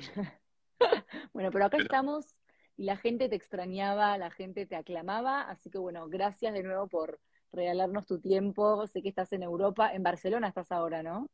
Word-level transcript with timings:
bueno, 1.32 1.50
pero 1.50 1.64
acá 1.64 1.78
estamos 1.78 2.34
y 2.76 2.84
la 2.84 2.96
gente 2.96 3.28
te 3.28 3.36
extrañaba, 3.36 4.16
la 4.16 4.30
gente 4.30 4.66
te 4.66 4.76
aclamaba, 4.76 5.42
así 5.42 5.70
que 5.70 5.78
bueno, 5.78 6.08
gracias 6.08 6.54
de 6.54 6.62
nuevo 6.62 6.88
por 6.88 7.20
regalarnos 7.52 8.06
tu 8.06 8.20
tiempo. 8.20 8.86
Sé 8.86 9.02
que 9.02 9.08
estás 9.08 9.32
en 9.32 9.42
Europa, 9.42 9.92
en 9.92 10.02
Barcelona 10.02 10.48
estás 10.48 10.72
ahora, 10.72 11.02
¿no? 11.02 11.28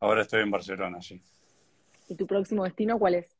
Ahora 0.00 0.22
estoy 0.22 0.42
en 0.42 0.50
Barcelona, 0.50 1.00
sí. 1.00 1.22
¿Y 2.08 2.14
tu 2.14 2.26
próximo 2.26 2.64
destino 2.64 2.98
cuál 2.98 3.14
es? 3.14 3.36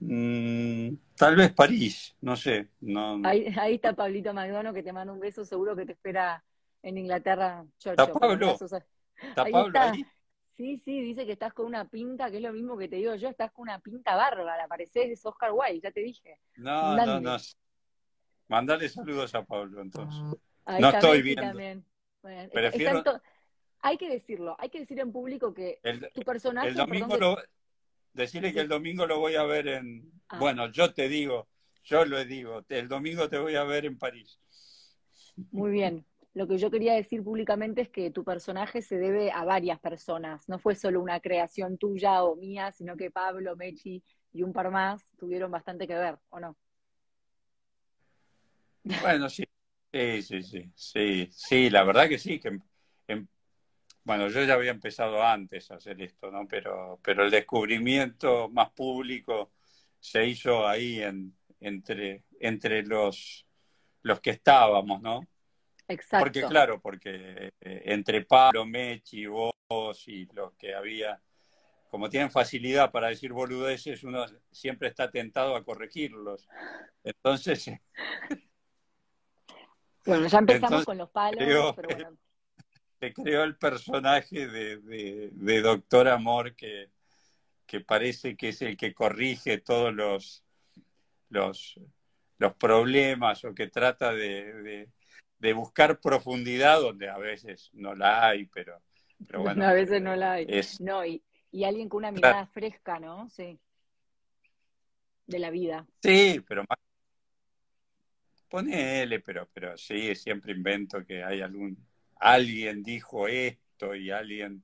Mm, 0.00 0.96
tal 1.16 1.36
vez 1.36 1.52
París, 1.52 2.16
no 2.20 2.36
sé. 2.36 2.68
No... 2.80 3.20
Ahí, 3.24 3.74
está 3.74 3.94
Pablito 3.94 4.34
McDonough 4.34 4.74
que 4.74 4.82
te 4.82 4.92
manda 4.92 5.12
un 5.12 5.20
beso, 5.20 5.44
seguro 5.44 5.76
que 5.76 5.86
te 5.86 5.92
espera 5.92 6.44
en 6.82 6.98
Inglaterra. 6.98 7.64
¿Está 7.78 8.12
Pablo? 8.12 8.56
¿Está 9.22 9.44
Pablo 9.44 9.80
ahí? 9.80 10.04
Sí, 10.56 10.82
sí, 10.84 11.00
dice 11.00 11.24
que 11.24 11.32
estás 11.32 11.52
con 11.52 11.66
una 11.66 11.88
pinta, 11.88 12.30
que 12.30 12.36
es 12.36 12.42
lo 12.42 12.52
mismo 12.52 12.76
que 12.76 12.88
te 12.88 12.96
digo 12.96 13.14
yo, 13.14 13.28
estás 13.28 13.50
con 13.52 13.62
una 13.62 13.78
pinta 13.80 14.14
bárbara, 14.14 14.68
pareces 14.68 15.24
Oscar 15.24 15.50
Wilde, 15.52 15.80
ya 15.80 15.90
te 15.90 16.00
dije. 16.00 16.38
No, 16.56 16.96
no, 16.96 17.20
no. 17.20 17.36
Mandale 18.48 18.88
saludos 18.88 19.34
a 19.34 19.44
Pablo, 19.44 19.80
entonces. 19.80 20.20
no 20.78 20.88
estoy 20.90 21.22
viendo. 21.22 21.82
hay 23.80 23.96
que 23.96 24.10
decirlo, 24.10 24.56
hay 24.58 24.68
que 24.68 24.80
decir 24.80 25.00
en 25.00 25.10
público 25.10 25.54
que 25.54 25.80
tu 26.14 26.22
personaje... 26.22 26.68
El 26.68 26.74
domingo 26.74 27.16
lo... 27.16 27.38
Decirle 28.12 28.52
que 28.52 28.60
el 28.60 28.68
domingo 28.68 29.06
lo 29.06 29.18
voy 29.18 29.36
a 29.36 29.44
ver 29.44 29.68
en... 29.68 30.12
Ah. 30.28 30.38
Bueno, 30.38 30.70
yo 30.70 30.92
te 30.92 31.08
digo, 31.08 31.48
yo 31.82 32.04
lo 32.04 32.22
digo, 32.26 32.62
el 32.68 32.88
domingo 32.88 33.30
te 33.30 33.38
voy 33.38 33.54
a 33.54 33.64
ver 33.64 33.86
en 33.86 33.96
París. 33.96 34.38
Muy 35.50 35.70
bien, 35.70 36.04
lo 36.34 36.48
que 36.48 36.58
yo 36.58 36.70
quería 36.70 36.94
decir 36.94 37.22
públicamente 37.22 37.82
es 37.82 37.88
que 37.88 38.10
tu 38.10 38.24
personaje 38.24 38.82
se 38.82 38.98
debe 38.98 39.30
a 39.30 39.44
varias 39.44 39.78
personas. 39.80 40.48
No 40.48 40.58
fue 40.58 40.74
solo 40.74 41.00
una 41.00 41.20
creación 41.20 41.78
tuya 41.78 42.24
o 42.24 42.36
mía, 42.36 42.72
sino 42.72 42.96
que 42.96 43.10
Pablo, 43.10 43.56
Mechi 43.56 44.02
y 44.32 44.42
un 44.42 44.52
par 44.52 44.70
más 44.70 45.14
tuvieron 45.18 45.50
bastante 45.50 45.86
que 45.86 45.94
ver, 45.94 46.18
¿o 46.30 46.40
no? 46.40 46.56
Bueno, 49.02 49.28
sí, 49.28 49.44
sí, 49.92 50.22
sí, 50.22 50.42
sí, 50.42 50.72
sí, 50.74 51.28
sí 51.30 51.70
la 51.70 51.84
verdad 51.84 52.08
que 52.08 52.18
sí, 52.18 52.40
que 52.40 52.58
bueno, 54.04 54.28
yo 54.28 54.42
ya 54.44 54.54
había 54.54 54.72
empezado 54.72 55.22
antes 55.22 55.70
a 55.70 55.76
hacer 55.76 56.00
esto, 56.02 56.30
¿no? 56.30 56.46
Pero, 56.48 56.98
pero 57.02 57.24
el 57.24 57.30
descubrimiento 57.30 58.48
más 58.48 58.70
público 58.70 59.52
se 60.00 60.26
hizo 60.26 60.66
ahí 60.66 61.00
en, 61.00 61.36
entre, 61.60 62.24
entre 62.40 62.82
los, 62.82 63.46
los 64.02 64.20
que 64.20 64.30
estábamos, 64.30 65.00
¿no? 65.02 65.20
Exacto. 65.92 66.24
Porque 66.24 66.42
claro, 66.42 66.80
porque 66.80 67.52
eh, 67.60 67.82
entre 67.86 68.24
Pablo, 68.24 68.64
Mechi, 68.64 69.26
vos 69.26 69.52
y 70.06 70.26
los 70.32 70.54
que 70.54 70.74
había, 70.74 71.20
como 71.88 72.08
tienen 72.08 72.30
facilidad 72.30 72.90
para 72.90 73.08
decir 73.08 73.32
boludeces, 73.32 74.02
uno 74.04 74.24
siempre 74.50 74.88
está 74.88 75.10
tentado 75.10 75.54
a 75.54 75.64
corregirlos. 75.64 76.48
Entonces... 77.04 77.70
Bueno, 80.04 80.26
ya 80.26 80.38
empezamos 80.38 80.84
con 80.84 80.98
los 80.98 81.10
palos, 81.10 81.38
pero 81.76 81.94
bueno. 81.94 82.18
Se 82.98 83.12
creó 83.12 83.44
el 83.44 83.56
personaje 83.56 84.48
de, 84.48 84.78
de, 85.30 85.60
Doctor 85.60 86.08
Amor 86.08 86.56
que, 86.56 86.90
que 87.66 87.82
parece 87.82 88.36
que 88.36 88.48
es 88.48 88.62
el 88.62 88.76
que 88.76 88.94
corrige 88.94 89.58
todos 89.58 89.94
los, 89.94 90.44
los, 91.28 91.78
los 92.38 92.54
problemas 92.54 93.44
o 93.44 93.54
que 93.54 93.68
trata 93.68 94.12
de, 94.12 94.52
de 94.62 94.88
buscar 95.52 95.98
profundidad 95.98 96.80
donde 96.80 97.08
a 97.08 97.18
veces 97.18 97.70
no 97.72 97.96
la 97.96 98.28
hay, 98.28 98.46
pero, 98.46 98.80
pero 99.26 99.40
bueno. 99.42 99.66
A 99.66 99.72
veces 99.72 100.00
no 100.00 100.14
la 100.14 100.34
hay. 100.34 100.46
No, 100.78 101.04
y, 101.04 101.20
alguien 101.64 101.88
con 101.88 101.98
una 101.98 102.12
mirada 102.12 102.46
fresca, 102.46 103.00
¿no? 103.00 103.28
Sí. 103.30 103.58
De 105.26 105.38
la 105.40 105.50
vida. 105.50 105.84
Sí, 106.00 106.40
pero 106.46 106.62
más. 106.62 106.78
Ponele, 108.48 109.18
pero, 109.20 109.48
pero 109.52 109.76
sí, 109.76 110.14
siempre 110.14 110.52
invento 110.52 111.04
que 111.04 111.24
hay 111.24 111.40
algún. 111.40 111.76
Alguien 112.20 112.84
dijo 112.84 113.26
esto 113.26 113.94
y 113.96 114.10
alguien 114.10 114.62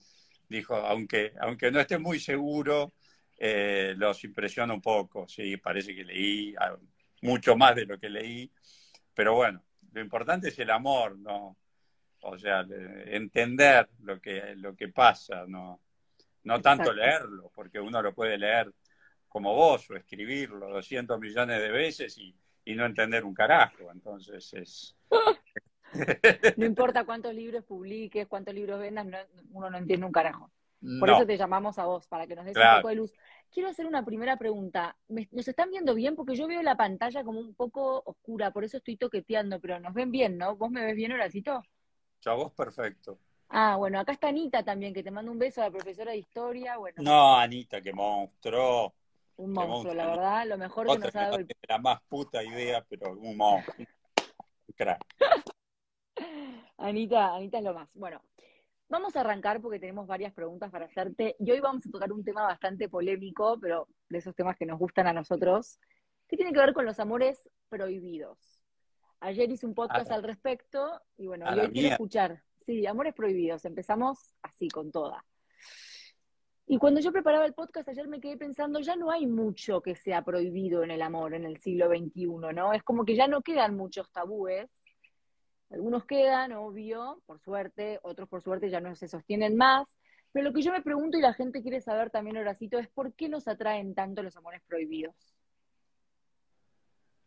dijo, 0.48 0.76
aunque, 0.76 1.32
aunque 1.40 1.70
no 1.72 1.80
esté 1.80 1.98
muy 1.98 2.20
seguro, 2.20 2.92
eh, 3.36 3.94
los 3.96 4.22
impresiona 4.24 4.74
un 4.74 4.80
poco. 4.80 5.26
Sí, 5.28 5.56
parece 5.56 5.94
que 5.94 6.04
leí 6.04 6.54
ah, 6.60 6.76
mucho 7.22 7.56
más 7.56 7.74
de 7.74 7.86
lo 7.86 7.98
que 7.98 8.08
leí, 8.08 8.50
pero 9.14 9.34
bueno, 9.34 9.62
lo 9.98 10.04
importante 10.04 10.48
es 10.48 10.58
el 10.60 10.70
amor, 10.70 11.18
¿no? 11.18 11.56
O 12.22 12.38
sea, 12.38 12.64
entender 13.06 13.88
lo 14.02 14.20
que, 14.20 14.54
lo 14.56 14.74
que 14.74 14.88
pasa, 14.88 15.44
¿no? 15.46 15.80
No 16.44 16.60
tanto 16.60 16.92
leerlo, 16.92 17.50
porque 17.54 17.80
uno 17.80 18.00
lo 18.00 18.14
puede 18.14 18.38
leer 18.38 18.72
como 19.28 19.54
vos 19.54 19.90
o 19.90 19.96
escribirlo 19.96 20.68
200 20.68 21.18
millones 21.18 21.60
de 21.60 21.70
veces 21.70 22.16
y, 22.18 22.34
no 22.74 22.84
entender 22.84 23.24
un 23.24 23.34
carajo. 23.34 23.90
Entonces 23.90 24.52
es... 24.54 24.94
no 26.56 26.66
importa 26.66 27.04
cuántos 27.04 27.34
libros 27.34 27.64
publiques, 27.64 28.26
cuántos 28.28 28.54
libros 28.54 28.78
vendas, 28.78 29.06
uno 29.50 29.70
no 29.70 29.78
entiende 29.78 30.06
un 30.06 30.12
carajo. 30.12 30.50
Por 31.00 31.10
eso 31.10 31.26
te 31.26 31.36
llamamos 31.36 31.78
a 31.78 31.86
vos, 31.86 32.06
para 32.06 32.26
que 32.26 32.36
nos 32.36 32.44
des 32.44 32.56
un 32.56 32.76
poco 32.76 32.88
de 32.88 32.94
luz. 32.94 33.12
Quiero 33.50 33.68
hacer 33.68 33.86
una 33.86 34.04
primera 34.04 34.36
pregunta. 34.36 34.96
¿Nos 35.08 35.48
están 35.48 35.70
viendo 35.70 35.94
bien? 35.94 36.14
Porque 36.14 36.36
yo 36.36 36.46
veo 36.46 36.62
la 36.62 36.76
pantalla 36.76 37.24
como 37.24 37.40
un 37.40 37.54
poco 37.54 38.02
oscura, 38.04 38.52
por 38.52 38.64
eso 38.64 38.76
estoy 38.76 38.96
toqueteando, 38.96 39.60
pero 39.60 39.80
nos 39.80 39.92
ven 39.92 40.12
bien, 40.12 40.38
¿no? 40.38 40.56
¿Vos 40.56 40.70
me 40.70 40.84
ves 40.84 40.94
bien, 40.94 41.12
Horacito? 41.12 41.62
Ya 42.20 42.32
vos 42.34 42.52
perfecto. 42.52 43.18
Ah, 43.48 43.76
bueno, 43.76 43.98
acá 43.98 44.12
está 44.12 44.28
Anita 44.28 44.62
también, 44.62 44.92
que 44.92 45.02
te 45.02 45.10
mando 45.10 45.32
un 45.32 45.38
beso 45.38 45.62
a 45.62 45.64
la 45.64 45.70
profesora 45.70 46.12
de 46.12 46.18
historia. 46.18 46.76
Bueno. 46.76 47.02
No, 47.02 47.36
Anita, 47.36 47.80
qué 47.80 47.92
monstruo. 47.92 48.94
Un 49.36 49.52
monstruo, 49.52 49.94
la 49.94 50.06
verdad, 50.06 50.46
lo 50.46 50.58
mejor 50.58 50.86
que 50.86 50.98
nos 50.98 51.16
ha 51.16 51.20
dado 51.22 51.36
el... 51.36 51.48
La 51.68 51.78
más 51.78 52.00
puta 52.08 52.42
idea, 52.42 52.84
pero 52.88 53.12
un 53.12 53.36
monstruo. 53.36 53.86
crack. 54.76 55.02
Anita, 56.78 57.34
Anita 57.34 57.58
es 57.58 57.64
lo 57.64 57.74
más. 57.74 57.94
Bueno, 57.94 58.20
Vamos 58.90 59.16
a 59.16 59.20
arrancar 59.20 59.60
porque 59.60 59.78
tenemos 59.78 60.06
varias 60.06 60.32
preguntas 60.32 60.70
para 60.70 60.86
hacerte 60.86 61.36
y 61.38 61.50
hoy 61.50 61.60
vamos 61.60 61.86
a 61.86 61.90
tocar 61.90 62.10
un 62.10 62.24
tema 62.24 62.42
bastante 62.44 62.88
polémico, 62.88 63.58
pero 63.60 63.86
de 64.08 64.18
esos 64.18 64.34
temas 64.34 64.56
que 64.56 64.64
nos 64.64 64.78
gustan 64.78 65.06
a 65.06 65.12
nosotros, 65.12 65.78
que 66.26 66.36
tiene 66.36 66.54
que 66.54 66.58
ver 66.58 66.72
con 66.72 66.86
los 66.86 66.98
amores 66.98 67.50
prohibidos. 67.68 68.38
Ayer 69.20 69.50
hice 69.50 69.66
un 69.66 69.74
podcast 69.74 70.10
al 70.10 70.22
respecto 70.22 71.02
y 71.18 71.26
bueno, 71.26 71.44
hoy 71.50 71.70
quiero 71.70 71.88
escuchar. 71.88 72.42
Sí, 72.64 72.86
amores 72.86 73.14
prohibidos. 73.14 73.66
Empezamos 73.66 74.34
así 74.42 74.68
con 74.68 74.90
toda. 74.90 75.22
Y 76.66 76.78
cuando 76.78 77.00
yo 77.00 77.12
preparaba 77.12 77.44
el 77.44 77.54
podcast 77.54 77.88
ayer 77.90 78.08
me 78.08 78.20
quedé 78.20 78.38
pensando, 78.38 78.80
ya 78.80 78.96
no 78.96 79.10
hay 79.10 79.26
mucho 79.26 79.82
que 79.82 79.96
sea 79.96 80.22
prohibido 80.22 80.82
en 80.82 80.90
el 80.90 81.02
amor 81.02 81.34
en 81.34 81.44
el 81.44 81.58
siglo 81.58 81.88
XXI, 81.88 82.26
¿no? 82.54 82.72
Es 82.72 82.82
como 82.82 83.04
que 83.04 83.16
ya 83.16 83.26
no 83.26 83.42
quedan 83.42 83.76
muchos 83.76 84.10
tabúes 84.12 84.70
algunos 85.70 86.06
quedan, 86.06 86.52
obvio, 86.52 87.22
por 87.26 87.40
suerte, 87.40 87.98
otros 88.02 88.28
por 88.28 88.42
suerte 88.42 88.70
ya 88.70 88.80
no 88.80 88.94
se 88.94 89.08
sostienen 89.08 89.56
más. 89.56 89.94
Pero 90.32 90.48
lo 90.48 90.54
que 90.54 90.62
yo 90.62 90.72
me 90.72 90.82
pregunto 90.82 91.18
y 91.18 91.22
la 91.22 91.34
gente 91.34 91.62
quiere 91.62 91.80
saber 91.80 92.10
también, 92.10 92.36
Horacito, 92.36 92.78
es 92.78 92.88
por 92.88 93.14
qué 93.14 93.28
nos 93.28 93.48
atraen 93.48 93.94
tanto 93.94 94.22
los 94.22 94.36
amores 94.36 94.62
prohibidos. 94.66 95.14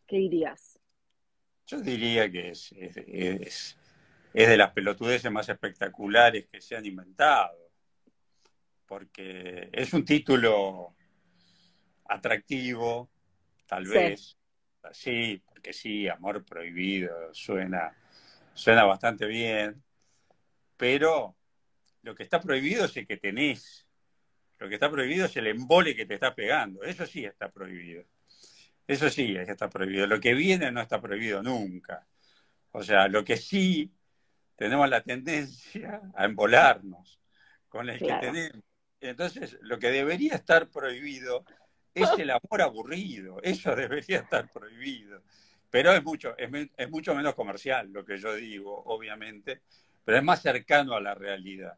¿Qué 0.07 0.18
dirías? 0.18 0.80
Yo 1.68 1.80
diría 1.80 2.30
que 2.30 2.50
es, 2.50 2.74
es, 2.74 3.78
de 4.34 4.57
las 4.57 4.72
pelotudeces 4.74 5.31
más 5.31 5.47
espectaculares 5.50 6.47
que 6.47 6.62
se 6.62 6.75
han 6.75 6.85
inventado. 6.85 7.57
Porque 8.88 9.69
es 9.72 9.94
un 9.94 10.03
título 10.03 10.96
atractivo, 12.06 13.09
tal 13.66 13.88
vez. 13.88 14.38
Sí, 14.91 15.41
porque 15.46 15.74
sí, 15.74 16.07
amor 16.07 16.44
prohibido 16.44 17.34
suena 17.34 17.96
suena 18.53 18.84
bastante 18.84 19.25
bien, 19.25 19.84
pero 20.78 21.36
lo 22.03 22.15
que 22.15 22.24
está 22.24 22.42
prohibido 22.42 22.86
es 22.86 22.98
el 22.98 23.07
que 23.07 23.18
tenés. 23.18 23.88
Lo 24.57 24.69
que 24.69 24.75
está 24.75 24.92
prohibido 24.92 25.25
es 25.25 25.36
el 25.38 25.48
embole 25.48 25.95
que 25.95 26.06
te 26.06 26.15
está 26.15 26.36
pegando. 26.36 26.83
Eso 26.83 27.06
sí 27.06 27.25
está 27.25 27.50
prohibido. 27.50 28.03
Eso 28.88 29.09
sí 29.09 29.36
es 29.36 29.45
que 29.45 29.51
está 29.51 29.69
prohibido. 29.69 30.06
Lo 30.07 30.19
que 30.19 30.33
viene 30.33 30.71
no 30.71 30.81
está 30.81 31.01
prohibido 31.01 31.42
nunca. 31.42 32.06
O 32.71 32.83
sea, 32.83 33.07
lo 33.07 33.24
que 33.24 33.38
sí 33.38 33.92
tenemos 34.56 34.89
la 34.89 35.01
tendencia 35.01 36.01
a 36.15 36.25
embolarnos 36.25 37.19
con 37.69 37.89
el 37.89 38.00
que 38.00 38.13
tenemos. 38.19 38.63
Entonces, 39.00 39.57
lo 39.62 39.80
que 39.80 39.89
debería 39.89 40.36
estar 40.36 40.69
prohibido 40.69 41.44
es 41.94 42.09
el 42.18 42.30
amor 42.30 42.62
aburrido. 42.62 43.42
Eso 43.42 43.75
debería 43.75 44.19
estar 44.19 44.50
prohibido. 44.51 45.24
Pero 45.71 45.94
es 45.94 46.03
mucho, 46.03 46.35
es, 46.38 46.91
mucho 46.91 47.15
menos 47.15 47.33
comercial 47.33 47.91
lo 47.91 48.06
que 48.06 48.18
yo 48.18 48.35
digo, 48.35 48.83
obviamente, 48.85 49.62
pero 50.03 50.18
es 50.18 50.23
más 50.23 50.41
cercano 50.41 50.94
a 50.94 51.01
la 51.01 51.15
realidad. 51.15 51.77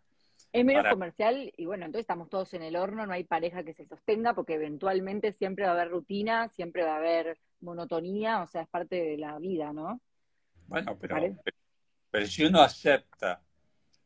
Es 0.51 0.65
menos 0.65 0.85
comercial 0.87 1.53
y 1.55 1.65
bueno, 1.65 1.85
entonces 1.85 2.03
estamos 2.03 2.29
todos 2.29 2.53
en 2.55 2.63
el 2.63 2.75
horno, 2.75 3.05
no 3.05 3.13
hay 3.13 3.23
pareja 3.23 3.63
que 3.63 3.73
se 3.73 3.85
sostenga 3.85 4.33
porque 4.33 4.55
eventualmente 4.55 5.31
siempre 5.33 5.65
va 5.65 5.71
a 5.71 5.73
haber 5.75 5.89
rutina, 5.89 6.49
siempre 6.49 6.83
va 6.83 6.95
a 6.95 6.97
haber 6.97 7.37
monotonía, 7.61 8.41
o 8.41 8.47
sea, 8.47 8.63
es 8.63 8.67
parte 8.67 8.95
de 8.95 9.17
la 9.17 9.37
vida, 9.39 9.71
¿no? 9.73 10.01
Bueno, 10.67 10.97
pero, 10.99 11.15
pero 12.09 12.25
si 12.27 12.45
uno 12.45 12.61
acepta 12.61 13.41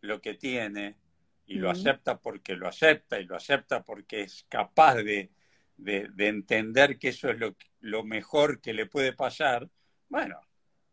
lo 0.01 0.22
que 0.22 0.36
tiene 0.36 0.95
y 1.45 1.56
lo 1.56 1.69
acepta 1.69 2.19
porque 2.19 2.56
lo 2.56 2.68
acepta 2.68 3.19
y 3.19 3.25
lo 3.25 3.36
acepta 3.36 3.83
porque 3.83 4.22
es 4.22 4.45
capaz 4.50 4.95
de, 4.95 5.31
entender 5.86 6.98
que 6.98 7.10
eso 7.10 7.30
es 7.30 7.40
lo, 7.40 7.56
lo, 7.82 8.04
mejor 8.04 8.62
que 8.62 8.74
le 8.74 8.86
puede 8.86 9.14
pasar, 9.14 9.70
bueno, 10.10 10.40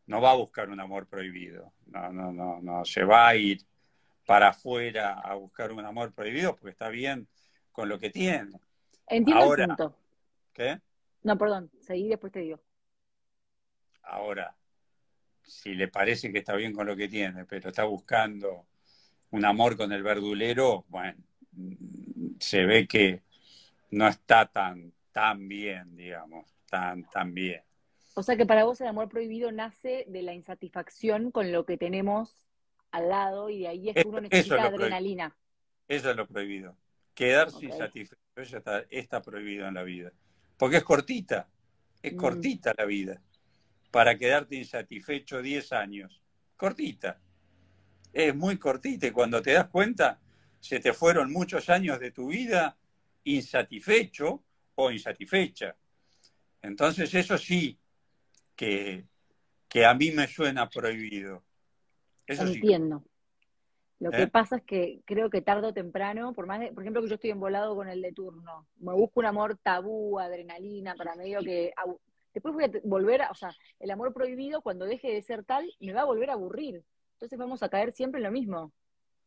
no 0.06 0.20
va 0.20 0.32
a 0.32 0.36
buscar 0.36 0.68
un 0.68 0.80
amor 0.80 1.06
prohibido, 1.06 1.72
no, 1.86 2.12
no, 2.12 2.32
no, 2.32 2.60
no, 2.60 2.84
se 2.84 3.04
va 3.04 3.28
a 3.28 3.36
ir 3.36 3.62
para 4.26 4.48
afuera 4.48 5.20
a 5.20 5.34
buscar 5.34 5.72
un 5.72 5.84
amor 5.84 6.12
prohibido 6.12 6.54
porque 6.56 6.70
está 6.70 6.88
bien 6.88 7.28
con 7.72 7.88
lo 7.88 7.98
que 7.98 8.10
tiene. 8.10 8.58
Entiendo 9.06 9.54
el 9.54 9.66
punto. 9.66 9.96
¿Qué? 10.52 10.80
No, 11.22 11.36
perdón, 11.36 11.70
seguí 11.80 12.08
después 12.08 12.32
te 12.32 12.40
digo. 12.40 12.60
Ahora, 14.02 14.54
si 15.42 15.74
le 15.74 15.88
parece 15.88 16.32
que 16.32 16.38
está 16.38 16.54
bien 16.54 16.72
con 16.72 16.86
lo 16.86 16.96
que 16.96 17.08
tiene, 17.08 17.44
pero 17.44 17.68
está 17.68 17.84
buscando 17.84 18.66
un 19.30 19.44
amor 19.44 19.76
con 19.76 19.92
el 19.92 20.02
verdulero, 20.02 20.84
bueno, 20.88 21.22
se 22.38 22.64
ve 22.64 22.86
que 22.86 23.22
no 23.90 24.08
está 24.08 24.46
tan, 24.46 24.92
tan 25.12 25.48
bien, 25.48 25.96
digamos, 25.96 26.54
tan, 26.68 27.04
tan 27.10 27.32
bien. 27.34 27.62
O 28.14 28.22
sea 28.22 28.36
que 28.36 28.46
para 28.46 28.64
vos 28.64 28.80
el 28.80 28.86
amor 28.86 29.08
prohibido 29.08 29.50
nace 29.50 30.04
de 30.08 30.22
la 30.22 30.34
insatisfacción 30.34 31.30
con 31.30 31.50
lo 31.52 31.66
que 31.66 31.76
tenemos 31.76 32.48
al 32.92 33.08
lado 33.08 33.50
y 33.50 33.60
de 33.60 33.68
ahí 33.68 33.88
es 33.88 33.96
que 33.96 34.08
uno 34.08 34.20
necesita 34.20 34.64
adrenalina. 34.64 35.36
Eso 35.88 36.10
es 36.10 36.16
lo 36.16 36.26
prohibido. 36.26 36.76
Quedarse 37.14 37.66
insatisfecho 37.66 38.56
está, 38.56 38.84
está, 38.90 39.20
prohibido 39.20 39.66
en 39.66 39.74
la 39.74 39.82
vida. 39.82 40.12
Porque 40.56 40.76
es 40.76 40.84
cortita, 40.84 41.48
es 42.02 42.12
mm. 42.12 42.16
cortita 42.16 42.74
la 42.76 42.84
vida 42.84 43.20
para 43.90 44.16
quedarte 44.16 44.56
insatisfecho 44.56 45.42
10 45.42 45.72
años. 45.72 46.22
Cortita. 46.56 47.20
Es 48.12 48.34
muy 48.34 48.58
cortita 48.58 49.08
y 49.08 49.10
cuando 49.10 49.42
te 49.42 49.52
das 49.52 49.68
cuenta, 49.68 50.20
se 50.60 50.80
te 50.80 50.92
fueron 50.92 51.32
muchos 51.32 51.68
años 51.68 51.98
de 51.98 52.10
tu 52.10 52.28
vida 52.28 52.76
insatisfecho 53.24 54.44
o 54.74 54.90
insatisfecha. 54.90 55.76
Entonces 56.62 57.12
eso 57.14 57.36
sí 57.38 57.78
que, 58.56 59.04
que 59.68 59.84
a 59.84 59.94
mí 59.94 60.10
me 60.10 60.26
suena 60.26 60.68
prohibido. 60.68 61.42
Eso 62.26 62.42
Entiendo. 62.42 63.04
Lo 64.00 64.10
que 64.10 64.22
¿Eh? 64.22 64.28
pasa 64.28 64.56
es 64.56 64.62
que 64.64 65.00
creo 65.04 65.30
que 65.30 65.40
tarde 65.40 65.68
o 65.68 65.72
temprano, 65.72 66.32
por 66.34 66.46
más 66.46 66.60
por 66.70 66.82
ejemplo 66.82 67.02
que 67.02 67.08
yo 67.08 67.14
estoy 67.14 67.30
embolado 67.30 67.74
con 67.74 67.88
el 67.88 68.02
de 68.02 68.12
turno, 68.12 68.66
me 68.78 68.92
busco 68.92 69.20
un 69.20 69.26
amor 69.26 69.56
tabú, 69.62 70.18
adrenalina, 70.18 70.94
para 70.94 71.14
medio 71.14 71.40
que 71.40 71.72
Después 72.34 72.52
voy 72.52 72.64
a 72.64 72.70
volver, 72.82 73.22
a, 73.22 73.30
o 73.30 73.34
sea, 73.34 73.54
el 73.78 73.92
amor 73.92 74.12
prohibido 74.12 74.60
cuando 74.60 74.86
deje 74.86 75.12
de 75.12 75.22
ser 75.22 75.44
tal 75.44 75.72
me 75.78 75.92
va 75.92 76.00
a 76.00 76.04
volver 76.04 76.30
a 76.30 76.32
aburrir. 76.32 76.84
Entonces 77.12 77.38
vamos 77.38 77.62
a 77.62 77.68
caer 77.68 77.92
siempre 77.92 78.18
en 78.18 78.24
lo 78.24 78.32
mismo. 78.32 78.72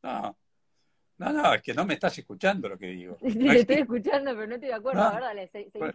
No, 0.04 0.38
no, 1.18 1.34
no, 1.34 1.54
es 1.54 1.62
que 1.62 1.74
no 1.74 1.86
me 1.86 1.96
estás 1.96 2.18
escuchando 2.18 2.70
lo 2.70 2.78
que 2.78 2.88
digo. 2.88 3.18
Sí, 3.32 3.48
estoy 3.48 3.78
escuchando, 3.78 4.32
pero 4.36 4.48
no 4.48 4.56
estoy 4.56 4.70
de 4.70 4.76
acuerdo. 4.76 5.02
No. 5.02 5.30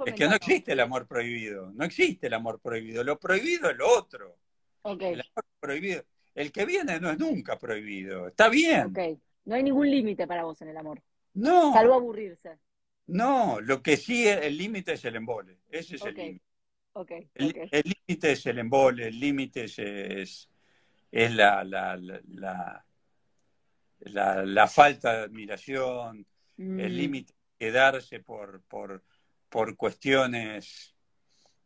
es 0.07 0.15
que 0.15 0.29
no 0.29 0.35
existe 0.35 0.73
el 0.73 0.81
amor 0.81 1.07
prohibido, 1.07 1.71
no 1.73 1.85
existe 1.85 2.27
el 2.27 2.35
amor 2.35 2.61
prohibido. 2.61 3.05
Lo 3.05 3.19
prohibido 3.19 3.71
es 3.71 3.77
lo 3.77 3.89
otro. 3.89 4.37
Okay. 4.83 5.15
El 5.15 5.21
amor 5.21 5.45
prohibido. 5.61 6.05
El 6.35 6.51
que 6.51 6.65
viene 6.65 6.99
no 6.99 7.11
es 7.11 7.19
nunca 7.19 7.59
prohibido. 7.59 8.29
Está 8.29 8.49
bien. 8.49 8.87
Ok. 8.87 9.19
No 9.45 9.55
hay 9.57 9.63
ningún 9.63 9.91
límite 9.91 10.27
para 10.27 10.45
vos 10.45 10.61
en 10.63 10.69
el 10.69 10.77
amor. 10.77 11.03
No. 11.35 11.73
Salvo 11.73 11.95
aburrirse. 11.95 12.59
No, 13.07 13.61
lo 13.61 13.83
que 13.83 13.97
sí, 13.97 14.27
el 14.27 14.57
límite 14.57 14.93
es 14.93 15.05
el 15.05 15.17
embole. 15.17 15.59
Ese 15.71 15.97
es 15.97 16.05
el 16.05 16.15
límite. 16.15 16.45
Okay, 16.95 17.31
el 17.35 17.95
límite 18.07 18.33
es 18.33 18.45
el 18.45 18.59
embole, 18.59 19.09
el 19.09 19.19
límite 19.19 19.65
es, 19.65 19.79
es, 21.11 21.35
la, 21.35 21.65
la, 21.65 21.97
la, 21.97 22.85
la, 24.07 24.67
falta 24.67 25.13
de 25.13 25.23
admiración, 25.25 26.27
el 26.57 26.93
mm. 26.93 26.97
límite 26.97 27.33
es 27.33 27.39
quedarse 27.59 28.21
por, 28.21 28.63
por, 28.63 29.05
por 29.49 29.77
cuestiones 29.77 30.95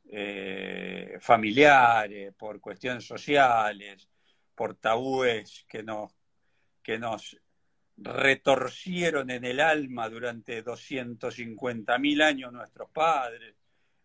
eh, 0.09 1.17
familiares, 1.21 2.35
por 2.35 2.61
cuestiones 2.61 3.06
sociales, 3.06 4.09
por 4.55 4.75
tabúes 4.75 5.65
que 5.69 5.83
nos, 5.83 6.12
que 6.83 6.99
nos 6.99 7.37
retorcieron 7.97 9.31
en 9.31 9.44
el 9.44 9.61
alma 9.61 10.09
durante 10.09 10.62
250.000 10.65 12.23
años 12.23 12.53
nuestros 12.53 12.91
padres 12.91 13.55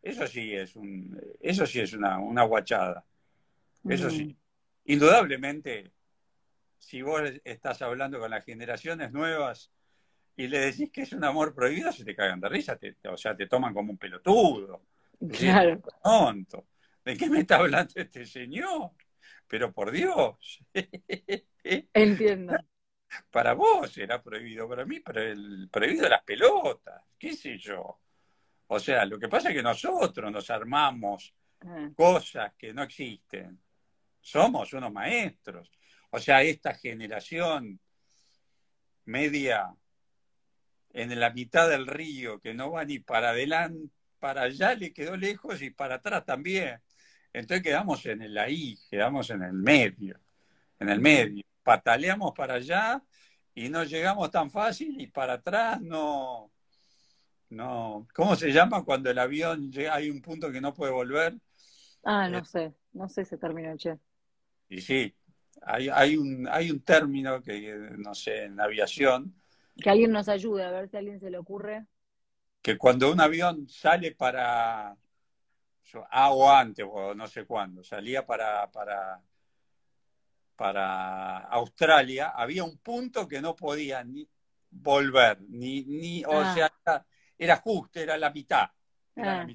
eso 0.02 0.26
sí 0.26 0.54
es 0.54 0.76
un, 0.76 1.20
eso 1.40 1.66
sí 1.66 1.80
es 1.80 1.94
una, 1.94 2.18
una 2.18 2.44
guachada. 2.44 3.06
Eso 3.88 4.10
sí. 4.10 4.36
Indudablemente, 4.86 5.92
si 6.82 7.04
vos 7.04 7.22
estás 7.46 7.82
hablando 7.84 8.20
con 8.20 8.32
las 8.32 8.44
generaciones 8.44 9.12
nuevas 9.12 9.72
y 10.36 10.48
le 10.48 10.60
decís 10.60 10.90
que 10.92 11.04
es 11.04 11.14
un 11.14 11.24
amor 11.24 11.54
prohibido, 11.54 11.92
se 11.92 12.04
te 12.04 12.16
cagan 12.16 12.40
de 12.40 12.50
risa, 12.50 12.78
o 13.08 13.18
sea, 13.18 13.38
te 13.38 13.46
toman 13.46 13.72
como 13.72 13.92
un 13.92 14.00
pelotudo. 14.00 14.88
Claro. 15.32 15.80
Tonto. 16.04 16.66
¿De 17.06 17.16
qué 17.16 17.30
me 17.30 17.42
está 17.42 17.58
hablando 17.58 17.94
este 17.96 18.26
señor? 18.26 18.92
Pero 19.48 19.72
por 19.72 19.92
Dios. 19.92 20.60
Entiendo. 21.64 22.58
Para 23.30 23.54
vos 23.54 23.96
era 24.00 24.22
prohibido, 24.22 24.68
para 24.68 24.84
mí, 24.84 25.02
pero 25.02 25.22
el 25.22 25.70
prohibido 25.72 26.10
las 26.10 26.24
pelotas, 26.24 27.04
qué 27.20 27.34
sé 27.34 27.60
yo. 27.60 28.00
O 28.68 28.80
sea, 28.80 29.06
lo 29.06 29.20
que 29.20 29.30
pasa 29.30 29.50
es 29.50 29.56
que 29.56 29.62
nosotros 29.62 30.32
nos 30.32 30.50
armamos 30.50 31.32
ah. 31.62 31.90
cosas 31.96 32.54
que 32.58 32.74
no 32.74 32.82
existen. 32.82 33.62
Somos 34.22 34.74
unos 34.74 34.92
maestros. 34.92 35.72
O 36.12 36.20
sea, 36.20 36.44
esta 36.44 36.74
generación 36.74 37.80
media 39.06 39.74
en 40.94 41.20
la 41.20 41.32
mitad 41.32 41.70
del 41.70 41.88
río, 41.88 42.40
que 42.40 42.54
no 42.54 42.72
va 42.72 42.86
ni 42.86 43.00
para 43.00 43.30
adelante, 43.30 43.94
para 44.20 44.44
allá 44.44 44.76
le 44.76 44.94
quedó 44.94 45.18
lejos 45.18 45.62
y 45.62 45.72
para 45.72 45.96
atrás 45.96 46.26
también. 46.26 46.80
Entonces 47.34 47.64
quedamos 47.64 48.06
en 48.06 48.22
el 48.22 48.38
ahí, 48.38 48.78
quedamos 48.90 49.30
en 49.30 49.44
el 49.44 49.54
medio, 49.54 50.20
en 50.80 50.90
el 50.90 51.00
medio. 51.00 51.44
Pataleamos 51.64 52.34
para 52.36 52.56
allá 52.56 53.02
y 53.56 53.70
no 53.70 53.84
llegamos 53.84 54.30
tan 54.32 54.50
fácil 54.50 55.00
y 55.00 55.08
para 55.08 55.34
atrás 55.34 55.82
no, 55.82 56.52
no, 57.50 58.08
¿cómo 58.14 58.36
se 58.36 58.52
llama 58.52 58.84
cuando 58.84 59.10
el 59.10 59.20
avión 59.20 59.72
llega, 59.72 59.96
hay 59.96 60.10
un 60.10 60.22
punto 60.22 60.52
que 60.52 60.62
no 60.62 60.74
puede 60.74 60.92
volver? 60.92 61.36
Ah, 62.04 62.28
no 62.28 62.40
eh, 62.40 62.46
sé, 62.46 62.74
no 62.94 63.08
sé 63.10 63.22
ese 63.22 63.38
término, 63.38 63.76
che. 63.78 63.98
Y 64.72 64.80
sí, 64.80 65.14
hay, 65.64 65.90
hay, 65.90 66.16
un, 66.16 66.48
hay 66.50 66.72
un 66.72 66.80
término 66.80 67.42
que, 67.42 67.76
no 67.98 68.16
sé, 68.16 68.46
en 68.46 68.58
aviación. 68.58 69.36
Que 69.76 69.90
alguien 69.90 70.14
nos 70.14 70.30
ayude, 70.30 70.64
a 70.64 70.72
ver 70.72 70.88
si 70.88 70.96
a 70.96 71.00
alguien 71.00 71.20
se 71.20 71.30
le 71.30 71.38
ocurre. 71.38 71.86
Que 72.62 72.78
cuando 72.78 73.12
un 73.12 73.20
avión 73.20 73.68
sale 73.68 74.14
para, 74.14 74.96
ah, 76.10 76.32
o 76.32 76.50
antes, 76.50 76.86
o 76.90 77.14
no 77.14 77.28
sé 77.28 77.44
cuándo, 77.44 77.84
salía 77.84 78.26
para, 78.26 78.72
para, 78.72 79.22
para 80.56 81.40
Australia, 81.40 82.30
había 82.30 82.64
un 82.64 82.78
punto 82.78 83.28
que 83.28 83.42
no 83.42 83.58
podía 83.58 84.06
ni 84.06 84.26
volver, 84.70 85.42
ni, 85.50 85.84
ni 85.84 86.24
o 86.24 86.40
ah. 86.40 86.54
sea, 86.54 87.06
era 87.38 87.58
justo, 87.58 88.00
era 88.00 88.18
la 88.18 88.30
mitad. 88.30 88.70
Ah. 89.18 89.46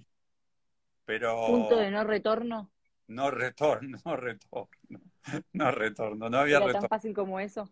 Pero. 1.06 1.46
¿Punto 1.46 1.76
de 1.78 1.90
no 1.90 2.04
retorno? 2.04 2.70
No 3.08 3.30
retorno, 3.30 3.98
no 4.04 4.16
retorno. 4.16 5.00
No 5.52 5.70
retorno, 5.70 6.28
no 6.28 6.38
había 6.38 6.56
¿Era 6.56 6.66
retorno. 6.66 6.88
tan 6.88 6.98
fácil 6.98 7.14
como 7.14 7.40
eso? 7.40 7.68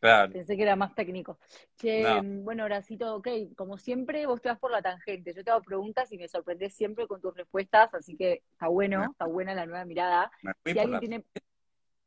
Claro. 0.00 0.32
Pensé 0.32 0.56
que 0.56 0.62
era 0.62 0.74
más 0.74 0.94
técnico. 0.96 1.38
Che, 1.76 2.20
bueno, 2.42 2.64
Horacito, 2.64 3.14
ok, 3.16 3.28
como 3.56 3.78
siempre, 3.78 4.26
vos 4.26 4.42
te 4.42 4.48
vas 4.48 4.58
por 4.58 4.72
la 4.72 4.82
tangente. 4.82 5.32
Yo 5.32 5.44
te 5.44 5.50
hago 5.52 5.62
preguntas 5.62 6.10
y 6.10 6.18
me 6.18 6.26
sorprendes 6.26 6.74
siempre 6.74 7.06
con 7.06 7.20
tus 7.20 7.36
respuestas, 7.36 7.94
así 7.94 8.16
que 8.16 8.42
está 8.50 8.66
bueno, 8.66 9.04
está 9.12 9.26
buena 9.26 9.54
la 9.54 9.64
nueva 9.64 9.84
mirada. 9.84 10.32
si 10.64 10.76
alguien 10.78 10.98
tiene... 10.98 11.24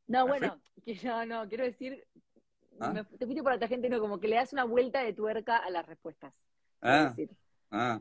No, 0.08 0.26
bueno, 0.26 0.60
no, 1.02 1.26
no, 1.26 1.48
quiero 1.48 1.64
decir, 1.64 2.06
¿Ah? 2.78 2.92
te 3.18 3.24
fuiste 3.24 3.42
por 3.42 3.52
la 3.52 3.58
tangente, 3.58 3.88
no, 3.88 3.98
como 3.98 4.20
que 4.20 4.28
le 4.28 4.36
das 4.36 4.52
una 4.52 4.64
vuelta 4.64 5.02
de 5.02 5.14
tuerca 5.14 5.56
a 5.56 5.70
las 5.70 5.86
respuestas. 5.86 6.34
Ah. 6.82 7.14
Ah. 7.70 8.00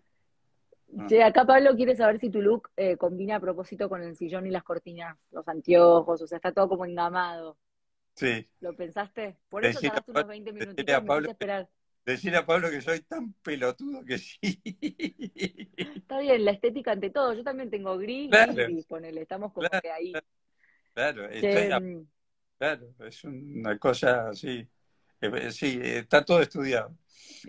Ah. 0.97 1.25
acá 1.25 1.45
Pablo 1.45 1.75
quiere 1.75 1.95
saber 1.95 2.19
si 2.19 2.29
tu 2.29 2.41
look 2.41 2.69
eh, 2.77 2.97
combina 2.97 3.37
a 3.37 3.39
propósito 3.39 3.89
con 3.89 4.01
el 4.01 4.15
sillón 4.15 4.47
y 4.47 4.51
las 4.51 4.63
cortinas, 4.63 5.17
los 5.31 5.47
anteojos, 5.47 6.21
o 6.21 6.27
sea, 6.27 6.37
está 6.37 6.51
todo 6.51 6.69
como 6.69 6.85
engamado. 6.85 7.57
Sí. 8.15 8.47
¿Lo 8.61 8.75
pensaste? 8.75 9.37
Por 9.49 9.65
eso 9.65 9.79
tardaste 9.81 10.11
unos 10.11 10.27
20 10.27 10.53
minutos 10.53 10.85
a 10.93 11.03
Pablo, 11.03 11.29
esperar. 11.29 11.69
Decirle 12.05 12.37
a 12.37 12.45
Pablo 12.45 12.69
que 12.69 12.81
soy 12.81 13.01
tan 13.01 13.33
pelotudo 13.33 14.05
que 14.05 14.17
sí. 14.19 14.61
Está 15.77 16.19
bien, 16.19 16.45
la 16.45 16.51
estética 16.51 16.91
ante 16.91 17.09
todo. 17.09 17.33
Yo 17.33 17.43
también 17.43 17.69
tengo 17.69 17.97
gris, 17.97 18.29
claro. 18.29 18.53
gris, 18.53 18.85
ponele, 18.85 19.21
estamos 19.21 19.51
como 19.51 19.67
que 19.81 19.89
ahí. 19.89 20.13
Claro, 20.93 21.27
claro, 22.57 22.93
es 22.99 23.23
una 23.23 23.77
cosa 23.77 24.29
así. 24.29 24.65
Eh, 25.25 25.51
sí, 25.51 25.79
está 25.81 26.23
todo 26.23 26.41
estudiado. 26.41 26.95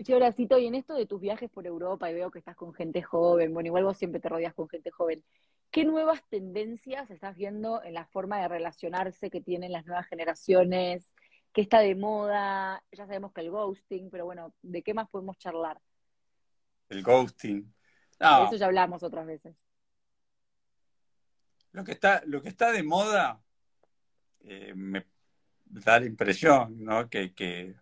Sí, 0.03 0.13
Horacito, 0.13 0.57
y 0.57 0.67
en 0.67 0.75
esto 0.75 0.93
de 0.93 1.05
tus 1.05 1.19
viajes 1.19 1.49
por 1.49 1.65
Europa, 1.65 2.09
y 2.09 2.13
veo 2.13 2.31
que 2.31 2.39
estás 2.39 2.55
con 2.55 2.73
gente 2.73 3.01
joven, 3.01 3.53
bueno, 3.53 3.67
igual 3.67 3.83
vos 3.83 3.97
siempre 3.97 4.19
te 4.19 4.29
rodeas 4.29 4.53
con 4.53 4.69
gente 4.69 4.91
joven, 4.91 5.23
¿qué 5.71 5.85
nuevas 5.85 6.21
tendencias 6.29 7.09
estás 7.09 7.35
viendo 7.35 7.83
en 7.83 7.93
la 7.93 8.05
forma 8.05 8.41
de 8.41 8.47
relacionarse 8.47 9.29
que 9.29 9.41
tienen 9.41 9.71
las 9.71 9.85
nuevas 9.85 10.07
generaciones? 10.07 11.11
qué 11.57 11.61
está 11.61 11.79
de 11.79 11.95
moda, 11.95 12.83
ya 12.91 13.07
sabemos 13.07 13.33
que 13.33 13.41
el 13.41 13.49
ghosting, 13.49 14.11
pero 14.11 14.25
bueno, 14.25 14.53
¿de 14.61 14.83
qué 14.83 14.93
más 14.93 15.09
podemos 15.09 15.39
charlar? 15.39 15.81
El 16.87 17.01
ghosting. 17.01 17.63
De 18.19 18.43
eso 18.45 18.57
ya 18.57 18.67
hablamos 18.67 19.01
otras 19.01 19.25
veces. 19.25 19.55
Lo 21.71 21.83
que 21.83 21.93
está, 21.93 22.21
lo 22.27 22.43
que 22.43 22.49
está 22.49 22.71
de 22.71 22.83
moda, 22.83 23.41
eh, 24.41 24.73
me 24.75 25.07
da 25.69 25.99
la 25.99 26.05
impresión, 26.05 26.83
¿no? 26.83 27.09
Que, 27.09 27.33
que, 27.33 27.75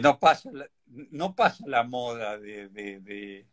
no 0.00 0.18
pasa 0.18 0.50
la, 0.52 0.68
no 0.86 1.34
pasa 1.34 1.64
la 1.66 1.84
moda 1.84 2.38
de, 2.38 3.46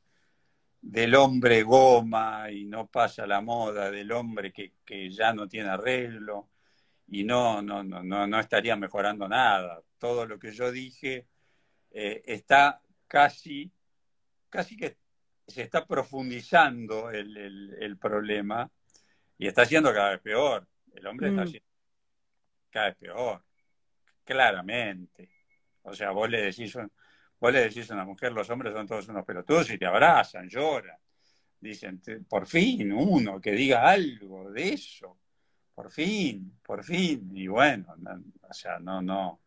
del 0.81 1.15
hombre 1.15 1.63
goma 1.63 2.51
y 2.51 2.65
no 2.65 2.87
pasa 2.87 3.25
la 3.25 3.41
moda 3.41 3.89
del 3.89 4.11
hombre 4.11 4.51
que, 4.51 5.09
ya 5.11 5.33
no 5.33 5.47
tiene 5.47 5.69
arreglo 5.69 6.49
y 7.07 7.23
no, 7.23 7.61
no, 7.61 7.83
no, 7.83 8.03
no, 8.03 8.39
estaría 8.39 8.75
mejorando 8.75 9.27
nada. 9.27 9.81
Todo 9.97 10.25
lo 10.25 10.39
que 10.39 10.51
yo 10.51 10.71
dije 10.71 11.27
eh, 11.91 12.23
está 12.25 12.81
casi, 13.07 13.71
casi 14.49 14.75
que 14.75 14.97
se 15.47 15.61
está 15.61 15.85
profundizando 15.85 17.11
el, 17.11 17.97
problema 17.99 18.69
y 19.37 19.47
está 19.47 19.65
siendo 19.65 19.93
cada 19.93 20.11
vez 20.11 20.21
peor. 20.21 20.67
El 20.93 21.07
hombre 21.07 21.29
está 21.29 21.45
mm. 21.45 21.72
Cada 22.73 22.87
vez 22.87 22.97
peor, 22.97 23.43
claramente. 24.25 25.29
O 25.83 25.93
sea, 25.93 26.09
vos 26.11 26.29
le 26.29 26.41
decís, 26.41 26.75
vos 27.39 27.53
le 27.53 27.59
decís 27.61 27.89
a 27.91 27.93
una 27.93 28.05
mujer, 28.05 28.31
los 28.31 28.49
hombres 28.49 28.73
son 28.73 28.87
todos 28.87 29.07
unos 29.07 29.23
pelotudos 29.23 29.69
y 29.69 29.77
te 29.77 29.85
abrazan, 29.85 30.49
lloran. 30.49 30.97
Dicen, 31.59 32.01
por 32.27 32.45
fin, 32.45 32.91
uno 32.91 33.39
que 33.39 33.51
diga 33.51 33.89
algo 33.89 34.51
de 34.51 34.73
eso. 34.73 35.17
Por 35.75 35.91
fin, 35.91 36.59
por 36.63 36.83
fin. 36.83 37.31
Y 37.33 37.47
bueno, 37.47 37.95
o 38.41 38.53
sea, 38.53 38.79
no, 38.79 39.01
no, 39.01 39.39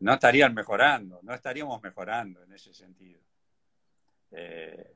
no 0.00 0.12
estarían 0.12 0.52
mejorando, 0.52 1.20
no 1.22 1.32
estaríamos 1.32 1.82
mejorando 1.82 2.42
en 2.42 2.52
ese 2.52 2.74
sentido. 2.74 3.20
Eh, 4.32 4.94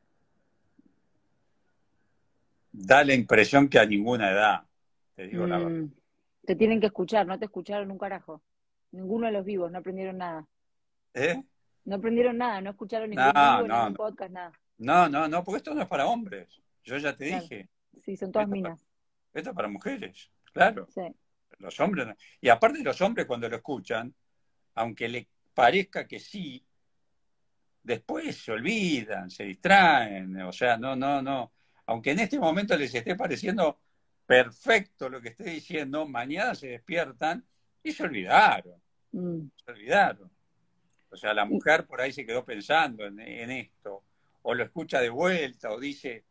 da 2.73 3.05
la 3.05 3.15
impresión 3.15 3.69
que 3.69 3.79
a 3.79 3.87
ninguna 3.87 4.31
edad, 4.31 4.63
te 5.15 5.29
digo 5.29 5.47
la 5.47 5.59
verdad. 5.59 5.89
Te 6.45 6.57
tienen 6.57 6.81
que 6.81 6.87
escuchar, 6.87 7.27
no 7.27 7.39
te 7.39 7.45
escucharon 7.45 7.91
un 7.91 7.99
carajo. 7.99 8.43
Ninguno 8.91 9.27
de 9.27 9.33
los 9.33 9.45
vivos, 9.45 9.71
no 9.71 9.79
aprendieron 9.79 10.19
nada. 10.19 10.47
¿Eh? 11.15 11.43
No 11.85 11.97
aprendieron 11.97 12.37
nada, 12.39 12.61
no 12.61 12.71
escucharon 12.71 13.11
ningún 13.11 13.33
vivo, 13.33 13.69
ningún 13.69 13.95
podcast, 13.95 14.31
nada. 14.33 14.53
No, 14.79 15.09
no, 15.09 15.29
no, 15.29 15.45
porque 15.45 15.59
esto 15.59 15.75
no 15.75 15.83
es 15.83 15.89
para 15.89 16.07
hombres. 16.07 16.61
Yo 16.85 16.97
ya 16.99 17.17
te 17.17 17.27
dije. 17.27 17.69
Sí, 18.03 18.17
son 18.17 18.33
todas 18.33 18.49
minas. 18.49 18.85
esto 19.33 19.51
es 19.51 19.57
para 19.57 19.69
mujeres, 19.69 20.31
claro. 20.53 20.89
Sí. 20.93 21.03
Los 21.59 21.79
hombres. 21.81 22.09
Y 22.41 22.49
aparte 22.49 22.83
los 22.83 23.01
hombres 23.01 23.27
cuando 23.27 23.49
lo 23.49 23.57
escuchan, 23.57 24.13
aunque 24.75 25.09
le 25.09 25.29
parezca 25.55 26.07
que 26.07 26.19
sí, 26.19 26.65
después 27.83 28.37
se 28.37 28.53
olvidan, 28.53 29.31
se 29.31 29.45
distraen, 29.45 30.41
o 30.43 30.53
sea, 30.53 30.77
no, 30.77 30.97
no, 30.97 31.23
no. 31.23 31.53
Aunque 31.87 32.13
en 32.13 32.21
este 32.21 32.39
momento 32.39 32.77
les 32.77 32.95
esté 32.95 33.15
pareciendo 33.15 33.79
perfecto 34.33 35.11
lo 35.11 35.21
que 35.21 35.29
estoy 35.29 35.51
diciendo, 35.51 36.07
mañana 36.07 36.55
se 36.55 36.69
despiertan 36.69 37.45
y 37.83 37.93
se 37.93 38.05
olvidaron. 38.05 38.81
Mm. 39.13 39.43
Se 39.63 39.71
olvidaron. 39.71 40.31
O 41.11 41.17
sea, 41.17 41.35
la 41.35 41.45
mujer 41.45 41.87
por 41.87 42.01
ahí 42.01 42.13
se 42.13 42.25
quedó 42.25 42.43
pensando 42.43 43.05
en, 43.05 43.21
esto, 43.21 44.05
o 44.41 44.55
lo 44.55 44.65
escucha 44.65 45.01
de 45.01 45.11
vuelta, 45.11 45.71
o 45.71 45.79
dice, 45.79 46.25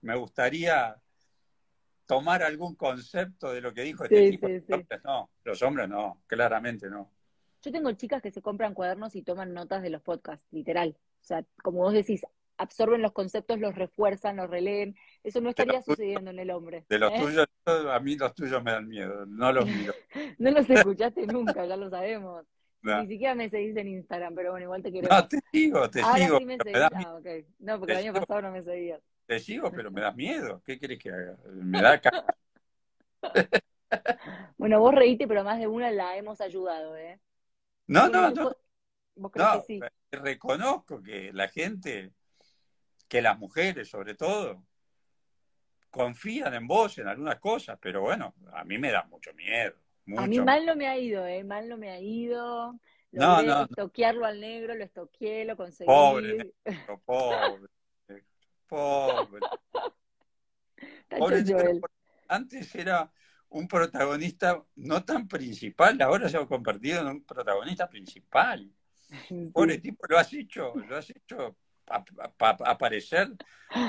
me 0.00 0.16
gustaría 0.16 0.96
tomar 2.06 2.42
algún 2.42 2.76
concepto 2.76 3.52
de 3.52 3.60
lo 3.60 3.74
que 3.74 3.82
dijo 3.82 4.04
este 4.04 4.30
tipo. 4.30 4.48
los 4.48 4.70
hombres 4.70 5.00
no, 5.04 5.30
los 5.44 5.62
hombres 5.62 5.88
no, 5.90 6.22
claramente 6.26 6.88
no. 6.88 7.10
Yo 7.60 7.70
tengo 7.70 7.92
chicas 7.92 8.22
que 8.22 8.30
se 8.30 8.40
compran 8.40 8.72
cuadernos 8.72 9.14
y 9.16 9.22
toman 9.22 9.52
notas 9.52 9.82
de 9.82 9.90
los 9.90 10.00
podcasts, 10.00 10.46
literal. 10.50 10.96
O 11.20 11.24
sea, 11.24 11.44
como 11.62 11.80
vos 11.80 11.92
decís, 11.92 12.22
absorben 12.56 13.02
los 13.02 13.12
conceptos, 13.12 13.58
los 13.58 13.74
refuerzan, 13.74 14.36
los 14.36 14.48
releen. 14.50 14.96
Eso 15.22 15.40
no 15.40 15.50
estaría 15.50 15.82
sucediendo 15.82 16.30
en 16.30 16.38
el 16.38 16.50
hombre. 16.50 16.84
De 16.88 16.98
los 16.98 17.12
¿eh? 17.12 17.18
tuyos, 17.20 17.46
a 17.66 18.00
mí 18.00 18.16
los 18.16 18.34
tuyos 18.34 18.62
me 18.62 18.72
dan 18.72 18.88
miedo, 18.88 19.26
no 19.26 19.52
los 19.52 19.66
miro. 19.66 19.94
no 20.38 20.50
los 20.50 20.68
escuchaste 20.68 21.26
nunca, 21.26 21.66
ya 21.66 21.76
lo 21.76 21.90
sabemos. 21.90 22.44
Ni 22.82 23.06
siquiera 23.06 23.34
me 23.34 23.48
seguís 23.48 23.74
en 23.76 23.88
Instagram, 23.88 24.34
pero 24.34 24.50
bueno, 24.50 24.64
igual 24.64 24.82
te 24.82 24.92
quiero. 24.92 25.08
No, 25.08 25.26
te 25.26 25.38
sigo, 25.50 25.88
te 25.88 26.02
sigo. 26.02 26.38
Sí 26.38 26.44
me 26.44 26.58
seguís. 26.62 26.82
Ah, 26.82 27.16
okay. 27.18 27.46
No, 27.58 27.78
porque 27.78 27.94
el 27.94 27.98
año 28.00 28.12
pasado 28.12 28.42
no 28.42 28.50
me 28.50 28.62
seguías. 28.62 29.00
Te 29.26 29.38
sigo, 29.38 29.70
pero 29.70 29.90
me 29.90 30.02
das 30.02 30.14
miedo. 30.16 30.62
¿Qué 30.64 30.78
querés 30.78 30.98
que 30.98 31.10
haga? 31.10 31.38
Me 31.46 31.80
da 31.80 31.98
cara. 31.98 32.26
bueno, 34.58 34.80
vos 34.80 34.94
reíste, 34.94 35.26
pero 35.26 35.44
más 35.44 35.58
de 35.58 35.66
una 35.66 35.90
la 35.90 36.16
hemos 36.18 36.42
ayudado, 36.42 36.94
¿eh? 36.96 37.18
No, 37.86 38.08
no, 38.08 38.30
no. 38.30 38.54
¿Vos 39.16 39.32
crees 39.32 39.48
que 39.48 39.62
sí? 39.66 39.80
Reconozco 40.10 41.02
que 41.02 41.32
la 41.32 41.48
gente 41.48 42.12
que 43.14 43.22
las 43.22 43.38
mujeres 43.38 43.88
sobre 43.88 44.16
todo 44.16 44.66
confían 45.88 46.52
en 46.52 46.66
vos 46.66 46.98
en 46.98 47.06
algunas 47.06 47.38
cosas, 47.38 47.78
pero 47.80 48.00
bueno, 48.00 48.34
a 48.52 48.64
mí 48.64 48.76
me 48.76 48.90
da 48.90 49.04
mucho 49.04 49.32
miedo. 49.34 49.76
A 50.16 50.26
mí 50.26 50.40
mal 50.40 50.66
no 50.66 50.74
me 50.74 50.88
ha 50.88 50.98
ido, 50.98 51.24
¿eh? 51.24 51.44
Mal 51.44 51.68
no 51.68 51.76
me 51.76 51.92
ha 51.92 52.00
ido. 52.00 52.76
no, 53.12 53.40
no, 53.40 53.62
estoquearlo 53.66 54.26
al 54.26 54.40
negro, 54.40 54.74
lo 54.74 54.82
estoqueé, 54.82 55.44
lo 55.44 55.56
conseguí. 55.56 55.86
Pobre, 55.86 56.54
pobre, 57.04 57.68
pobre. 58.66 59.40
pobre 61.08 61.80
antes 62.26 62.74
era 62.74 63.12
un 63.50 63.68
protagonista 63.68 64.60
no 64.74 65.04
tan 65.04 65.28
principal, 65.28 66.02
ahora 66.02 66.28
se 66.28 66.36
ha 66.36 66.44
convertido 66.46 67.00
en 67.02 67.06
un 67.06 67.24
protagonista 67.24 67.88
principal. 67.88 68.68
Pobre 69.52 69.78
tipo, 69.78 70.04
lo 70.08 70.18
has 70.18 70.32
hecho, 70.32 70.74
lo 70.74 70.96
has 70.96 71.10
hecho 71.10 71.58
aparecer 71.86 73.28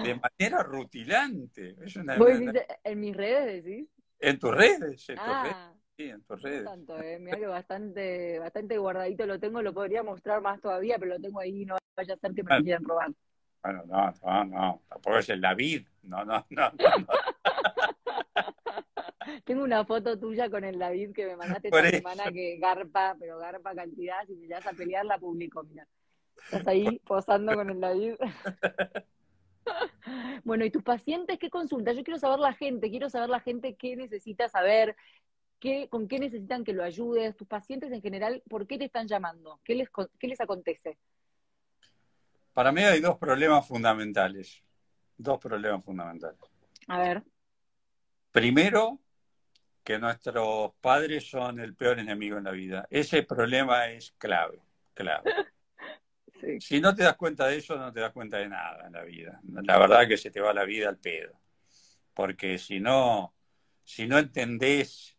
de 0.03 0.19
manera 0.39 0.63
rutilante. 0.63 1.75
Es 1.83 1.95
una, 1.95 2.17
¿En 2.83 2.99
mis 2.99 3.15
redes 3.15 3.63
decís? 3.63 3.87
En 4.19 4.39
tus 4.39 4.55
redes, 4.55 5.09
en 5.09 5.15
tus 5.15 5.25
ah. 5.27 5.43
redes. 5.43 5.57
Sí, 5.97 6.09
en 6.09 6.21
tus 6.23 6.41
redes. 6.41 6.65
Tanto, 6.65 7.01
eh. 7.01 7.19
Mira 7.19 7.37
que 7.37 7.47
bastante, 7.47 8.39
bastante 8.39 8.77
guardadito 8.77 9.25
lo 9.25 9.39
tengo, 9.39 9.61
lo 9.61 9.73
podría 9.73 10.03
mostrar 10.03 10.41
más 10.41 10.59
todavía, 10.59 10.97
pero 10.99 11.15
lo 11.15 11.21
tengo 11.21 11.39
ahí, 11.39 11.65
no 11.65 11.77
vaya 11.95 12.15
a 12.15 12.17
ser 12.17 12.33
que 12.33 12.43
me 12.43 12.63
quieran 12.63 12.83
robar. 12.83 13.11
Bueno, 13.63 13.83
no, 13.87 14.13
no, 14.23 14.45
no, 14.45 14.81
tampoco 14.89 15.17
es 15.17 15.29
el 15.29 15.41
David, 15.41 15.87
no, 16.03 16.25
no, 16.25 16.45
no. 16.49 16.71
no, 16.71 16.75
Tengo 19.45 19.63
una 19.63 19.85
foto 19.85 20.19
tuya 20.19 20.49
con 20.49 20.63
el 20.63 20.77
David 20.77 21.13
que 21.13 21.25
me 21.25 21.35
mandaste 21.35 21.69
esta 21.69 21.89
semana 21.89 22.31
que 22.31 22.57
garpa, 22.57 23.15
pero 23.19 23.39
garpa 23.39 23.73
cantidad, 23.73 24.23
si 24.27 24.35
me 24.35 24.47
llegas 24.47 24.67
a 24.67 24.73
pelear 24.73 25.05
la 25.05 25.17
publico, 25.17 25.63
mira. 25.63 25.87
Estás 26.43 26.67
ahí 26.67 26.99
posando 26.99 27.55
con 27.55 27.69
el 27.69 27.79
David. 27.79 28.15
bueno, 30.43 30.65
¿y 30.65 30.71
tus 30.71 30.83
pacientes 30.83 31.39
qué 31.39 31.49
consultas? 31.49 31.95
Yo 31.95 32.03
quiero 32.03 32.19
saber 32.19 32.39
la 32.39 32.53
gente, 32.53 32.89
quiero 32.89 33.09
saber 33.09 33.29
la 33.29 33.39
gente 33.39 33.75
qué 33.75 33.95
necesita 33.95 34.47
saber, 34.49 34.95
qué, 35.59 35.89
con 35.89 36.07
qué 36.07 36.19
necesitan 36.19 36.63
que 36.63 36.73
lo 36.73 36.83
ayudes, 36.83 37.35
tus 37.35 37.47
pacientes 37.47 37.91
en 37.91 38.01
general, 38.01 38.43
¿por 38.49 38.67
qué 38.67 38.77
te 38.77 38.85
están 38.85 39.07
llamando? 39.07 39.59
¿Qué 39.63 39.75
les, 39.75 39.89
qué 40.19 40.27
les 40.27 40.39
acontece? 40.39 40.97
Para 42.53 42.71
mí 42.71 42.81
hay 42.83 43.01
dos 43.01 43.17
problemas 43.17 43.67
fundamentales. 43.67 44.63
Dos 45.17 45.39
problemas 45.39 45.83
fundamentales. 45.83 46.39
A 46.87 46.99
ver. 46.99 47.23
Primero, 48.31 48.99
que 49.83 49.99
nuestros 49.99 50.73
padres 50.81 51.29
son 51.29 51.59
el 51.59 51.75
peor 51.75 51.99
enemigo 51.99 52.37
en 52.37 52.45
la 52.45 52.51
vida. 52.51 52.87
Ese 52.89 53.23
problema 53.23 53.87
es 53.87 54.13
clave, 54.17 54.59
clave. 54.93 55.31
Si 56.59 56.79
no 56.79 56.93
te 56.93 57.03
das 57.03 57.15
cuenta 57.15 57.47
de 57.47 57.57
eso, 57.57 57.77
no 57.77 57.91
te 57.91 57.99
das 57.99 58.11
cuenta 58.11 58.37
de 58.37 58.49
nada 58.49 58.87
en 58.87 58.93
la 58.93 59.03
vida. 59.03 59.39
La 59.63 59.79
verdad 59.79 60.07
que 60.07 60.17
se 60.17 60.31
te 60.31 60.39
va 60.39 60.53
la 60.53 60.65
vida 60.65 60.89
al 60.89 60.97
pedo. 60.97 61.39
Porque 62.13 62.57
si 62.57 62.79
no, 62.79 63.33
si 63.83 64.07
no 64.07 64.17
entendés 64.17 65.15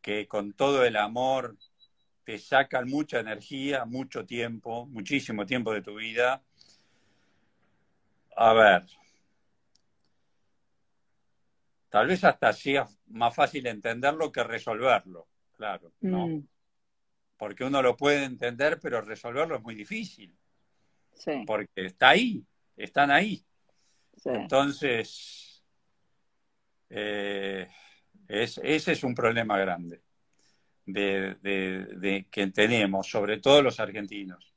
que 0.00 0.26
con 0.26 0.52
todo 0.52 0.84
el 0.84 0.96
amor 0.96 1.56
te 2.24 2.38
sacan 2.38 2.88
mucha 2.88 3.20
energía, 3.20 3.84
mucho 3.84 4.24
tiempo, 4.24 4.86
muchísimo 4.86 5.46
tiempo 5.46 5.72
de 5.72 5.82
tu 5.82 5.96
vida, 5.96 6.42
a 8.36 8.52
ver, 8.52 8.84
tal 11.88 12.06
vez 12.06 12.24
hasta 12.24 12.52
sea 12.52 12.86
más 13.08 13.34
fácil 13.34 13.66
entenderlo 13.66 14.30
que 14.30 14.44
resolverlo, 14.44 15.28
claro, 15.52 15.92
¿no? 16.00 16.28
Mm. 16.28 16.48
Porque 17.36 17.64
uno 17.64 17.82
lo 17.82 17.96
puede 17.96 18.24
entender, 18.24 18.78
pero 18.80 19.00
resolverlo 19.00 19.56
es 19.56 19.62
muy 19.62 19.74
difícil. 19.74 20.34
Porque 21.46 21.86
está 21.86 22.10
ahí, 22.10 22.44
están 22.76 23.10
ahí. 23.10 23.44
Entonces, 24.24 25.62
eh, 26.88 27.68
ese 28.28 28.92
es 28.92 29.04
un 29.04 29.14
problema 29.14 29.58
grande 29.58 30.02
de, 30.92 32.26
que 32.30 32.46
tenemos, 32.48 33.08
sobre 33.08 33.38
todo 33.38 33.62
los 33.62 33.80
argentinos. 33.80 34.54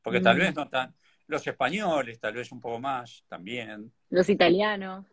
Porque 0.00 0.20
tal 0.20 0.36
mm. 0.36 0.40
vez 0.40 0.54
no 0.54 0.68
tan, 0.68 0.94
los 1.26 1.46
españoles, 1.46 2.20
tal 2.20 2.34
vez 2.34 2.50
un 2.52 2.60
poco 2.60 2.78
más 2.78 3.24
también. 3.28 3.92
Los 4.10 4.28
italianos. 4.28 5.06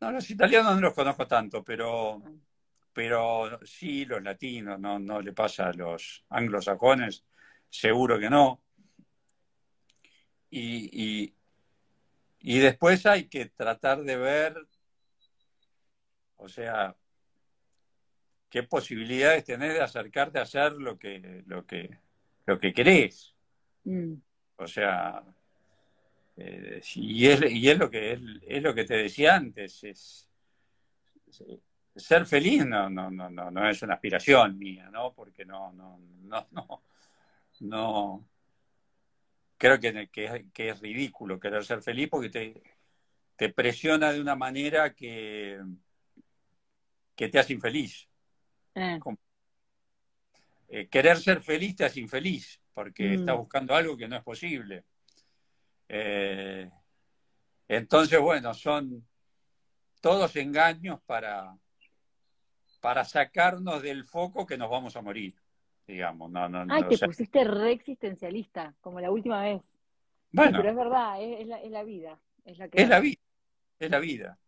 No, 0.00 0.12
los 0.12 0.30
italianos 0.30 0.76
no 0.76 0.80
los 0.80 0.94
conozco 0.94 1.26
tanto, 1.26 1.64
pero, 1.64 2.22
pero 2.92 3.58
sí 3.64 4.04
los 4.04 4.22
latinos, 4.22 4.78
no, 4.78 4.98
no 4.98 5.20
le 5.20 5.32
pasa 5.32 5.68
a 5.68 5.72
los 5.72 6.24
anglosajones, 6.28 7.24
seguro 7.68 8.18
que 8.18 8.30
no. 8.30 8.62
Y, 10.50 11.34
y, 12.40 12.58
después 12.60 13.04
hay 13.06 13.28
que 13.28 13.46
tratar 13.46 14.02
de 14.02 14.16
ver, 14.16 14.66
o 16.36 16.48
sea, 16.48 16.96
qué 18.48 18.62
posibilidades 18.62 19.44
tenés 19.44 19.74
de 19.74 19.82
acercarte 19.82 20.38
a 20.38 20.42
hacer 20.42 20.72
lo 20.72 20.98
que, 20.98 21.42
lo 21.46 21.66
que, 21.66 21.98
lo 22.46 22.58
que 22.58 22.72
querés. 22.72 23.34
Mm. 23.84 24.14
O 24.56 24.66
sea, 24.66 25.22
eh, 26.36 26.80
y, 26.94 27.26
es, 27.26 27.42
y 27.50 27.68
es 27.68 27.78
lo 27.78 27.90
que 27.90 28.12
es, 28.12 28.62
lo 28.62 28.74
que 28.74 28.84
te 28.84 28.96
decía 28.96 29.36
antes, 29.36 29.84
es, 29.84 30.28
ser 31.94 32.24
feliz 32.26 32.64
no, 32.64 32.88
no, 32.88 33.10
no, 33.10 33.28
no, 33.28 33.50
no 33.50 33.68
es 33.68 33.82
una 33.82 33.94
aspiración 33.94 34.58
mía, 34.58 34.88
¿no? 34.90 35.12
Porque 35.12 35.44
no, 35.44 35.72
no, 35.72 35.98
no, 36.22 36.46
no, 36.52 36.82
no 37.60 38.24
creo 39.58 39.78
que, 39.78 40.08
que, 40.08 40.68
es 40.68 40.80
ridículo 40.80 41.38
querer 41.38 41.64
ser 41.64 41.82
feliz 41.82 42.08
porque 42.08 42.30
te, 42.30 42.62
te 43.36 43.50
presiona 43.50 44.12
de 44.12 44.20
una 44.20 44.36
manera 44.36 44.94
que, 44.94 45.60
que 47.14 47.28
te 47.28 47.38
hace 47.38 47.52
infeliz. 47.52 48.08
Eh. 48.74 48.98
Eh, 50.68 50.88
querer 50.88 51.18
ser 51.18 51.40
feliz 51.40 51.76
te 51.76 51.84
hace 51.84 52.00
infeliz 52.00 52.60
porque 52.72 53.08
mm. 53.08 53.20
estás 53.20 53.36
buscando 53.36 53.74
algo 53.74 53.96
que 53.96 54.06
no 54.06 54.16
es 54.16 54.22
posible. 54.22 54.84
Eh, 55.88 56.70
entonces, 57.66 58.20
bueno, 58.20 58.54
son 58.54 59.06
todos 60.00 60.36
engaños 60.36 61.00
para, 61.04 61.56
para 62.80 63.04
sacarnos 63.04 63.82
del 63.82 64.04
foco 64.04 64.46
que 64.46 64.56
nos 64.56 64.70
vamos 64.70 64.94
a 64.96 65.02
morir, 65.02 65.34
digamos. 65.88 66.30
No, 66.30 66.48
no, 66.48 66.64
Ay, 66.72 66.84
te 66.88 66.98
pusiste 67.04 67.42
re 67.42 67.72
existencialista, 67.72 68.74
como 68.80 69.00
la 69.00 69.10
última 69.10 69.42
vez. 69.42 69.62
Bueno. 70.30 70.58
pero 70.58 70.70
es 70.70 70.76
verdad, 70.76 71.22
es, 71.22 71.46
la, 71.46 71.82
vida. 71.82 72.20
Es 72.44 72.58
la, 72.58 72.68
que 72.68 72.82
es 72.82 72.88
la 72.88 73.00
vida. 73.00 73.20
Es 73.78 73.90
la 73.90 73.98
vida. 73.98 74.38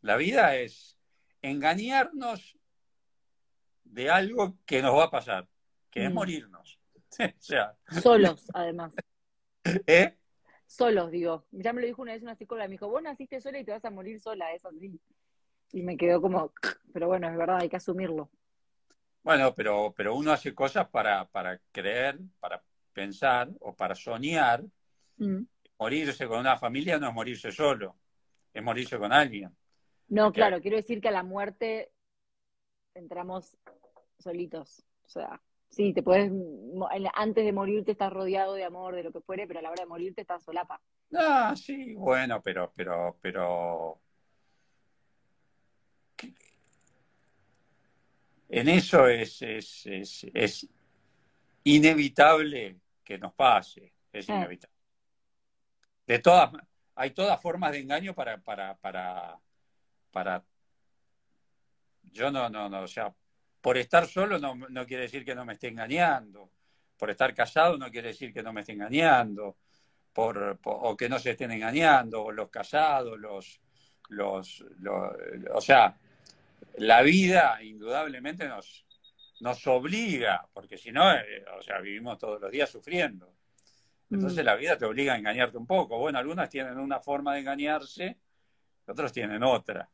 La 0.00 0.16
vida 0.16 0.56
es 0.56 0.98
engañarnos 1.40 2.58
de 3.84 4.10
algo 4.10 4.58
que 4.66 4.82
nos 4.82 4.98
va 4.98 5.04
a 5.04 5.10
pasar, 5.10 5.48
que 5.90 6.04
es 6.04 6.10
mm. 6.10 6.14
morirnos. 6.14 6.78
Solos, 8.02 8.50
además. 8.52 8.92
¿Eh? 9.86 10.16
solos, 10.66 11.10
digo. 11.10 11.44
Ya 11.50 11.72
me 11.72 11.82
lo 11.82 11.86
dijo 11.86 12.02
una 12.02 12.12
vez 12.12 12.22
una 12.22 12.34
psicóloga, 12.34 12.66
me 12.66 12.72
dijo, 12.72 12.88
vos 12.88 13.02
naciste 13.02 13.40
sola 13.40 13.58
y 13.58 13.64
te 13.64 13.72
vas 13.72 13.84
a 13.84 13.90
morir 13.90 14.18
sola, 14.20 14.52
es 14.54 14.64
así. 14.64 14.98
Y 15.72 15.82
me 15.82 15.96
quedó 15.96 16.20
como, 16.20 16.52
pero 16.92 17.08
bueno, 17.08 17.28
es 17.28 17.36
verdad, 17.36 17.58
hay 17.60 17.68
que 17.68 17.76
asumirlo. 17.76 18.30
Bueno, 19.22 19.54
pero, 19.54 19.92
pero 19.96 20.14
uno 20.14 20.32
hace 20.32 20.54
cosas 20.54 20.88
para, 20.88 21.24
para 21.26 21.58
creer, 21.70 22.18
para 22.40 22.62
pensar 22.92 23.48
o 23.60 23.74
para 23.74 23.94
soñar. 23.94 24.64
Mm. 25.16 25.42
Morirse 25.78 26.26
con 26.26 26.40
una 26.40 26.56
familia 26.56 26.98
no 26.98 27.08
es 27.08 27.14
morirse 27.14 27.50
solo, 27.50 27.96
es 28.52 28.62
morirse 28.62 28.98
con 28.98 29.12
alguien. 29.12 29.54
No, 30.08 30.32
claro, 30.32 30.60
quiero 30.60 30.76
decir 30.76 31.00
que 31.00 31.08
a 31.08 31.12
la 31.12 31.22
muerte 31.22 31.90
entramos 32.94 33.56
solitos. 34.18 34.84
O 35.04 35.08
sea, 35.08 35.40
Sí, 35.72 35.94
te 35.94 36.02
puedes, 36.02 36.30
antes 37.14 37.44
de 37.46 37.52
morirte 37.52 37.92
estás 37.92 38.12
rodeado 38.12 38.52
de 38.52 38.62
amor, 38.62 38.94
de 38.94 39.04
lo 39.04 39.10
que 39.10 39.22
fuere, 39.22 39.46
pero 39.46 39.58
a 39.58 39.62
la 39.62 39.70
hora 39.70 39.84
de 39.84 39.88
morirte 39.88 40.20
estás 40.20 40.42
solapa. 40.42 40.78
Ah, 41.14 41.54
sí, 41.56 41.94
bueno, 41.94 42.42
pero, 42.42 42.70
pero, 42.76 43.16
pero. 43.22 43.98
En 48.54 48.68
eso 48.68 49.08
es, 49.08 49.40
es, 49.40 49.86
es, 49.86 50.26
es 50.34 50.68
inevitable 51.64 52.76
que 53.02 53.16
nos 53.16 53.32
pase, 53.32 53.94
es 54.12 54.28
inevitable. 54.28 54.76
De 56.06 56.18
todas, 56.18 56.50
hay 56.94 57.12
todas 57.12 57.40
formas 57.40 57.72
de 57.72 57.78
engaño 57.78 58.14
para, 58.14 58.36
para, 58.42 58.76
para, 58.76 59.38
para. 60.10 60.44
Yo 62.02 62.30
no, 62.30 62.50
no, 62.50 62.68
no, 62.68 62.82
o 62.82 62.86
sea, 62.86 63.14
por 63.62 63.78
estar 63.78 64.06
solo 64.06 64.38
no, 64.38 64.86
quiere 64.86 65.04
decir 65.04 65.24
que 65.24 65.34
no 65.34 65.46
me 65.46 65.54
esté 65.54 65.68
engañando. 65.68 66.50
Por 66.98 67.08
estar 67.08 67.32
casado 67.32 67.78
no 67.78 67.90
quiere 67.90 68.08
decir 68.08 68.34
que 68.34 68.42
no 68.42 68.52
me 68.52 68.60
esté 68.60 68.72
engañando. 68.72 69.56
Por, 70.12 70.60
o 70.64 70.94
que 70.94 71.08
no 71.08 71.18
se 71.18 71.30
estén 71.30 71.52
engañando, 71.52 72.24
o 72.24 72.32
los 72.32 72.50
casados, 72.50 73.18
los, 73.18 73.62
los, 74.10 74.62
o 75.54 75.60
sea, 75.62 75.96
la 76.78 77.02
vida 77.02 77.62
indudablemente 77.62 78.48
nos, 78.48 78.86
nos 79.40 79.66
obliga, 79.66 80.48
porque 80.52 80.78
si 80.78 80.92
no, 80.92 81.12
eh, 81.12 81.44
o 81.58 81.62
sea, 81.62 81.80
vivimos 81.80 82.18
todos 82.18 82.40
los 82.40 82.50
días 82.50 82.70
sufriendo. 82.70 83.34
Entonces 84.10 84.42
mm. 84.42 84.46
la 84.46 84.54
vida 84.56 84.78
te 84.78 84.84
obliga 84.84 85.14
a 85.14 85.18
engañarte 85.18 85.58
un 85.58 85.66
poco. 85.66 85.98
Bueno, 85.98 86.18
algunas 86.18 86.48
tienen 86.48 86.78
una 86.78 87.00
forma 87.00 87.34
de 87.34 87.40
engañarse, 87.40 88.18
otros 88.86 89.12
tienen 89.12 89.42
otra. 89.42 89.88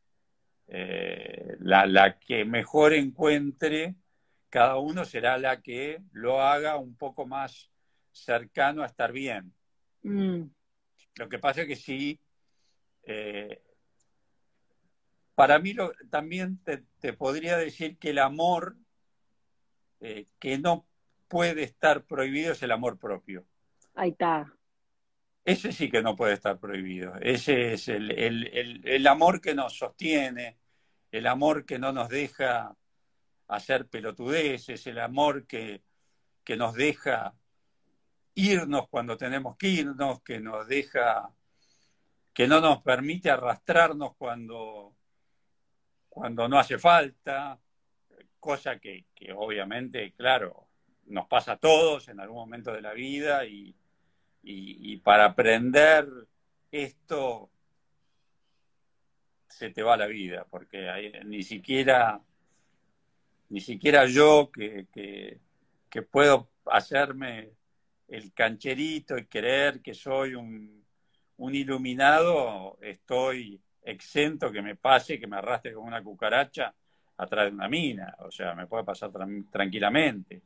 Eh, 0.67 1.57
la, 1.61 2.19
que 2.19 2.45
mejor 2.45 2.93
encuentre 2.93 3.95
cada 4.49 4.77
uno 4.77 5.03
será 5.03 5.37
la 5.37 5.61
que 5.61 6.03
lo 6.11 6.41
haga 6.41 6.77
un 6.77 6.95
poco 6.95 7.25
más 7.25 7.71
cercano 8.11 8.83
a 8.83 8.87
estar 8.87 9.11
bien. 9.11 9.53
Mm. 10.03 10.43
Lo 11.15 11.29
que 11.29 11.39
pasa 11.39 11.61
es 11.61 11.67
que 11.67 11.75
sí, 11.75 12.19
eh, 13.03 13.63
para 15.39 15.57
mí 15.57 15.73
también 16.09 16.59
te, 16.99 17.13
podría 17.13 17.55
decir 17.55 17.97
que 17.97 18.09
el 18.09 18.19
amor 18.19 18.75
eh, 20.01 20.25
que 20.37 20.57
no 20.57 20.85
puede 21.29 21.63
estar 21.63 22.03
prohibido 22.03 22.51
es 22.51 22.61
el 22.61 22.73
amor 22.73 22.99
propio. 22.99 23.45
Ahí 23.95 24.09
está. 24.09 24.53
Ese 25.45 25.71
sí 25.71 25.89
que 25.89 26.01
no 26.01 26.17
puede 26.17 26.33
estar 26.33 26.59
prohibido. 26.59 27.15
Ese 27.21 27.71
es 27.71 27.87
el, 27.87 29.07
amor 29.07 29.39
que 29.39 29.55
nos 29.55 29.77
sostiene, 29.77 30.57
el 31.09 31.25
amor 31.25 31.65
que 31.65 31.79
no 31.79 31.93
nos 31.93 32.09
deja 32.09 32.75
hacer 33.47 33.87
pelotudeces, 33.87 34.85
el 34.87 34.99
amor 34.99 35.47
que, 35.47 35.83
que 36.43 36.57
nos 36.57 36.73
deja 36.73 37.33
irnos 38.35 38.89
cuando 38.89 39.15
tenemos 39.15 39.55
que 39.55 39.69
irnos, 39.69 40.21
que 40.21 40.41
nos 40.41 40.67
deja, 40.67 41.33
que 42.33 42.45
no 42.45 42.59
nos 42.59 42.81
permite 42.81 43.29
arrastrarnos 43.29 44.17
cuando, 44.17 44.97
cuando 46.09 46.47
no 46.47 46.59
hace 46.59 46.77
falta, 46.77 47.59
cosa 48.39 48.79
que, 48.79 49.05
obviamente, 49.35 50.13
claro, 50.13 50.67
nos 51.05 51.27
pasa 51.27 51.53
a 51.53 51.57
todos 51.57 52.07
en 52.09 52.19
algún 52.19 52.37
momento 52.37 52.73
de 52.73 52.81
la 52.81 52.93
vida 52.93 53.45
y, 53.45 53.75
y, 54.43 54.97
para 54.97 55.25
aprender 55.25 56.07
esto 56.71 57.49
se 59.47 59.69
te 59.71 59.83
va 59.83 59.97
la 59.97 60.07
vida, 60.07 60.45
porque 60.49 61.21
ni 61.25 61.43
siquiera 61.43 62.21
ni 63.49 63.61
siquiera 63.61 64.05
yo 64.05 64.51
que, 64.51 64.85
que, 64.93 66.01
puedo 66.03 66.49
hacerme 66.65 67.51
el 68.07 68.31
cancherito 68.33 69.17
y 69.17 69.25
creer 69.25 69.81
que 69.81 69.95
soy 69.95 70.35
un, 70.35 70.85
un, 71.37 71.55
iluminado, 71.55 72.77
estoy 72.81 73.59
exento 73.83 74.51
que 74.51 74.61
me 74.61 74.75
pase, 74.75 75.19
que 75.19 75.27
me 75.27 75.37
arrastre 75.37 75.73
como 75.73 75.87
una 75.87 76.03
cucaracha 76.03 76.73
atrás 77.17 77.49
de 77.49 77.55
una 77.55 77.69
mina. 77.69 78.15
O 78.19 78.31
sea, 78.31 78.55
me 78.55 78.67
puede 78.67 78.83
pasar 78.83 79.11
tranquilamente. 79.51 80.41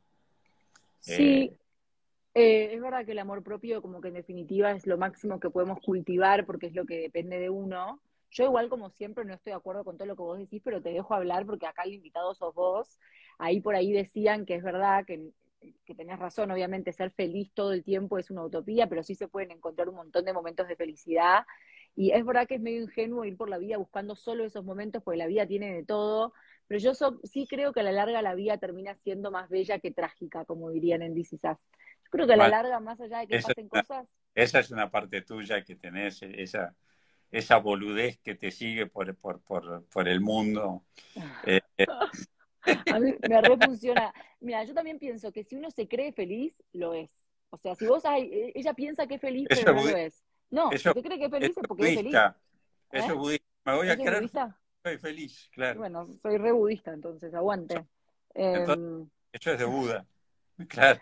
Sí, 1.00 1.52
eh, 1.52 1.56
eh, 2.34 2.74
es 2.74 2.80
verdad 2.80 3.04
que 3.04 3.12
el 3.12 3.18
amor 3.18 3.42
propio 3.42 3.80
como 3.80 4.00
que 4.00 4.08
en 4.08 4.14
definitiva 4.14 4.72
es 4.72 4.86
lo 4.86 4.98
máximo 4.98 5.38
que 5.38 5.50
podemos 5.50 5.80
cultivar 5.80 6.46
porque 6.46 6.66
es 6.66 6.74
lo 6.74 6.84
que 6.84 6.98
depende 6.98 7.38
de 7.38 7.50
uno. 7.50 8.00
Yo 8.30 8.44
igual 8.44 8.68
como 8.68 8.90
siempre 8.90 9.24
no 9.24 9.34
estoy 9.34 9.52
de 9.52 9.56
acuerdo 9.56 9.84
con 9.84 9.96
todo 9.96 10.08
lo 10.08 10.16
que 10.16 10.22
vos 10.22 10.38
decís, 10.38 10.60
pero 10.64 10.82
te 10.82 10.90
dejo 10.90 11.14
hablar 11.14 11.46
porque 11.46 11.66
acá 11.66 11.82
el 11.84 11.92
invitado 11.92 12.34
sos 12.34 12.52
vos. 12.54 12.98
Ahí 13.38 13.60
por 13.60 13.76
ahí 13.76 13.92
decían 13.92 14.44
que 14.44 14.56
es 14.56 14.64
verdad 14.64 15.04
que, 15.06 15.30
que 15.84 15.94
tenés 15.94 16.18
razón, 16.18 16.50
obviamente 16.50 16.92
ser 16.92 17.12
feliz 17.12 17.52
todo 17.54 17.72
el 17.72 17.84
tiempo 17.84 18.18
es 18.18 18.30
una 18.32 18.42
utopía, 18.42 18.88
pero 18.88 19.04
sí 19.04 19.14
se 19.14 19.28
pueden 19.28 19.52
encontrar 19.52 19.88
un 19.88 19.96
montón 19.96 20.24
de 20.24 20.32
momentos 20.32 20.66
de 20.66 20.74
felicidad. 20.74 21.44
Y 21.96 22.10
es 22.10 22.24
verdad 22.24 22.46
que 22.46 22.56
es 22.56 22.60
medio 22.60 22.82
ingenuo 22.82 23.24
ir 23.24 23.36
por 23.36 23.48
la 23.48 23.58
vida 23.58 23.76
buscando 23.76 24.16
solo 24.16 24.44
esos 24.44 24.64
momentos, 24.64 25.02
porque 25.02 25.18
la 25.18 25.26
vida 25.26 25.46
tiene 25.46 25.72
de 25.74 25.84
todo, 25.84 26.32
pero 26.66 26.80
yo 26.80 26.92
sí 27.24 27.46
creo 27.48 27.72
que 27.72 27.80
a 27.80 27.84
la 27.84 27.92
larga 27.92 28.22
la 28.22 28.34
vida 28.34 28.58
termina 28.58 28.94
siendo 28.96 29.30
más 29.30 29.48
bella 29.48 29.78
que 29.78 29.92
trágica, 29.92 30.44
como 30.44 30.70
dirían 30.70 31.02
en 31.02 31.14
DC 31.14 31.38
Yo 31.42 31.56
creo 32.10 32.26
que 32.26 32.32
a 32.32 32.36
la 32.36 32.48
larga, 32.48 32.80
más 32.80 33.00
allá 33.00 33.20
de 33.20 33.28
que 33.28 33.40
pasen 33.40 33.68
cosas... 33.68 34.08
Esa 34.34 34.58
es 34.58 34.70
una 34.70 34.90
parte 34.90 35.22
tuya 35.22 35.62
que 35.62 35.76
tenés, 35.76 36.20
esa, 36.22 36.74
esa 37.30 37.58
boludez 37.58 38.18
que 38.18 38.34
te 38.34 38.50
sigue 38.50 38.86
por, 38.86 39.14
por, 39.16 39.40
por, 39.42 39.84
por 39.86 40.08
el 40.08 40.20
mundo. 40.20 40.84
Eh, 41.46 41.60
eh. 41.78 41.86
A 42.92 42.98
mí 42.98 43.14
me 43.28 43.40
refunciona. 43.42 44.12
Mira, 44.40 44.64
yo 44.64 44.72
también 44.72 44.98
pienso 44.98 45.30
que 45.32 45.44
si 45.44 45.56
uno 45.56 45.70
se 45.70 45.86
cree 45.86 46.12
feliz, 46.12 46.54
lo 46.72 46.94
es. 46.94 47.10
O 47.50 47.58
sea, 47.58 47.74
si 47.74 47.86
vos 47.86 48.04
hay, 48.04 48.52
ella 48.54 48.72
piensa 48.72 49.06
que 49.06 49.16
es 49.16 49.20
feliz, 49.20 49.46
pero 49.50 49.74
no 49.74 49.84
lo 49.84 49.96
es. 49.96 50.24
No, 50.54 50.70
si 50.70 50.78
se 50.78 50.92
cree 50.92 51.18
que 51.18 51.24
es 51.24 51.30
feliz 51.30 51.56
es 51.56 51.66
porque 51.66 51.88
es 51.88 51.94
feliz. 51.96 52.14
Eso 52.92 53.06
es 53.06 53.14
budista. 53.14 53.46
Me 53.64 53.76
voy 53.76 53.88
a 53.88 53.96
creer. 53.96 54.30
soy 54.82 54.98
feliz, 54.98 55.48
claro. 55.52 55.80
Bueno, 55.80 56.08
soy 56.20 56.36
re 56.36 56.52
budista, 56.52 56.92
entonces, 56.92 57.34
aguante. 57.34 57.86
Em, 58.34 59.08
eso 59.32 59.52
es 59.52 59.58
de 59.58 59.64
Buda, 59.64 60.06
claro. 60.68 61.00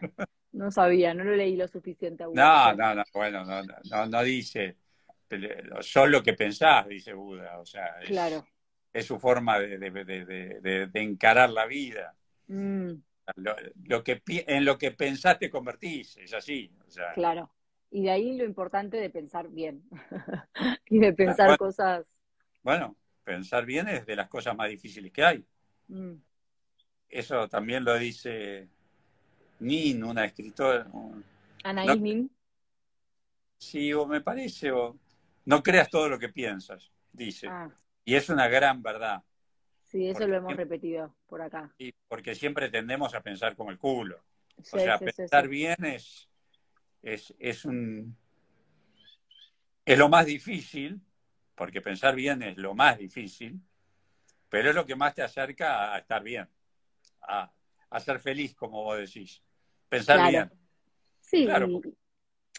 No 0.53 0.71
sabía, 0.71 1.15
no 1.15 1.25
lo 1.25 1.35
leí 1.35 1.57
lo 1.57 1.67
suficiente 1.67 2.25
a 2.25 2.29
Buda. 2.29 2.75
No, 2.75 2.77
no, 2.77 2.95
no, 2.95 3.05
bueno, 3.12 3.45
no, 3.45 3.62
no, 3.62 4.07
no 4.07 4.23
dice, 4.23 4.77
solo 5.81 6.07
lo 6.19 6.23
que 6.23 6.35
pensás, 6.35 6.87
dice 6.87 7.12
Buda, 7.12 7.59
o 7.59 7.67
sea, 7.67 8.01
es, 8.01 8.09
claro. 8.09 8.47
es 8.93 9.07
su 9.07 9.19
forma 9.19 9.59
de, 9.59 9.79
de, 9.79 10.88
de 10.91 11.03
encarar 11.03 11.51
la 11.51 11.67
vida. 11.67 12.15
Mm. 12.49 12.93
Lo, 13.37 14.03
que, 14.03 14.23
en 14.27 14.65
lo 14.65 14.77
que 14.77 14.91
pensás 14.91 15.38
te 15.38 15.49
convertís, 15.49 16.17
es 16.17 16.33
así. 16.35 16.71
O 16.87 16.91
sea, 16.91 17.12
claro. 17.12 17.51
Y 17.94 18.05
de 18.05 18.11
ahí 18.11 18.37
lo 18.38 18.44
importante 18.44 18.96
de 18.96 19.11
pensar 19.11 19.48
bien 19.48 19.83
y 20.87 20.98
de 20.98 21.12
pensar 21.12 21.59
cosas. 21.59 22.07
Bueno, 22.62 22.96
pensar 23.22 23.66
bien 23.66 23.87
es 23.87 24.07
de 24.07 24.16
las 24.16 24.31
cosas 24.31 24.57
más 24.57 24.70
difíciles 24.70 25.12
que 25.12 25.22
hay. 25.22 25.44
Mm. 25.88 26.14
Eso 27.11 27.46
también 27.48 27.85
lo 27.85 27.98
dice 27.98 28.66
Nin, 29.61 30.02
una 30.02 30.24
escritora. 30.24 30.90
Anaís 31.64 32.00
Nin. 32.00 32.31
Sí, 33.59 33.92
o 33.92 34.07
me 34.07 34.22
parece, 34.22 34.72
o 34.72 34.96
no 35.44 35.62
creas 35.62 35.90
todo 35.90 36.09
lo 36.09 36.18
que 36.18 36.31
piensas, 36.31 36.90
dice. 37.12 37.46
Ah. 37.48 37.70
Y 38.07 38.14
es 38.14 38.31
una 38.31 38.48
gran 38.48 38.83
verdad. 38.83 39.22
Sí, 39.83 40.09
eso 40.09 40.26
lo 40.26 40.35
hemos 40.37 40.57
repetido 40.57 41.14
por 41.26 41.42
acá. 41.42 41.70
Sí, 41.76 41.94
porque 42.09 42.35
siempre 42.35 42.70
tendemos 42.70 43.14
a 43.14 43.20
pensar 43.20 43.55
como 43.55 43.70
el 43.70 43.76
culo. 43.76 44.24
o 44.57 44.78
sea, 44.78 44.98
pensar 44.98 45.46
bien 45.46 45.85
es, 45.85 46.32
es, 47.03 47.35
es 47.38 47.65
un 47.65 48.17
es 49.85 49.99
lo 49.99 50.09
más 50.09 50.27
difícil, 50.27 51.01
porque 51.55 51.81
pensar 51.81 52.15
bien 52.15 52.43
es 52.43 52.57
lo 52.57 52.75
más 52.75 52.99
difícil, 52.99 53.61
pero 54.49 54.71
es 54.71 54.75
lo 54.75 54.87
que 54.87 54.97
más 54.97 55.15
te 55.15 55.23
acerca 55.23 55.93
a 55.93 55.99
estar 55.99 56.23
bien, 56.23 56.49
a, 57.23 57.51
ser 58.01 58.21
feliz, 58.21 58.55
como 58.55 58.83
vos 58.85 58.99
decís. 58.99 59.43
Pensar 59.88 60.31
bien. 60.31 60.51
Sí. 61.21 61.45
Claro, 61.45 61.81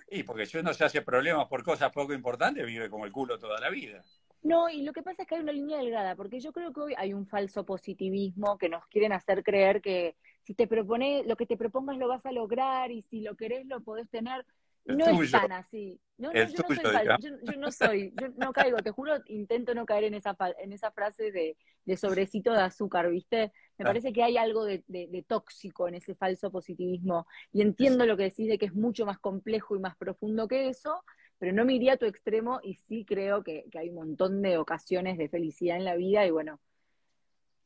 y 0.10 0.24
porque 0.24 0.46
si 0.46 0.58
uno 0.58 0.74
se 0.74 0.84
hace 0.84 1.02
problemas 1.02 1.48
por 1.48 1.64
cosas 1.64 1.92
poco 1.92 2.14
importantes, 2.14 2.66
vive 2.66 2.90
como 2.90 3.06
el 3.06 3.12
culo 3.12 3.40
toda 3.40 3.60
la 3.60 3.70
vida. 3.70 4.04
No, 4.44 4.70
y 4.70 4.82
lo 4.82 4.92
que 4.92 5.02
pasa 5.02 5.24
es 5.24 5.28
que 5.28 5.36
hay 5.36 5.42
una 5.42 5.54
línea 5.54 5.78
delgada, 5.78 6.16
porque 6.16 6.40
yo 6.40 6.52
creo 6.52 6.74
que 6.74 6.82
hoy 6.82 6.94
hay 6.98 7.14
un 7.14 7.26
falso 7.26 7.66
positivismo 7.66 8.58
que 8.58 8.70
nos 8.70 8.86
quieren 8.88 9.14
hacer 9.14 9.44
creer 9.44 9.82
que 9.82 10.16
si 10.44 10.54
te 10.54 10.68
propones, 10.68 11.26
lo 11.26 11.36
que 11.36 11.46
te 11.46 11.58
propongas 11.58 11.98
lo 11.98 12.08
vas 12.08 12.26
a 12.26 12.32
lograr 12.32 12.92
y 12.92 13.02
si 13.04 13.22
lo 13.22 13.36
querés 13.36 13.66
lo 13.66 13.82
podés 13.82 14.10
tener. 14.10 14.46
no 14.86 15.06
es 15.22 15.32
tan 15.32 15.52
así. 15.52 16.00
No, 16.18 16.32
no, 16.32 16.40
yo, 16.40 16.64
no 16.70 16.76
soy 16.76 17.08
yo, 17.20 17.58
no 17.58 17.72
soy, 17.72 18.14
yo 18.22 18.28
no 18.38 18.54
caigo, 18.54 18.78
te 18.78 18.92
juro, 18.92 19.16
intento 19.26 19.74
no 19.74 19.86
caer 19.86 20.06
en 20.06 20.14
esa, 20.14 20.38
en 20.60 20.72
esa 20.72 20.92
frase 20.92 21.32
de, 21.32 21.58
de 21.86 21.98
sobrecito 21.98 22.54
de 22.54 22.62
azúcar, 22.62 23.10
¿viste? 23.10 23.52
Me 23.78 23.84
ah. 23.84 23.88
parece 23.88 24.14
que 24.14 24.24
hay 24.24 24.38
algo 24.38 24.64
de, 24.66 24.84
de, 24.88 25.26
tóxico 25.28 25.88
en 25.88 25.96
ese 25.96 26.16
falso 26.16 26.52
positivismo. 26.52 27.26
Y 27.52 27.62
entiendo 27.62 28.06
lo 28.06 28.16
que 28.16 28.24
decís 28.24 28.48
de 28.48 28.58
que 28.58 28.68
es 28.68 28.76
mucho 28.76 29.06
más 29.06 29.20
complejo 29.20 29.76
y 29.76 29.80
más 29.80 29.98
profundo 29.98 30.48
que 30.48 30.70
eso, 30.70 31.04
pero 31.40 31.52
no 31.52 31.66
me 31.66 31.74
iría 31.74 31.94
a 31.94 31.98
tu 31.98 32.06
extremo 32.06 32.60
y 32.64 32.76
sí 32.76 33.06
creo 33.06 33.44
que, 33.44 33.66
hay 33.78 33.90
un 33.90 33.96
montón 33.96 34.42
de 34.42 34.58
ocasiones 34.58 35.18
de 35.18 35.30
felicidad 35.30 35.78
en 35.78 35.86
la 35.86 35.96
vida 35.96 36.26
y 36.26 36.32
bueno, 36.32 36.60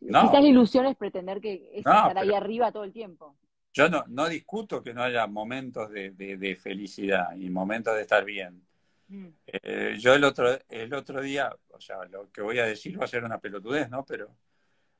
no. 0.01 0.21
quizás 0.21 0.41
la 0.41 0.49
ilusión 0.49 0.85
es 0.85 0.95
pretender 0.95 1.41
que 1.41 1.69
es 1.71 1.79
estar 1.79 2.17
ahí 2.17 2.33
arriba 2.33 2.71
todo 2.71 2.83
el 2.83 2.93
tiempo. 2.93 3.35
Yo 3.73 3.89
no, 3.89 4.03
no 4.07 4.27
discuto 4.27 4.81
que 4.81 4.93
no 4.93 5.03
haya 5.03 5.27
momentos 5.27 5.91
de, 5.91 6.59
felicidad 6.61 7.35
y 7.35 7.49
momentos 7.49 7.95
de 7.95 8.01
estar 8.01 8.25
bien. 8.25 8.65
Mm. 9.07 9.27
Eh, 9.45 9.95
yo 9.99 10.15
el 10.15 10.23
otro, 10.23 10.57
el 10.67 10.93
otro 10.93 11.21
día, 11.21 11.55
o 11.69 11.79
sea, 11.79 12.03
lo 12.05 12.31
que 12.31 12.41
voy 12.41 12.59
a 12.59 12.65
decir 12.65 12.99
va 12.99 13.05
a 13.05 13.07
ser 13.07 13.23
una 13.23 13.39
pelotudez, 13.39 13.89
¿no? 13.89 14.03
Pero, 14.05 14.35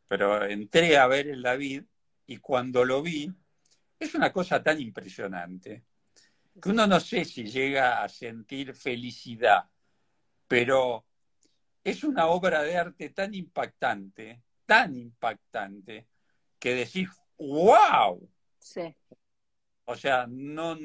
pero 0.07 0.45
entré 0.45 0.97
a 0.97 1.07
ver 1.07 1.27
el 1.27 1.41
David 1.41 1.83
y 2.27 2.37
cuando 2.37 2.85
lo 2.85 3.01
vi, 3.01 3.31
es 3.99 4.13
una 4.13 4.31
cosa 4.31 4.61
tan 4.61 4.79
impresionante 4.79 5.83
que 6.61 6.69
uno 6.69 6.87
no 6.87 6.99
sé 6.99 7.25
si 7.25 7.45
llega 7.45 8.03
a 8.03 8.09
sentir 8.09 8.73
felicidad, 8.73 9.69
pero 10.47 11.05
es 11.83 12.03
una 12.03 12.27
obra 12.27 12.63
de 12.63 12.77
arte 12.77 13.09
tan 13.09 13.33
impactante, 13.33 14.41
tan 14.67 14.95
impactante, 14.95 16.05
que 16.59 16.75
decís, 16.75 17.09
wow. 17.39 18.29
Sí. 18.59 18.95
O 19.85 19.95
sea, 19.95 20.27
no, 20.29 20.77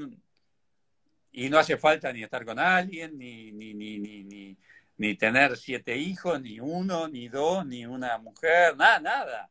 y 1.32 1.50
no 1.50 1.58
hace 1.58 1.76
falta 1.76 2.10
ni 2.10 2.22
estar 2.22 2.46
con 2.46 2.58
alguien, 2.58 3.18
ni, 3.18 3.52
ni, 3.52 3.74
ni, 3.74 3.98
ni, 3.98 4.56
ni, 4.96 5.14
tener 5.16 5.58
siete 5.58 5.98
hijos, 5.98 6.40
ni 6.40 6.58
uno, 6.58 7.08
ni 7.08 7.28
dos, 7.28 7.66
ni 7.66 7.84
una 7.84 8.16
mujer, 8.16 8.74
nada, 8.78 9.00
nada. 9.00 9.50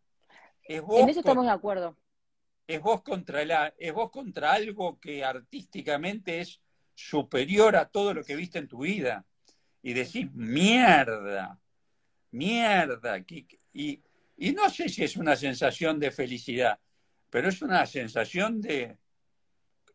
en 0.63 1.09
eso 1.09 1.19
estamos 1.19 1.45
de 1.45 1.51
acuerdo 1.51 1.95
es 2.73 2.81
vos 2.81 3.01
contra 3.01 3.43
la, 3.45 3.73
es 3.77 3.93
vos 3.93 4.11
contra 4.11 4.53
algo 4.53 4.99
que 4.99 5.23
artísticamente 5.23 6.39
es 6.39 6.61
superior 6.95 7.75
a 7.75 7.89
todo 7.89 8.13
lo 8.13 8.23
que 8.23 8.35
viste 8.35 8.59
en 8.59 8.67
tu 8.67 8.79
vida. 8.79 9.25
Y 9.81 9.93
decís, 9.93 10.31
mierda, 10.33 11.59
mierda. 12.31 13.17
Y, 13.17 13.47
y 13.73 14.03
no 14.49 14.69
sé 14.69 14.89
si 14.89 15.03
es 15.03 15.15
una 15.17 15.35
sensación 15.35 15.99
de 15.99 16.09
felicidad, 16.09 16.79
pero 17.29 17.49
es 17.49 17.61
una 17.61 17.85
sensación 17.85 18.59
de, 18.59 18.97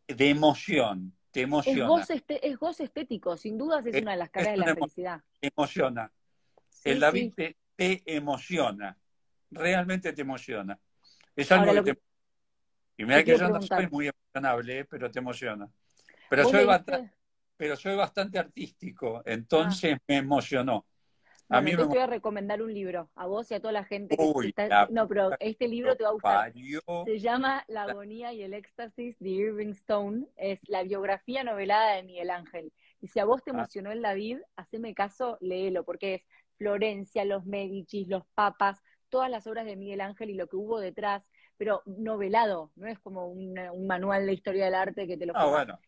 de 0.07 0.31
emoción. 0.31 1.13
Te 1.33 1.43
emociona. 1.43 2.01
Es 2.01 2.11
este, 2.11 2.49
es 2.49 2.57
gozo 2.57 2.85
estético, 2.85 3.37
sin 3.37 3.59
dudas 3.59 3.85
es, 3.85 4.01
una 4.01 4.13
de 4.13 4.17
las 4.17 4.31
caras 4.31 4.53
de 4.53 4.57
la 4.59 4.75
felicidad. 4.75 5.21
Te 5.41 5.49
emociona. 5.55 6.11
el 6.85 7.01
David 7.01 7.35
te, 7.35 7.57
emociona. 8.07 8.97
Realmente 9.51 10.13
te 10.13 10.23
emociona. 10.23 10.79
Es 11.35 11.53
algo 11.53 11.85
que, 11.85 11.95
te 11.95 12.01
y 12.97 13.05
mira 13.05 13.23
que 13.23 13.37
yo 13.37 13.49
no 13.49 13.61
soy 13.61 13.89
muy 13.89 14.09
emocionable, 14.09 14.85
pero 14.87 15.11
te 15.11 15.19
emociona. 15.19 15.69
Pero 16.31 16.49
soy, 16.49 16.65
bastante, 16.65 17.13
pero 17.57 17.77
soy 17.77 17.95
bastante 17.97 18.39
artístico, 18.39 19.23
entonces 19.25 19.95
ah. 19.97 20.03
me 20.09 20.17
emocionó. 20.17 20.87
A 21.49 21.61
mí 21.61 21.73
me... 21.73 21.77
te 21.77 21.85
voy 21.85 21.99
a 21.99 22.07
recomendar 22.07 22.61
un 22.61 22.73
libro, 22.73 23.09
a 23.15 23.27
vos 23.27 23.51
y 23.51 23.55
a 23.55 23.61
toda 23.61 23.73
la 23.73 23.85
gente. 23.85 24.17
Que 24.17 24.49
está... 24.49 24.89
No, 24.91 25.07
pero 25.07 25.31
este 25.39 25.69
libro 25.69 25.97
te 25.97 26.05
va 26.05 26.11
a 26.11 26.13
gustar. 26.13 26.53
Se 27.05 27.19
llama 27.19 27.65
La 27.69 27.83
agonía 27.85 28.33
y 28.33 28.43
el 28.43 28.55
éxtasis 28.55 29.19
de 29.21 29.29
Irving 29.29 29.71
Stone. 29.71 30.27
Es 30.37 30.61
la 30.69 30.83
biografía 30.83 31.45
novelada 31.45 31.95
de 31.95 32.03
Miguel 32.03 32.31
Ángel. 32.31 32.73
Y 33.01 33.09
si 33.09 33.21
a 33.21 33.25
vos 33.25 33.43
te 33.45 33.51
ah. 33.53 33.55
emocionó 33.55 33.93
el 33.93 34.03
David, 34.03 34.39
haceme 34.57 34.95
caso, 34.95 35.39
léelo, 35.41 35.85
porque 35.85 36.15
es 36.15 36.23
Florencia, 36.57 37.25
los 37.25 37.47
Medici, 37.47 38.07
los 38.07 38.25
papas, 38.35 38.83
todas 39.09 39.31
las 39.31 39.47
obras 39.47 39.67
de 39.67 39.77
Miguel 39.77 40.01
Ángel 40.01 40.31
y 40.31 40.35
lo 40.35 40.49
que 40.49 40.57
hubo 40.57 40.81
detrás, 40.81 41.29
pero 41.57 41.83
novelado, 41.87 42.71
no 42.77 42.87
es 42.87 42.99
como 42.99 43.29
un, 43.29 43.55
manual 43.87 44.27
de 44.27 44.33
historia 44.33 44.65
del 44.67 44.75
arte 44.75 45.07
que 45.07 45.17
te 45.17 45.27
lo 45.27 45.37
Ah, 45.37 45.47
bueno. 45.47 45.79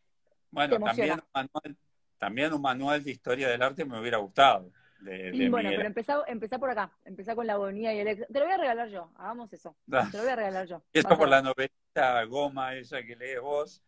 Bueno, 0.51 0.79
también 0.79 1.12
un, 1.12 1.23
manual, 1.35 1.77
también 2.16 2.53
un 2.55 2.62
manual 2.62 3.05
de 3.05 3.11
historia 3.11 3.49
del 3.49 3.62
arte 3.62 3.85
me 3.85 4.01
hubiera 4.01 4.18
gustado. 4.18 4.71
De, 5.00 5.48
bueno, 5.48 5.70
pero 5.70 5.87
empezá, 5.87 6.24
empezá, 6.26 6.58
por 6.58 6.70
acá, 6.70 6.90
empezá 7.04 7.34
con 7.34 7.46
la 7.46 7.52
agonía 7.54 7.94
y 7.94 8.00
el 8.00 8.08
ex... 8.08 8.26
Te 8.26 8.38
lo 8.38 8.46
voy 8.46 8.54
a 8.54 8.58
regalar 8.58 8.88
yo, 8.88 9.11
hagamos 9.16 9.52
eso. 9.52 9.76
Te 9.87 10.16
lo 10.16 10.24
voy 10.24 10.32
a 10.32 10.37
regalar 10.37 10.66
yo. 10.66 10.82
Esto 10.92 11.16
por 11.16 11.28
la 11.28 11.40
novelita 11.40 12.24
goma 12.24 12.74
esa 12.74 13.02
que 13.02 13.14
lees 13.14 13.40
vos, 13.40 13.82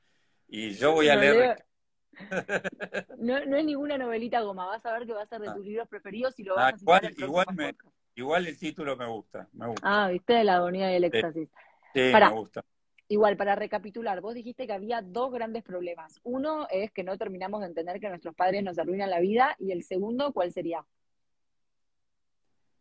y 0.46 0.70
yo 0.74 0.92
voy 0.92 1.08
a 1.08 1.16
leer... 1.16 1.64
no, 3.18 3.44
no 3.44 3.56
es 3.56 3.64
ninguna 3.64 3.98
novelita 3.98 4.40
goma, 4.40 4.66
vas 4.66 4.84
a 4.86 4.92
ver 4.92 5.06
que 5.06 5.12
va 5.12 5.22
a 5.22 5.26
ser 5.26 5.40
de 5.40 5.48
ah. 5.48 5.54
tus 5.54 5.64
libros 5.64 5.88
preferidos 5.88 6.38
y 6.38 6.44
lo 6.44 6.54
vas 6.54 6.74
a 6.74 6.76
igual, 6.76 7.14
igual, 7.16 7.46
me, 7.54 7.74
igual 8.14 8.46
el 8.46 8.58
título 8.58 8.96
me 8.96 9.06
gusta, 9.06 9.48
me 9.52 9.68
gusta. 9.68 9.82
Ah, 9.84 10.08
viste, 10.08 10.44
la 10.44 10.56
agonía 10.56 10.92
y 10.92 10.96
el 10.96 11.04
éxtasis. 11.04 11.48
Sí, 11.94 12.12
me 12.12 12.30
gusta. 12.30 12.64
Igual, 13.10 13.36
para 13.36 13.56
recapitular, 13.56 14.20
vos 14.20 14.34
dijiste 14.34 14.68
que 14.68 14.72
había 14.72 15.02
dos 15.02 15.32
grandes 15.32 15.64
problemas. 15.64 16.20
Uno 16.22 16.68
es 16.70 16.92
que 16.92 17.02
no 17.02 17.18
terminamos 17.18 17.60
de 17.60 17.66
entender 17.66 17.98
que 17.98 18.08
nuestros 18.08 18.36
padres 18.36 18.62
nos 18.62 18.78
arruinan 18.78 19.10
la 19.10 19.18
vida 19.18 19.56
y 19.58 19.72
el 19.72 19.82
segundo, 19.82 20.32
¿cuál 20.32 20.52
sería? 20.52 20.86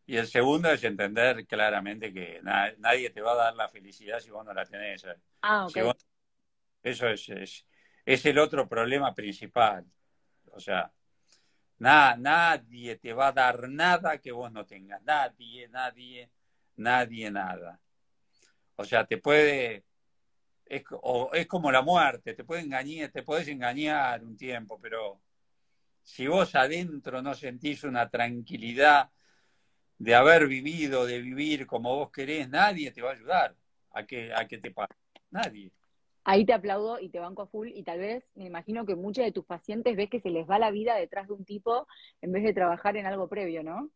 Y 0.10 0.18
el 0.18 0.26
segundo 0.26 0.72
es 0.72 0.84
entender 0.84 1.46
claramente 1.46 2.12
que 2.12 2.42
nadie 2.42 3.12
te 3.12 3.22
va 3.22 3.34
a 3.34 3.44
dar 3.46 3.56
la 3.56 3.70
felicidad 3.70 4.20
si 4.20 4.32
vos 4.32 4.44
no 4.44 4.52
la 4.56 4.66
tenés. 4.66 5.06
Ah, 5.44 5.68
ok. 5.68 5.96
eso 6.82 7.08
es, 7.10 7.30
es, 7.30 7.68
es, 8.04 8.26
el 8.26 8.40
otro 8.40 8.68
problema 8.68 9.14
principal. 9.14 9.86
O 10.52 10.60
sea, 10.60 10.92
nadie 11.78 12.96
te 12.96 13.14
va 13.14 13.28
a 13.28 13.34
dar 13.34 13.70
nada 13.70 14.18
que 14.18 14.32
vos 14.32 14.52
no 14.52 14.66
tengas. 14.66 15.00
Nadie, 15.04 15.68
nadie, 15.68 16.32
nadie, 16.78 17.30
nada. 17.30 17.80
O 18.78 18.86
sea, 18.86 19.06
te 19.06 19.20
puede, 19.20 19.84
es, 20.66 20.86
o 20.90 21.30
es 21.34 21.46
como 21.46 21.72
la 21.72 21.84
muerte, 21.84 22.34
te 22.34 22.44
puede 22.44 22.64
engañar, 22.64 23.12
te 23.12 23.22
puedes 23.22 23.48
engañar 23.48 24.24
un 24.24 24.36
tiempo, 24.36 24.80
pero 24.82 25.22
si 26.02 26.26
vos 26.26 26.56
adentro 26.56 27.22
no 27.22 27.36
sentís 27.36 27.84
una 27.84 28.10
tranquilidad 28.10 29.12
de 30.00 30.16
haber 30.16 30.48
vivido, 30.48 31.06
de 31.06 31.22
vivir 31.22 31.68
como 31.68 31.96
vos 31.96 32.12
querés, 32.12 32.50
nadie 32.50 32.92
te 32.92 33.02
va 33.02 33.12
a 33.12 33.14
ayudar 33.14 33.56
a 33.92 34.06
que, 34.06 34.34
a 34.34 34.48
que 34.48 34.58
te 34.58 34.72
pase. 34.72 34.94
Nadie. 35.30 35.72
Ahí 36.24 36.46
te 36.46 36.54
aplaudo 36.54 37.00
y 37.00 37.10
te 37.10 37.20
banco 37.20 37.44
a 37.44 37.48
full 37.48 37.70
y 37.74 37.84
tal 37.84 38.00
vez 38.00 38.24
me 38.36 38.46
imagino 38.46 38.86
que 38.86 38.96
muchos 38.96 39.24
de 39.24 39.32
tus 39.32 39.46
pacientes 39.46 39.96
ves 39.96 40.10
que 40.10 40.20
se 40.20 40.30
les 40.30 40.50
va 40.50 40.58
la 40.58 40.72
vida 40.72 40.96
detrás 40.96 41.28
de 41.28 41.34
un 41.34 41.46
tipo 41.46 41.88
en 42.22 42.32
vez 42.32 42.44
de 42.44 42.54
trabajar 42.54 42.98
en 42.98 43.06
algo 43.06 43.28
previo, 43.28 43.64
¿no? 43.64 43.92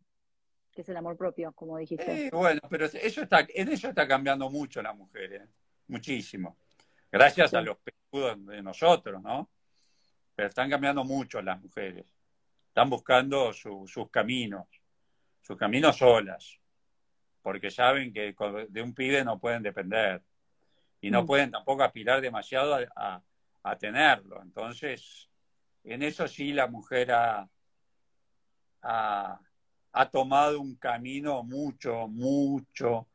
que 0.74 0.82
es 0.82 0.90
el 0.90 0.98
amor 0.98 1.16
propio, 1.16 1.54
como 1.54 1.78
dijiste. 1.78 2.28
Eh, 2.28 2.30
bueno, 2.32 2.60
pero 2.70 2.86
eso 2.86 3.22
está, 3.22 3.46
en 3.48 3.70
eso 3.70 3.90
está 3.90 4.08
cambiando 4.08 4.50
mucho 4.50 4.82
la 4.82 4.94
mujer, 4.94 5.34
¿eh? 5.34 5.48
muchísimo. 5.88 6.58
Gracias 7.12 7.54
a 7.54 7.62
los 7.62 7.78
peludos 7.78 8.46
de 8.48 8.62
nosotros, 8.62 9.22
¿no? 9.22 9.50
Pero 10.36 10.50
están 10.50 10.70
cambiando 10.70 11.04
mucho 11.04 11.42
las 11.42 11.62
mujeres. 11.62 12.06
Están 12.68 12.90
buscando 12.90 13.54
sus 13.54 14.10
caminos, 14.10 14.66
sus 15.44 15.56
caminos 15.58 15.98
solas, 15.98 16.60
porque 17.44 17.70
saben 17.70 18.12
que 18.12 18.36
de 18.70 18.82
un 18.82 18.96
pibe 18.96 19.24
no 19.24 19.40
pueden 19.40 19.62
depender 19.62 20.24
y 21.00 21.12
no 21.12 21.22
mm. 21.22 21.28
pueden 21.28 21.52
tampoco 21.52 21.84
aspirar 21.84 22.22
demasiado 22.22 22.80
a, 22.96 23.22
a 23.64 23.78
tenerlo. 23.78 24.42
Entonces, 24.42 25.30
en 25.84 26.02
eso 26.02 26.28
sí 26.28 26.54
la 26.54 26.68
mujer 26.68 27.12
ha, 27.12 27.48
ha, 28.82 30.10
tomado 30.12 30.60
un 30.60 30.76
camino 30.76 31.44
mucho, 31.44 32.08
mucho 32.08 33.08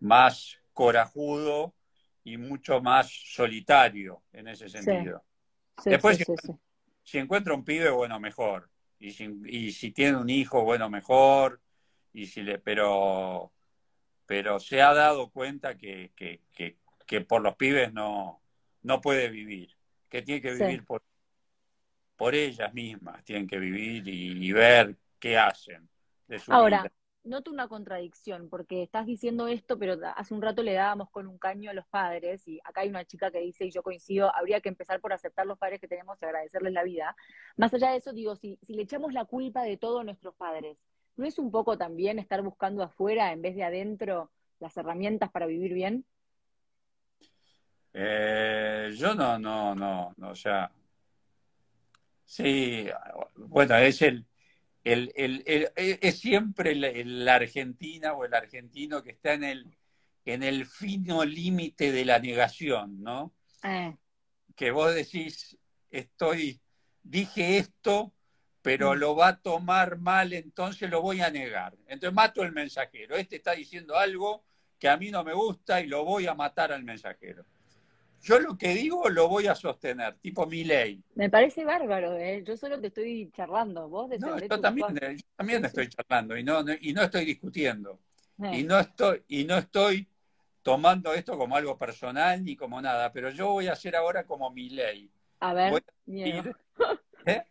más 0.00 0.58
corajudo 0.72 1.74
y 2.22 2.36
mucho 2.36 2.80
más 2.80 3.10
solitario 3.10 4.22
en 4.32 4.48
ese 4.48 4.68
sentido. 4.68 5.24
Después, 5.84 6.24
si, 7.02 7.18
encuentra 7.18 7.54
un 7.54 7.64
pibe, 7.64 7.90
bueno, 7.90 8.18
mejor. 8.20 8.70
Y 8.98 9.10
si, 9.10 9.28
y 9.46 9.72
si 9.72 9.90
tiene 9.90 10.16
un 10.16 10.30
hijo, 10.30 10.62
bueno, 10.64 10.88
mejor. 10.88 11.60
Y 12.14 12.26
si 12.26 12.42
le, 12.42 12.58
pero, 12.58 13.52
pero 14.24 14.58
se 14.58 14.80
ha 14.80 14.94
dado 14.94 15.30
cuenta 15.30 15.76
que, 15.76 16.12
que, 16.16 16.40
que, 17.06 17.20
por 17.20 17.42
los 17.42 17.56
pibes 17.56 17.92
no, 17.92 18.40
no 18.82 19.00
puede 19.02 19.28
vivir, 19.28 19.76
que 20.08 20.22
tiene 20.22 20.40
que 20.40 20.54
vivir 20.54 20.84
por, 20.84 21.02
por 22.16 22.34
ellas 22.34 22.72
mismas, 22.72 23.22
tienen 23.24 23.46
que 23.46 23.58
vivir 23.58 24.08
y 24.08 24.52
ver 24.52 24.96
qué 25.18 25.36
hacen. 25.36 25.88
Ahora, 26.48 26.90
noto 27.24 27.50
una 27.50 27.68
contradicción, 27.68 28.48
porque 28.48 28.82
estás 28.82 29.06
diciendo 29.06 29.48
esto, 29.48 29.78
pero 29.78 29.98
hace 30.16 30.34
un 30.34 30.42
rato 30.42 30.62
le 30.62 30.74
dábamos 30.74 31.10
con 31.10 31.26
un 31.26 31.38
caño 31.38 31.70
a 31.70 31.74
los 31.74 31.86
padres, 31.86 32.46
y 32.46 32.60
acá 32.64 32.82
hay 32.82 32.88
una 32.88 33.04
chica 33.04 33.30
que 33.30 33.40
dice, 33.40 33.64
y 33.64 33.70
yo 33.70 33.82
coincido, 33.82 34.34
habría 34.34 34.60
que 34.60 34.68
empezar 34.68 35.00
por 35.00 35.12
aceptar 35.12 35.46
los 35.46 35.58
padres 35.58 35.80
que 35.80 35.88
tenemos 35.88 36.20
y 36.20 36.24
agradecerles 36.24 36.72
la 36.72 36.82
vida. 36.82 37.16
Más 37.56 37.72
allá 37.74 37.90
de 37.90 37.98
eso, 37.98 38.12
digo, 38.12 38.36
si, 38.36 38.58
si 38.62 38.74
le 38.74 38.82
echamos 38.82 39.12
la 39.12 39.24
culpa 39.24 39.62
de 39.62 39.76
todo 39.76 40.00
a 40.00 40.04
nuestros 40.04 40.34
padres, 40.34 40.78
¿no 41.16 41.26
es 41.26 41.38
un 41.38 41.50
poco 41.50 41.78
también 41.78 42.18
estar 42.18 42.42
buscando 42.42 42.82
afuera 42.82 43.32
en 43.32 43.42
vez 43.42 43.54
de 43.54 43.64
adentro 43.64 44.30
las 44.60 44.76
herramientas 44.76 45.30
para 45.30 45.46
vivir 45.46 45.74
bien? 45.74 46.04
Eh, 47.92 48.92
yo 48.96 49.14
no, 49.14 49.38
no, 49.38 49.74
no, 49.74 50.12
no, 50.16 50.30
o 50.30 50.34
sea, 50.34 50.70
sí, 52.24 52.86
bueno, 53.36 53.76
es 53.76 54.02
el, 54.02 54.26
el, 54.82 55.12
el, 55.14 55.44
e, 55.46 55.98
es 56.02 56.18
siempre 56.18 56.74
la 56.74 57.34
argentina 57.36 58.12
o 58.14 58.24
el 58.24 58.34
argentino 58.34 59.02
que 59.02 59.12
está 59.12 59.34
en 59.34 59.44
el, 59.44 59.76
en 60.24 60.42
el 60.42 60.66
fino 60.66 61.24
límite 61.24 61.92
de 61.92 62.04
la 62.04 62.18
negación, 62.18 63.00
¿no? 63.02 63.32
Eh. 63.62 63.96
Que 64.56 64.70
vos 64.72 64.94
decís, 64.94 65.56
estoy, 65.90 66.60
dije 67.02 67.58
esto, 67.58 68.12
pero 68.64 68.94
mm. 68.94 68.98
lo 68.98 69.14
va 69.14 69.28
a 69.28 69.36
tomar 69.40 69.98
mal, 69.98 70.32
entonces 70.32 70.90
lo 70.90 71.02
voy 71.02 71.20
a 71.20 71.30
negar. 71.30 71.76
Entonces 71.86 72.12
mato 72.12 72.42
el 72.42 72.50
mensajero. 72.50 73.14
Este 73.14 73.36
está 73.36 73.52
diciendo 73.52 73.94
algo 73.94 74.42
que 74.80 74.88
a 74.88 74.96
mí 74.96 75.12
no 75.12 75.22
me 75.22 75.34
gusta 75.34 75.80
y 75.80 75.86
lo 75.86 76.04
voy 76.04 76.26
a 76.26 76.34
matar 76.34 76.72
al 76.72 76.82
mensajero 76.82 77.44
yo 78.24 78.40
lo 78.40 78.56
que 78.56 78.68
digo 78.68 79.08
lo 79.10 79.28
voy 79.28 79.46
a 79.46 79.54
sostener, 79.54 80.14
tipo 80.14 80.46
mi 80.46 80.64
ley. 80.64 81.02
Me 81.14 81.28
parece 81.28 81.64
bárbaro, 81.64 82.16
¿eh? 82.16 82.42
yo 82.44 82.56
solo 82.56 82.80
te 82.80 82.86
estoy 82.86 83.30
charlando, 83.36 83.86
vos 83.88 84.08
No, 84.18 84.38
yo 84.38 84.60
también, 84.60 84.96
eh, 85.00 85.16
yo 85.16 85.26
también 85.36 85.64
estoy 85.64 85.88
charlando 85.90 86.36
y 86.36 86.42
no, 86.42 86.64
y 86.80 86.94
no 86.94 87.02
estoy 87.02 87.26
discutiendo. 87.26 88.00
Eh. 88.42 88.60
Y, 88.60 88.62
no 88.64 88.80
estoy, 88.80 89.22
y 89.28 89.44
no 89.44 89.58
estoy 89.58 90.08
tomando 90.62 91.12
esto 91.12 91.36
como 91.36 91.54
algo 91.54 91.76
personal 91.76 92.42
ni 92.42 92.56
como 92.56 92.80
nada, 92.80 93.12
pero 93.12 93.28
yo 93.28 93.48
voy 93.48 93.68
a 93.68 93.72
hacer 93.72 93.94
ahora 93.94 94.24
como 94.24 94.50
mi 94.50 94.70
ley. 94.70 95.10
A 95.40 95.52
ver, 95.52 95.84
miedo. 96.06 96.50
¿eh? 97.26 97.44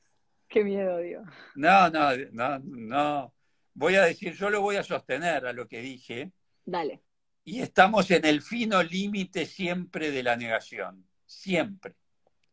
Qué 0.54 0.64
miedo, 0.64 1.00
Dios. 1.00 1.24
No, 1.56 1.90
no, 1.90 2.16
no, 2.32 2.60
no. 2.60 3.34
Voy 3.74 3.96
a 3.96 4.04
decir, 4.04 4.36
yo 4.36 4.52
lo 4.52 4.62
voy 4.62 4.76
a 4.76 4.84
sostener 4.84 5.48
a 5.48 5.52
lo 5.52 5.68
que 5.68 5.82
dije. 5.82 6.32
Dale. 6.64 7.02
Y 7.44 7.62
estamos 7.62 8.12
en 8.12 8.24
el 8.24 8.40
fino 8.44 8.84
límite 8.84 9.48
siempre 9.48 10.12
de 10.12 10.22
la 10.22 10.36
negación, 10.36 11.08
siempre, 11.26 11.96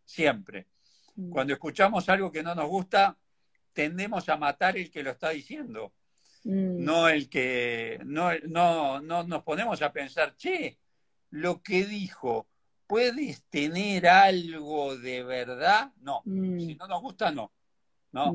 siempre. 0.02 0.68
Mm. 1.14 1.28
Cuando 1.28 1.52
escuchamos 1.52 2.08
algo 2.08 2.32
que 2.32 2.42
no 2.42 2.54
nos 2.54 2.68
gusta, 2.68 3.18
tendemos 3.74 4.26
a 4.30 4.38
matar 4.38 4.78
el 4.78 4.90
que 4.90 5.02
lo 5.02 5.10
está 5.10 5.28
diciendo, 5.28 5.92
mm. 6.44 6.82
no 6.82 7.06
el 7.06 7.28
que, 7.28 8.00
no, 8.06 8.30
no, 8.48 9.02
no 9.02 9.24
nos 9.24 9.42
ponemos 9.42 9.82
a 9.82 9.92
pensar, 9.92 10.34
che, 10.36 10.78
lo 11.28 11.60
que 11.60 11.84
dijo, 11.84 12.48
¿puedes 12.86 13.44
tener 13.50 14.08
algo 14.08 14.96
de 14.96 15.22
verdad? 15.22 15.92
No, 16.00 16.22
mm. 16.24 16.60
si 16.60 16.74
no 16.76 16.88
nos 16.88 17.02
gusta, 17.02 17.30
no. 17.30 17.52
No, 18.12 18.35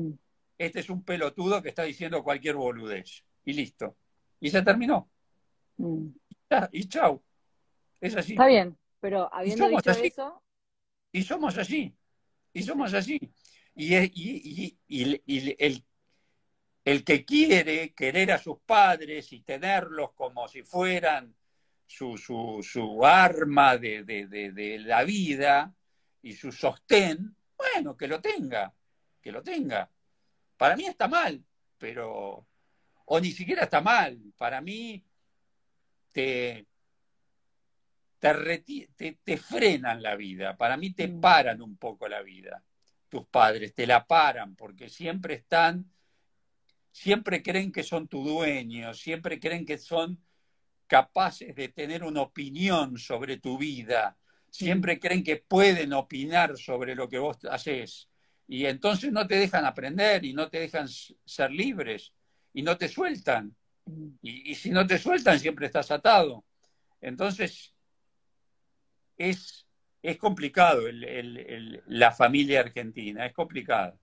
este 0.58 0.80
es 0.80 0.90
un 0.90 1.02
pelotudo 1.02 1.62
que 1.62 1.68
está 1.68 1.82
diciendo 1.82 2.22
cualquier 2.22 2.56
boludez. 2.56 3.24
Y 3.44 3.52
listo. 3.52 3.96
Y 4.40 4.50
se 4.50 4.62
terminó 4.62 5.08
y 6.72 6.88
chau. 6.88 7.22
Es 8.00 8.16
así. 8.16 8.32
Está 8.32 8.46
bien, 8.46 8.76
pero 9.00 9.32
habiendo 9.32 9.68
dicho 9.68 9.90
eso. 9.90 10.42
Y 11.12 11.22
somos 11.22 11.56
así. 11.58 11.94
Y 12.52 12.62
somos 12.62 12.94
así. 12.94 13.18
Y, 13.74 13.94
y, 13.96 14.78
y, 14.86 15.22
el, 15.58 15.84
el, 16.84 17.04
que 17.04 17.24
quiere 17.24 17.92
querer 17.94 18.32
a 18.32 18.38
sus 18.38 18.58
padres 18.60 19.32
y 19.32 19.40
tenerlos 19.40 20.12
como 20.14 20.48
si 20.48 20.62
fueran 20.62 21.34
su, 21.86 22.16
su, 22.16 22.60
su 22.62 23.04
arma 23.04 23.76
de, 23.76 24.02
de, 24.04 24.26
de, 24.26 24.52
de, 24.52 24.78
la 24.78 25.04
vida 25.04 25.74
y 26.22 26.32
su 26.32 26.50
sostén, 26.52 27.36
bueno, 27.56 27.96
que 27.96 28.08
lo 28.08 28.20
tenga, 28.20 28.74
que 29.26 29.32
lo 29.32 29.42
tenga. 29.42 29.90
Para 30.56 30.76
mí 30.76 30.84
está 30.84 31.08
mal, 31.08 31.44
pero, 31.78 32.46
o 33.06 33.20
ni 33.20 33.32
siquiera 33.32 33.64
está 33.64 33.80
mal. 33.80 34.16
Para 34.38 34.60
mí 34.60 35.04
te, 36.12 36.64
te, 38.20 39.36
frenan 39.36 40.00
la 40.00 40.14
vida, 40.14 40.56
para 40.56 40.76
mí 40.76 40.92
te 40.92 41.08
mm. 41.08 41.20
paran 41.20 41.60
un 41.60 41.76
poco 41.76 42.06
la 42.06 42.22
vida, 42.22 42.62
tus 43.08 43.26
padres, 43.26 43.74
te 43.74 43.84
la 43.84 44.06
paran 44.06 44.54
porque 44.54 44.88
siempre 44.88 45.34
están, 45.34 45.90
siempre 46.92 47.42
creen 47.42 47.72
que 47.72 47.82
son 47.82 48.06
tu 48.06 48.22
dueño, 48.22 48.94
siempre 48.94 49.40
creen 49.40 49.66
que 49.66 49.78
son 49.78 50.22
capaces 50.86 51.52
de 51.56 51.70
tener 51.70 52.04
una 52.04 52.22
opinión 52.22 52.96
sobre 52.96 53.38
tu 53.38 53.58
vida, 53.58 54.16
siempre 54.48 55.00
creen 55.00 55.24
que 55.24 55.38
pueden 55.38 55.94
opinar 55.94 56.56
sobre 56.56 56.94
lo 56.94 57.08
que 57.08 57.18
vos 57.18 57.44
haces 57.46 58.08
y 58.48 58.66
entonces 58.66 59.12
no 59.12 59.26
te 59.26 59.36
dejan 59.36 59.64
aprender 59.64 60.24
y 60.24 60.32
no 60.32 60.48
te 60.48 60.60
dejan 60.60 60.88
ser 60.88 61.50
libres 61.50 62.12
y 62.52 62.62
no 62.62 62.76
te 62.76 62.88
sueltan. 62.88 63.54
Y, 64.22 64.54
si 64.54 64.70
no 64.70 64.86
te 64.86 64.98
sueltan, 64.98 65.38
siempre 65.38 65.66
estás 65.66 65.90
atado. 65.90 66.44
Entonces, 67.00 67.74
es, 69.16 69.66
es 70.02 70.16
complicado 70.16 70.82
la 71.86 72.12
familia 72.12 72.60
argentina, 72.60 73.26
es 73.26 73.32
complicado. 73.32 73.98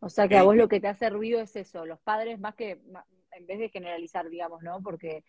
O 0.00 0.08
sea 0.08 0.28
que 0.28 0.36
a 0.36 0.44
vos 0.44 0.56
lo 0.56 0.68
que 0.68 0.80
te 0.80 0.88
hace 0.88 1.10
ruido 1.10 1.40
es 1.40 1.56
eso, 1.56 1.84
los 1.84 1.98
padres 2.00 2.38
más 2.38 2.54
que, 2.54 2.80
en 3.32 3.46
vez 3.46 3.58
de 3.58 3.68
generalizar, 3.68 4.28
digamos, 4.28 4.62
¿no? 4.62 4.80
Porque 4.80 5.24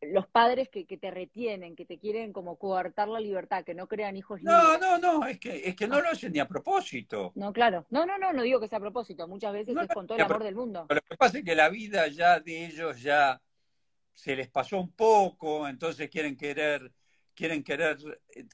los 0.00 0.26
padres 0.26 0.68
que, 0.68 0.84
te 0.84 1.10
retienen, 1.10 1.74
que 1.74 1.86
te 1.86 1.98
quieren 1.98 2.32
como 2.32 2.56
coartar 2.56 3.08
la 3.08 3.18
libertad, 3.18 3.64
que 3.64 3.74
no 3.74 3.88
crean 3.88 4.16
hijos 4.16 4.42
No, 4.42 4.76
no, 4.78 4.98
no, 4.98 5.26
es 5.26 5.38
que, 5.38 5.68
es 5.68 5.74
que 5.74 5.88
no 5.88 6.00
lo 6.00 6.10
hacen 6.10 6.32
ni 6.32 6.38
a 6.38 6.46
propósito. 6.46 7.32
No, 7.34 7.52
claro. 7.52 7.86
No, 7.90 8.04
no, 8.04 8.18
no, 8.18 8.32
no 8.32 8.42
digo 8.42 8.60
que 8.60 8.68
sea 8.68 8.78
a 8.78 8.82
propósito. 8.82 9.26
Muchas 9.26 9.52
veces 9.52 9.74
es 9.76 9.88
con 9.88 10.06
todo 10.06 10.18
el 10.18 10.24
amor 10.24 10.44
del 10.44 10.54
mundo. 10.54 10.84
Pero 10.88 11.00
lo 11.02 11.08
que 11.08 11.16
pasa 11.16 11.38
es 11.38 11.44
que 11.44 11.54
la 11.54 11.70
vida 11.70 12.08
ya 12.08 12.40
de 12.40 12.66
ellos 12.66 13.00
ya 13.00 13.40
se 14.12 14.36
les 14.36 14.48
pasó 14.48 14.78
un 14.78 14.92
poco, 14.92 15.66
entonces 15.66 16.10
quieren 16.10 16.36
querer, 16.36 16.92
quieren 17.34 17.64
querer, 17.64 17.96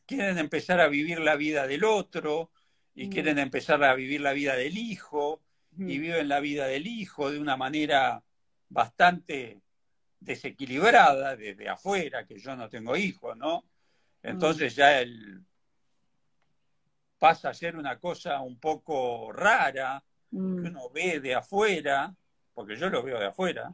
quieren 0.06 0.38
empezar 0.38 0.80
a 0.80 0.88
vivir 0.88 1.18
la 1.18 1.34
vida 1.34 1.66
del 1.66 1.82
otro 1.82 2.52
y 2.94 3.08
mm. 3.08 3.10
quieren 3.10 3.38
empezar 3.38 3.82
a 3.82 3.94
vivir 3.94 4.20
la 4.20 4.32
vida 4.32 4.54
del 4.54 4.78
hijo 4.78 5.42
y 5.76 5.82
mm. 5.82 5.86
viven 6.00 6.28
la 6.28 6.38
vida 6.38 6.66
del 6.68 6.86
hijo 6.86 7.32
de 7.32 7.40
una 7.40 7.56
manera 7.56 8.22
bastante 8.68 9.60
desequilibrada 10.26 11.36
desde 11.36 11.68
afuera, 11.68 12.26
que 12.26 12.38
yo 12.38 12.56
no 12.56 12.68
tengo 12.68 12.96
hijos, 12.96 13.36
¿no? 13.36 13.64
Entonces 14.22 14.74
ya 14.74 15.00
él 15.00 15.40
pasa 17.18 17.50
a 17.50 17.54
ser 17.54 17.76
una 17.76 17.98
cosa 17.98 18.40
un 18.40 18.58
poco 18.58 19.32
rara, 19.32 20.02
que 20.30 20.36
mm. 20.36 20.66
uno 20.66 20.90
ve 20.90 21.20
de 21.20 21.34
afuera, 21.34 22.12
porque 22.52 22.76
yo 22.76 22.90
lo 22.90 23.02
veo 23.04 23.20
de 23.20 23.26
afuera, 23.26 23.72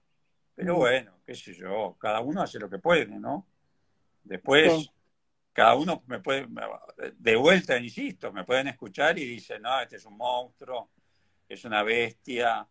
pero 0.55 0.75
mm. 0.75 0.79
bueno, 0.79 1.13
qué 1.25 1.35
sé 1.35 1.55
yo, 1.55 1.97
cada 1.99 2.21
uno 2.21 2.43
hace 2.43 2.59
lo 2.59 2.69
que 2.69 2.79
puede, 2.79 3.19
¿no? 3.19 3.47
Después, 4.23 4.91
cada 5.55 5.75
uno 5.75 6.03
me 6.07 6.21
puede, 6.21 6.47
de 7.17 7.37
vuelta, 7.37 7.79
insisto, 7.79 8.31
me 8.31 8.45
pueden 8.45 8.69
escuchar 8.69 9.19
y 9.19 9.25
dicen, 9.25 9.63
no, 9.63 9.81
este 9.81 9.97
es 9.97 10.05
un 10.05 10.19
monstruo, 10.19 10.91
es 11.49 11.65
una 11.65 11.83
bestia, 11.83 12.69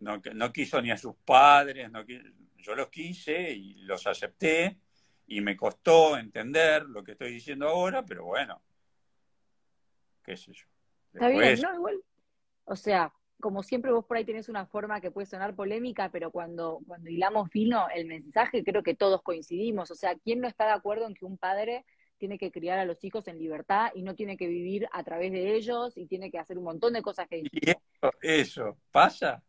no, 0.00 0.20
no 0.34 0.52
quiso 0.52 0.80
ni 0.80 0.90
a 0.90 0.96
sus 0.96 1.14
padres, 1.24 1.90
no 1.90 2.04
yo 2.58 2.74
los 2.74 2.88
quise 2.88 3.50
y 3.52 3.74
los 3.82 4.06
acepté 4.06 4.78
y 5.26 5.40
me 5.40 5.56
costó 5.56 6.16
entender 6.16 6.84
lo 6.84 7.04
que 7.04 7.12
estoy 7.12 7.32
diciendo 7.32 7.68
ahora, 7.68 8.04
pero 8.04 8.24
bueno, 8.24 8.62
qué 10.22 10.36
sé 10.36 10.52
yo. 10.52 10.66
Está 11.12 11.28
bien, 11.28 11.60
no, 11.60 11.74
igual. 11.74 12.02
O 12.64 12.76
sea, 12.76 13.12
como 13.40 13.62
siempre 13.62 13.92
vos 13.92 14.04
por 14.04 14.16
ahí 14.16 14.24
tenés 14.24 14.48
una 14.48 14.66
forma 14.66 15.00
que 15.00 15.10
puede 15.10 15.26
sonar 15.26 15.54
polémica, 15.54 16.10
pero 16.10 16.30
cuando, 16.30 16.80
cuando 16.86 17.10
hilamos 17.10 17.50
fino 17.50 17.88
el 17.94 18.06
mensaje, 18.06 18.64
creo 18.64 18.82
que 18.82 18.94
todos 18.94 19.22
coincidimos. 19.22 19.90
O 19.90 19.94
sea, 19.94 20.16
¿quién 20.16 20.40
no 20.40 20.48
está 20.48 20.66
de 20.66 20.72
acuerdo 20.72 21.06
en 21.06 21.14
que 21.14 21.24
un 21.24 21.38
padre 21.38 21.84
tiene 22.18 22.38
que 22.38 22.50
criar 22.50 22.78
a 22.78 22.84
los 22.84 23.02
hijos 23.04 23.28
en 23.28 23.38
libertad 23.38 23.90
y 23.94 24.02
no 24.02 24.14
tiene 24.14 24.36
que 24.36 24.48
vivir 24.48 24.88
a 24.92 25.04
través 25.04 25.30
de 25.32 25.54
ellos 25.54 25.96
y 25.96 26.06
tiene 26.06 26.30
que 26.30 26.38
hacer 26.38 26.58
un 26.58 26.64
montón 26.64 26.92
de 26.92 27.02
cosas 27.02 27.28
que 27.28 27.38
¿Y 27.38 27.70
eso, 27.70 28.12
eso 28.20 28.78
pasa? 28.90 29.42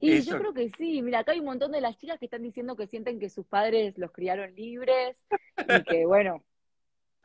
Y 0.00 0.20
yo 0.22 0.38
creo 0.38 0.54
que 0.54 0.70
sí, 0.76 1.02
mira, 1.02 1.20
acá 1.20 1.32
hay 1.32 1.40
un 1.40 1.46
montón 1.46 1.72
de 1.72 1.80
las 1.80 1.96
chicas 1.98 2.18
que 2.18 2.24
están 2.24 2.42
diciendo 2.42 2.76
que 2.76 2.86
sienten 2.86 3.18
que 3.18 3.28
sus 3.28 3.46
padres 3.46 3.96
los 3.98 4.12
criaron 4.12 4.54
libres 4.54 5.18
y 5.58 5.82
que 5.84 6.06
bueno, 6.06 6.42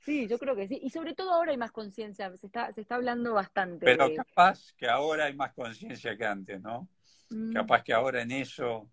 Sí, 0.01 0.27
yo 0.27 0.39
creo 0.39 0.55
que 0.55 0.67
sí. 0.67 0.79
Y 0.81 0.89
sobre 0.89 1.13
todo 1.13 1.31
ahora 1.31 1.51
hay 1.51 1.57
más 1.57 1.71
conciencia, 1.71 2.35
se 2.37 2.47
está, 2.47 2.71
se 2.71 2.81
está 2.81 2.95
hablando 2.95 3.33
bastante. 3.33 3.85
Pero 3.85 4.09
capaz 4.15 4.73
que 4.77 4.87
ahora 4.87 5.25
hay 5.25 5.35
más 5.35 5.53
conciencia 5.53 6.17
que 6.17 6.25
antes, 6.25 6.61
¿no? 6.61 6.87
Mm. 7.29 7.53
Capaz 7.53 7.83
que 7.83 7.93
ahora 7.93 8.21
en 8.21 8.31
eso 8.31 8.89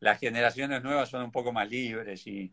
las 0.00 0.18
generaciones 0.18 0.82
nuevas 0.82 1.08
son 1.08 1.22
un 1.22 1.30
poco 1.30 1.52
más 1.52 1.70
libres 1.70 2.26
y, 2.26 2.52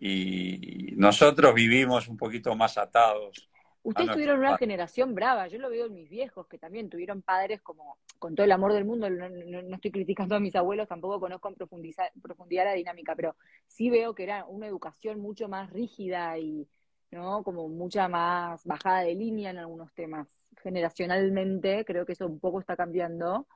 y 0.00 0.92
nosotros 0.96 1.54
vivimos 1.54 2.08
un 2.08 2.16
poquito 2.16 2.54
más 2.56 2.76
atados. 2.76 3.48
Ustedes 3.82 4.10
tuvieron 4.10 4.38
una 4.38 4.58
generación 4.58 5.14
brava, 5.14 5.48
yo 5.48 5.58
lo 5.58 5.70
veo 5.70 5.86
en 5.86 5.94
mis 5.94 6.10
viejos, 6.10 6.46
que 6.46 6.58
también 6.58 6.90
tuvieron 6.90 7.22
padres 7.22 7.62
como 7.62 7.96
con 8.18 8.34
todo 8.34 8.44
el 8.44 8.52
amor 8.52 8.74
del 8.74 8.84
mundo, 8.84 9.08
no, 9.08 9.74
estoy 9.74 9.90
criticando 9.90 10.34
a 10.34 10.40
mis 10.40 10.54
abuelos, 10.54 10.86
tampoco 10.86 11.18
conozco 11.18 11.48
en 11.48 11.54
profundidad 11.54 12.64
la 12.64 12.74
dinámica, 12.74 13.16
pero 13.16 13.36
sí 13.66 13.88
veo 13.88 14.14
que 14.14 14.24
era 14.24 14.44
una 14.44 14.66
educación 14.66 15.20
mucho 15.20 15.48
más 15.48 15.70
rígida 15.70 16.38
y, 16.38 16.68
¿no? 17.10 17.42
Como 17.42 17.68
mucha 17.68 18.06
más 18.08 18.64
bajada 18.66 19.00
de 19.00 19.14
línea 19.14 19.50
en 19.50 19.58
algunos 19.58 19.92
temas. 19.94 20.28
Generacionalmente 20.62 21.84
creo 21.86 22.04
que 22.04 22.12
eso 22.12 22.26
un 22.26 22.38
poco 22.38 22.60
está 22.60 22.76
cambiando. 22.76 23.46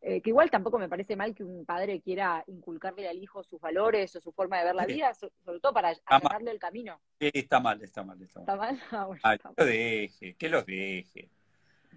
Eh, 0.00 0.22
que 0.22 0.30
igual 0.30 0.48
tampoco 0.50 0.78
me 0.78 0.88
parece 0.88 1.16
mal 1.16 1.34
que 1.34 1.42
un 1.42 1.64
padre 1.64 2.00
quiera 2.00 2.44
inculcarle 2.46 3.08
al 3.08 3.18
hijo 3.18 3.42
sus 3.42 3.60
valores 3.60 4.14
o 4.14 4.20
su 4.20 4.32
forma 4.32 4.58
de 4.58 4.64
ver 4.64 4.74
la 4.74 4.86
vida, 4.86 5.12
sobre 5.14 5.60
todo 5.60 5.72
para 5.72 5.88
allanarle 5.88 6.52
el 6.52 6.58
camino. 6.58 7.00
Sí, 7.20 7.30
está 7.34 7.58
mal, 7.58 7.82
está 7.82 8.04
mal. 8.04 8.22
Está 8.22 8.56
mal, 8.56 8.76
¿Está 8.76 9.06
mal? 9.08 9.20
Ah, 9.24 9.36
que 9.36 9.50
lo 9.56 9.66
deje, 9.66 10.34
que 10.36 10.48
los 10.48 10.66
deje. 10.66 11.30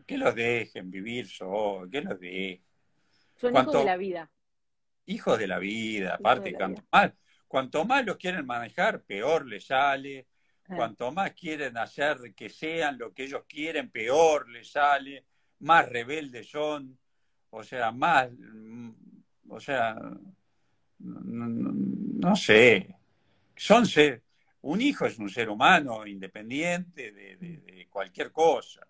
Que 0.08 0.18
los 0.18 0.34
dejen 0.34 0.90
vivir 0.90 1.28
solo, 1.28 1.88
que 1.90 2.02
los 2.02 2.20
deje. 2.20 2.64
Son 3.36 3.56
hijos 3.56 3.74
de 3.74 3.86
la 3.86 3.98
vida. 3.98 4.32
Hijos 5.06 5.38
de 5.38 5.48
la 5.48 5.60
vida, 5.60 6.16
aparte, 6.16 6.54
cuanto, 6.54 6.82
Más, 6.92 7.12
cuanto 7.48 7.86
más 7.86 8.06
los 8.06 8.18
quieren 8.18 8.46
manejar, 8.46 9.04
peor 9.04 9.46
les 9.46 9.66
sale, 9.66 10.28
Cuanto 10.76 11.12
más 11.12 11.34
quieren 11.34 11.78
hacer 11.78 12.34
que 12.36 12.50
sean 12.50 12.98
lo 12.98 13.14
que 13.14 13.24
ellos 13.24 13.44
quieren, 13.48 13.90
peor 13.92 14.50
les 14.50 14.72
sale, 14.72 15.26
más 15.60 15.88
rebeldes 15.90 16.50
son, 16.50 16.98
o 17.52 17.64
sea, 17.64 17.92
más, 17.92 18.30
o 19.50 19.60
sea, 19.60 19.96
no, 21.00 22.36
sé, 22.36 22.96
son 23.56 23.86
ser, 23.86 24.22
un 24.62 24.82
hijo 24.82 25.06
es 25.06 25.20
un 25.20 25.30
ser 25.30 25.50
humano 25.50 26.06
independiente 26.08 27.12
de, 27.12 27.88
cualquier 27.90 28.32
cosa, 28.32 28.88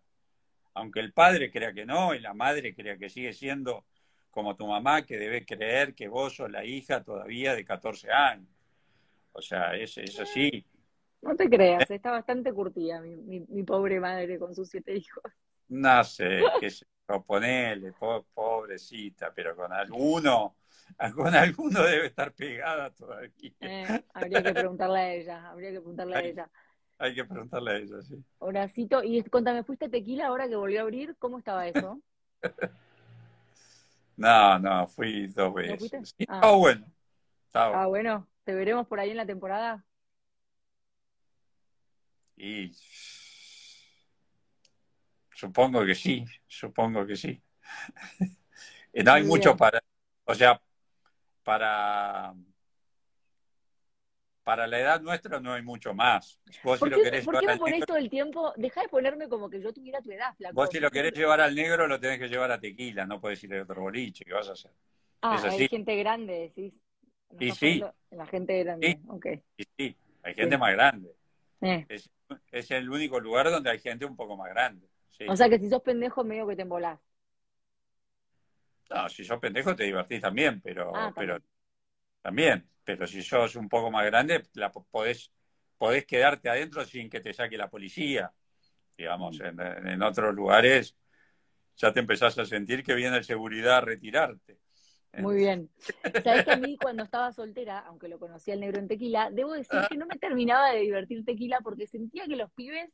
aunque 0.76 1.00
el 1.00 1.12
padre 1.12 1.52
crea 1.52 1.74
que 1.74 1.86
no 1.86 2.13
y 2.13 2.19
la 2.19 2.34
madre 2.34 2.74
crea 2.76 2.97
que 2.97 3.10
sigue 3.10 3.34
siendo 3.34 3.86
como 4.30 4.56
tu 4.56 4.67
mamá, 4.67 5.06
que 5.06 5.17
debe 5.17 5.45
creer 5.45 5.93
que 5.93 6.08
vos 6.08 6.36
sos 6.36 6.50
la 6.50 6.63
hija 6.63 7.04
todavía 7.04 7.54
de 7.54 7.65
14 7.65 8.12
años. 8.12 8.47
O 9.34 9.41
sea, 9.41 9.76
es, 9.76 9.97
es 9.97 10.19
así. 10.19 10.65
No 11.21 11.36
te 11.36 11.50
creas, 11.50 11.89
está 11.89 12.12
bastante 12.12 12.54
curtida 12.54 13.02
mi, 13.02 13.41
mi, 13.41 13.63
pobre 13.63 14.00
madre 14.00 14.39
con 14.39 14.56
sus 14.56 14.69
siete 14.69 14.95
hijos. 14.95 15.24
No 15.71 16.03
sé, 16.03 16.43
qué 16.60 16.69
sé 16.69 16.86
ponele, 17.19 17.93
pobrecita, 18.34 19.34
pero 19.34 19.55
con 19.55 19.73
alguno, 19.73 20.55
con 21.15 21.36
alguno 21.36 21.84
debe 21.84 22.07
estar 22.07 22.31
pegada 22.34 22.89
todavía. 22.91 23.51
Eh, 23.60 24.03
habría 24.13 24.43
que 24.43 24.53
preguntarle 24.53 24.99
a 24.99 25.13
ella, 25.13 25.49
habría 25.49 25.71
que 25.71 25.79
preguntarle 25.79 26.15
a 26.15 26.21
ella. 26.21 26.49
Hay 26.97 27.15
que 27.15 27.25
preguntarle 27.25 27.71
a 27.71 27.75
ella, 27.77 28.01
sí. 28.01 28.23
Horacito, 28.39 29.03
y 29.03 29.23
cuéntame, 29.23 29.63
¿fuiste 29.63 29.86
a 29.86 29.89
Tequila 29.89 30.27
ahora 30.27 30.47
que 30.47 30.55
volvió 30.55 30.79
a 30.79 30.84
abrir? 30.84 31.15
¿Cómo 31.17 31.39
estaba 31.39 31.67
eso? 31.67 31.99
no, 34.17 34.60
no, 34.60 34.88
fui 34.88 35.27
dos 35.27 35.53
veces. 35.53 36.15
ah. 36.27 36.51
bueno. 36.55 36.86
Ah, 37.53 37.86
bueno, 37.88 38.29
¿te 38.45 38.55
veremos 38.55 38.88
por 38.88 38.99
ahí 38.99 39.10
en 39.10 39.17
la 39.17 39.25
temporada? 39.25 39.84
Y 42.38 42.71
supongo 45.41 45.84
que 45.84 45.95
sí, 45.95 46.23
supongo 46.47 47.06
que 47.06 47.15
sí. 47.15 47.41
no 48.93 49.12
hay 49.12 49.23
mucho 49.23 49.58
para, 49.58 49.82
o 50.25 50.36
sea, 50.36 50.62
para 51.43 52.36
para 54.43 54.67
la 54.67 54.80
edad 54.80 55.01
nuestra 55.01 55.39
no 55.39 55.54
hay 55.54 55.63
mucho 55.63 55.93
más. 55.93 56.39
Vos 56.63 56.80
¿Por, 56.80 56.89
qué, 56.89 56.95
lo 56.95 57.04
querés 57.04 57.25
¿por 57.25 57.39
qué 57.39 57.47
me 57.47 57.58
pones 57.58 57.86
todo 57.86 57.97
el 57.97 58.10
tiempo? 58.10 58.54
Deja 58.56 58.82
de 58.82 58.89
ponerme 58.89 59.27
como 59.30 59.49
que 59.49 59.62
yo 59.62 59.73
tuviera 59.73 59.99
tu 60.01 60.12
edad, 60.12 60.36
flaco. 60.36 60.54
Vos 60.54 60.69
si 60.71 60.80
lo 60.80 60.91
querés 60.91 61.13
llevar 61.13 61.41
al 61.41 61.56
negro, 61.56 61.88
lo 61.88 61.99
tenés 61.99 62.19
que 62.19 62.27
llevar 62.27 62.51
a 62.51 62.60
tequila, 62.60 63.06
no 63.06 63.19
puedes 63.19 63.43
ir 63.43 63.56
a 63.56 63.63
otro 63.63 63.82
boliche, 63.82 64.23
¿qué 64.25 64.34
vas 64.34 64.49
a 64.49 64.54
hacer? 64.54 64.71
Ah, 65.21 65.41
hay 65.43 65.67
gente 65.67 65.95
grande, 65.95 66.51
decís. 66.56 66.73
y 67.39 67.51
sí. 67.51 67.84
La 68.12 68.25
gente 68.27 68.63
grande, 68.63 68.88
sí. 68.88 69.39
Y 69.58 69.63
sí, 69.77 69.97
hay 70.23 70.34
gente 70.36 70.58
más 70.58 70.73
grande. 70.73 71.15
Eh 71.62 71.86
es 72.51 72.71
el 72.71 72.89
único 72.89 73.19
lugar 73.19 73.49
donde 73.49 73.69
hay 73.69 73.80
gente 73.80 74.06
un 74.06 74.15
poco 74.15 74.38
más 74.38 74.49
grande. 74.49 74.88
O 75.28 75.36
sea 75.36 75.50
que 75.50 75.60
si 75.60 75.69
sos 75.69 75.82
pendejo, 75.82 76.24
medio 76.24 76.47
que 76.47 76.56
te 76.56 76.63
embolás. 76.63 77.00
No, 78.89 79.08
si 79.10 79.24
sos 79.24 79.39
pendejo 79.39 79.76
te 79.76 79.84
divertís 79.84 80.21
también, 80.21 80.60
pero, 80.62 80.95
ah, 80.95 81.13
pero 81.15 81.39
también. 82.21 82.67
Pero 82.84 83.08
si 83.08 83.21
sos 83.21 83.56
un 83.56 83.69
poco 83.69 83.91
más 83.91 84.06
grande, 84.06 84.43
la, 84.54 84.71
podés, 84.71 85.32
podés 85.78 86.06
quedarte 86.06 86.50
adentro 86.50 86.84
sin 86.84 87.10
que 87.10 87.21
te 87.21 87.34
saque 87.34 87.58
la 87.58 87.69
policía. 87.69 88.34
Digamos, 88.97 89.39
mm. 89.39 89.45
en, 89.45 89.88
en 89.88 90.02
otros 90.04 90.34
lugares 90.34 90.95
ya 91.78 91.93
te 91.93 92.00
empezás 92.00 92.38
a 92.38 92.45
sentir 92.45 92.84
que 92.84 92.93
viene 92.93 93.17
el 93.17 93.24
seguridad 93.24 93.78
a 93.78 93.82
retirarte. 93.82 94.60
Muy 95.17 95.36
bien. 95.36 95.69
Sabes 96.24 96.45
que 96.45 96.52
a 96.52 96.58
mí 96.58 96.78
cuando 96.78 97.04
estaba 97.04 97.34
soltera, 97.34 97.80
aunque 97.80 98.08
lo 98.08 98.17
conocía 98.19 98.54
el 98.54 98.62
negro 98.62 98.80
en 98.80 98.88
tequila, 98.88 99.30
debo 99.30 99.54
decir 99.54 99.80
que 99.89 99.97
no 99.97 100.06
me 100.06 100.17
terminaba 100.17 100.71
de 100.71 100.82
divertir 100.82 101.26
tequila 101.26 101.60
porque 101.62 101.88
sentía 101.88 102.26
que 102.28 102.36
los 102.36 102.52
pibes 102.54 102.89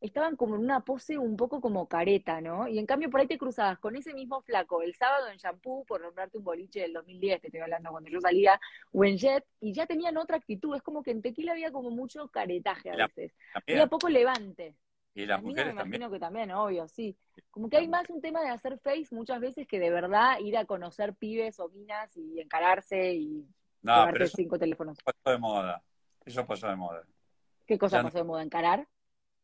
estaban 0.00 0.36
como 0.36 0.56
en 0.56 0.62
una 0.62 0.80
pose 0.80 1.18
un 1.18 1.36
poco 1.36 1.60
como 1.60 1.86
careta, 1.86 2.40
¿no? 2.40 2.66
Y 2.68 2.78
en 2.78 2.86
cambio 2.86 3.10
por 3.10 3.20
ahí 3.20 3.26
te 3.26 3.38
cruzabas 3.38 3.78
con 3.78 3.96
ese 3.96 4.14
mismo 4.14 4.40
flaco 4.42 4.82
el 4.82 4.94
sábado 4.94 5.28
en 5.28 5.36
shampoo, 5.36 5.84
por 5.84 6.00
nombrarte 6.00 6.38
un 6.38 6.44
boliche 6.44 6.80
del 6.80 6.92
2010, 6.94 7.40
te 7.40 7.46
estoy 7.48 7.60
hablando 7.60 7.90
cuando 7.90 8.08
yo 8.10 8.20
salía, 8.20 8.60
o 8.92 9.04
en 9.04 9.18
jet, 9.18 9.44
y 9.60 9.72
ya 9.72 9.86
tenían 9.86 10.16
otra 10.16 10.36
actitud. 10.36 10.74
Es 10.74 10.82
como 10.82 11.02
que 11.02 11.10
en 11.10 11.22
tequila 11.22 11.52
había 11.52 11.70
como 11.70 11.90
mucho 11.90 12.28
caretaje 12.28 12.90
a 12.90 12.96
veces. 12.96 13.34
Había 13.54 13.86
poco 13.86 14.08
levante. 14.08 14.74
Y 15.12 15.26
las 15.26 15.42
mujeres 15.42 15.74
me 15.74 15.82
imagino 15.82 16.10
que 16.10 16.18
también, 16.18 16.52
obvio, 16.52 16.86
sí. 16.88 17.16
Como 17.50 17.68
que 17.68 17.76
hay 17.76 17.88
más 17.88 18.08
un 18.10 18.20
tema 18.20 18.42
de 18.42 18.48
hacer 18.48 18.78
face 18.78 19.08
muchas 19.10 19.40
veces 19.40 19.66
que 19.66 19.80
de 19.80 19.90
verdad 19.90 20.38
ir 20.38 20.56
a 20.56 20.64
conocer 20.64 21.14
pibes 21.14 21.58
o 21.58 21.68
minas 21.68 22.16
y 22.16 22.40
encararse 22.40 23.14
y 23.14 23.44
no, 23.82 24.08
pero 24.12 24.26
cinco 24.26 24.58
teléfonos. 24.58 24.98
Pasó 25.02 25.30
de 25.30 25.38
moda. 25.38 25.82
Eso 26.24 26.46
pasó 26.46 26.68
de 26.68 26.76
moda. 26.76 27.02
¿Qué 27.66 27.78
cosa 27.78 28.02
pasó 28.02 28.18
de 28.18 28.24
moda? 28.24 28.42
¿Encarar? 28.42 28.86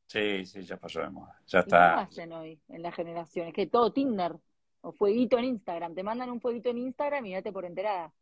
Sí, 0.07 0.47
sí, 0.47 0.62
ya 0.62 0.77
pasó 0.77 1.01
de 1.01 1.11
moda. 1.11 1.40
Ya 1.47 1.61
está. 1.61 1.95
¿Qué 1.97 2.03
hacen 2.03 2.33
hoy 2.33 2.61
en 2.69 2.83
la 2.83 2.92
generación? 2.92 3.49
Es 3.49 3.55
que 3.55 3.66
todo 3.66 3.92
Tinder 3.92 4.37
o 4.81 4.92
fueguito 4.92 5.38
en 5.38 5.47
Instagram. 5.47 5.95
Te 5.95 6.03
mandan 6.03 6.31
un 6.31 6.40
fueguito 6.40 6.71
en 6.71 6.79
Instagram 6.79 7.27
y 7.27 7.35
date 7.35 7.53
por 7.53 7.64
enterada. 7.64 8.12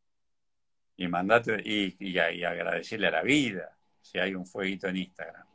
Y 0.96 1.08
mandate 1.08 1.60
y, 1.64 1.96
y, 1.98 2.12
y 2.12 2.44
agradecerle 2.44 3.08
a 3.08 3.10
la 3.10 3.22
vida 3.22 3.76
si 4.00 4.18
hay 4.18 4.34
un 4.34 4.46
fueguito 4.46 4.88
en 4.88 4.96
Instagram. 4.96 5.46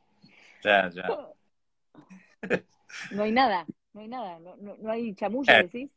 Ya, 0.64 0.90
ya. 0.90 1.08
No 3.12 3.22
hay 3.22 3.32
nada, 3.32 3.68
no 3.94 4.02
hay 4.02 4.08
nada, 4.08 4.40
no, 4.40 4.56
no, 4.56 4.92
hay 4.92 5.14
chamulla, 5.14 5.60
eh, 5.60 5.64
decís. 5.64 5.96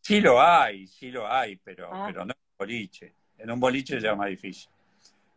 Sí 0.00 0.20
lo 0.20 0.40
hay, 0.40 0.86
sí 0.86 1.10
lo 1.10 1.30
hay, 1.30 1.56
pero, 1.56 1.90
ah. 1.92 2.04
pero 2.06 2.24
no 2.24 2.32
en 2.32 2.38
un 2.38 2.56
boliche. 2.58 3.14
En 3.36 3.50
un 3.50 3.60
boliche 3.60 4.00
ya 4.00 4.12
es 4.12 4.16
más 4.16 4.28
difícil. 4.28 4.70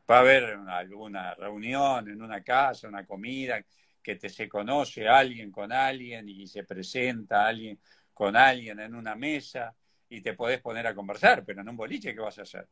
Va 0.10 0.18
a 0.18 0.20
haber 0.22 0.58
alguna 0.70 1.34
reunión 1.36 2.10
en 2.10 2.22
una 2.22 2.42
casa, 2.42 2.88
una 2.88 3.06
comida, 3.06 3.62
que 4.02 4.16
te 4.16 4.30
se 4.30 4.48
conoce 4.48 5.08
alguien 5.08 5.52
con 5.52 5.72
alguien 5.72 6.28
y 6.28 6.48
se 6.48 6.64
presenta 6.64 7.48
alguien 7.48 7.80
con 8.14 8.36
alguien 8.36 8.80
en 8.80 8.96
una 8.96 9.16
mesa 9.16 9.74
y 10.10 10.22
te 10.22 10.34
podés 10.34 10.60
poner 10.62 10.88
a 10.88 10.96
conversar, 10.96 11.44
pero 11.46 11.62
en 11.62 11.70
un 11.70 11.78
boliche, 11.78 12.14
¿qué 12.14 12.20
vas 12.20 12.40
a 12.40 12.42
hacer? 12.42 12.68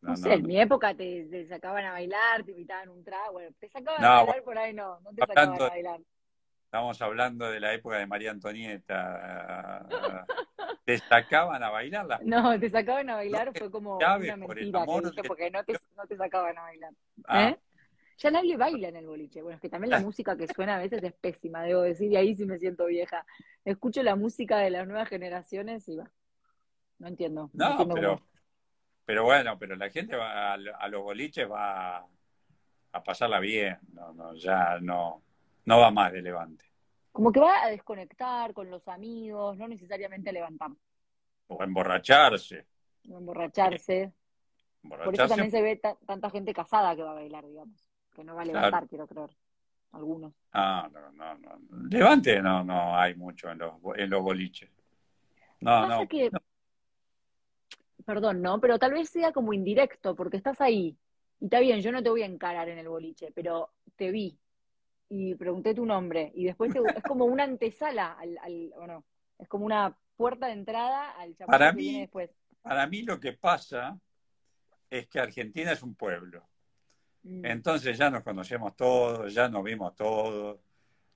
No, 0.00 0.16
sé, 0.16 0.34
en 0.34 0.46
mi 0.46 0.60
época 0.60 0.94
te, 0.94 1.46
sacaban 1.48 1.84
a 1.86 1.92
bailar, 1.92 2.44
te 2.44 2.52
invitaban 2.52 2.90
un 2.90 3.02
trago, 3.02 3.40
te 3.58 3.68
sacaban 3.68 4.04
a 4.04 4.16
bailar 4.16 4.42
por 4.42 4.58
ahí, 4.58 4.74
no, 4.74 5.00
no 5.00 5.10
te 5.12 5.26
sacaban 5.26 5.62
a 5.62 5.68
bailar. 5.68 6.00
Estamos 6.64 7.00
hablando 7.02 7.50
de 7.50 7.60
la 7.60 7.72
época 7.72 7.98
de 7.98 8.06
María 8.06 8.32
Antonieta. 8.32 9.86
te 10.84 10.98
sacaban 10.98 11.62
a 11.62 11.70
bailar 11.70 12.04
las 12.04 12.20
No, 12.22 12.58
te 12.58 12.68
sacaban 12.68 13.08
a 13.10 13.14
bailar, 13.14 13.52
fue 13.56 13.70
como 13.70 13.96
una 13.96 14.18
por 14.46 14.58
el 14.58 14.72
mentira 14.72 14.78
que 14.78 14.82
amor 14.82 15.04
dije, 15.04 15.22
de 15.22 15.28
porque 15.28 15.50
no 15.50 15.64
te, 15.64 15.74
no 15.96 16.06
te 16.06 16.16
sacaban 16.16 16.58
a 16.58 16.62
bailar. 16.62 16.92
Ah, 17.26 17.48
¿Eh? 17.50 17.58
Ya 18.18 18.30
nadie 18.30 18.56
baila 18.56 18.88
en 18.88 18.96
el 18.96 19.06
boliche. 19.06 19.42
Bueno, 19.42 19.56
es 19.56 19.60
que 19.60 19.68
también 19.68 19.90
la 19.90 20.00
música 20.00 20.36
que 20.36 20.46
suena 20.46 20.76
a 20.76 20.78
veces 20.78 21.02
es 21.02 21.12
pésima, 21.14 21.62
debo 21.62 21.82
decir, 21.82 22.10
y 22.12 22.16
ahí 22.16 22.34
sí 22.34 22.46
me 22.46 22.58
siento 22.58 22.86
vieja. 22.86 23.26
Escucho 23.64 24.02
la 24.02 24.14
música 24.16 24.58
de 24.58 24.70
las 24.70 24.86
nuevas 24.86 25.08
generaciones 25.08 25.88
y 25.88 25.96
va. 25.96 26.10
No 26.98 27.08
entiendo. 27.08 27.50
No, 27.52 27.64
No, 27.64 27.70
entiendo 27.72 27.94
pero, 27.94 28.08
cómo- 28.18 28.28
pero 29.04 29.24
bueno, 29.24 29.58
pero 29.58 29.76
la 29.76 29.90
gente 29.90 30.16
va 30.16 30.52
a, 30.52 30.54
a 30.54 30.88
los 30.88 31.02
boliches 31.02 31.50
va 31.50 31.98
a, 31.98 32.06
a 32.92 33.02
pasarla 33.02 33.40
bien, 33.40 33.78
no, 33.92 34.12
no, 34.14 34.34
ya 34.36 34.78
no, 34.80 35.22
no 35.64 35.78
va 35.80 35.90
más 35.90 36.12
de 36.12 36.22
levante. 36.22 36.64
Como 37.10 37.32
que 37.32 37.40
va 37.40 37.64
a 37.64 37.68
desconectar 37.70 38.54
con 38.54 38.70
los 38.70 38.86
amigos, 38.88 39.56
no 39.56 39.66
necesariamente 39.68 40.30
a 40.30 40.32
levantar, 40.32 40.70
O 41.48 41.62
emborracharse. 41.62 42.58
a 42.58 43.16
emborracharse. 43.16 44.12
Por 44.82 45.14
eso 45.14 45.28
también 45.28 45.50
se 45.50 45.62
ve 45.62 45.76
ta- 45.76 45.96
tanta 46.06 46.30
gente 46.30 46.52
casada 46.54 46.94
que 46.94 47.02
va 47.02 47.12
a 47.12 47.14
bailar, 47.14 47.44
digamos. 47.46 47.84
Que 48.14 48.24
no 48.24 48.34
va 48.36 48.42
a 48.42 48.44
levantar, 48.44 48.70
Claro. 48.70 48.86
quiero 48.88 49.06
creer. 49.06 49.30
Algunos. 49.92 50.32
ah, 50.52 50.88
no, 50.92 51.12
no, 51.12 51.34
no. 51.38 51.58
Levante 51.88 52.40
no, 52.42 52.64
no 52.64 52.96
hay 52.98 53.14
mucho 53.14 53.50
en 53.50 53.58
los, 53.58 53.74
en 53.96 54.10
los 54.10 54.22
boliches. 54.22 54.70
No, 55.60 55.86
no, 55.86 56.08
que, 56.08 56.30
no. 56.30 56.38
perdón, 58.04 58.42
¿no? 58.42 58.60
Pero 58.60 58.78
tal 58.78 58.92
vez 58.92 59.08
sea 59.08 59.32
como 59.32 59.52
indirecto, 59.52 60.14
porque 60.14 60.36
estás 60.36 60.60
ahí. 60.60 60.96
Y 61.40 61.44
está 61.46 61.60
bien, 61.60 61.80
yo 61.80 61.92
no 61.92 62.02
te 62.02 62.10
voy 62.10 62.22
a 62.22 62.26
encarar 62.26 62.68
en 62.68 62.78
el 62.78 62.88
boliche, 62.88 63.30
pero 63.34 63.70
te 63.96 64.10
vi 64.10 64.36
y 65.08 65.34
pregunté 65.36 65.74
tu 65.74 65.86
nombre. 65.86 66.32
Y 66.34 66.44
después 66.44 66.72
te- 66.72 66.80
es 66.96 67.02
como 67.04 67.24
una 67.24 67.44
antesala 67.44 68.12
al, 68.14 68.36
al, 68.38 68.72
o 68.76 68.86
no, 68.86 69.04
es 69.38 69.48
como 69.48 69.64
una 69.64 69.96
puerta 70.16 70.46
de 70.46 70.52
entrada 70.54 71.12
al 71.12 71.34
Para 71.34 71.70
que 71.70 71.76
mí- 71.76 71.82
viene 71.82 72.00
después. 72.00 72.30
Para 72.62 72.86
mí 72.86 73.02
lo 73.02 73.20
que 73.20 73.32
pasa 73.34 73.98
es 74.90 75.06
que 75.08 75.20
Argentina 75.20 75.72
es 75.72 75.82
un 75.82 75.94
pueblo. 75.94 76.42
Mm. 77.24 77.44
Entonces 77.46 77.98
ya 77.98 78.10
nos 78.10 78.22
conocemos 78.22 78.76
todos, 78.76 79.32
ya 79.32 79.48
nos 79.48 79.64
vimos 79.64 79.94
todos, 79.94 80.60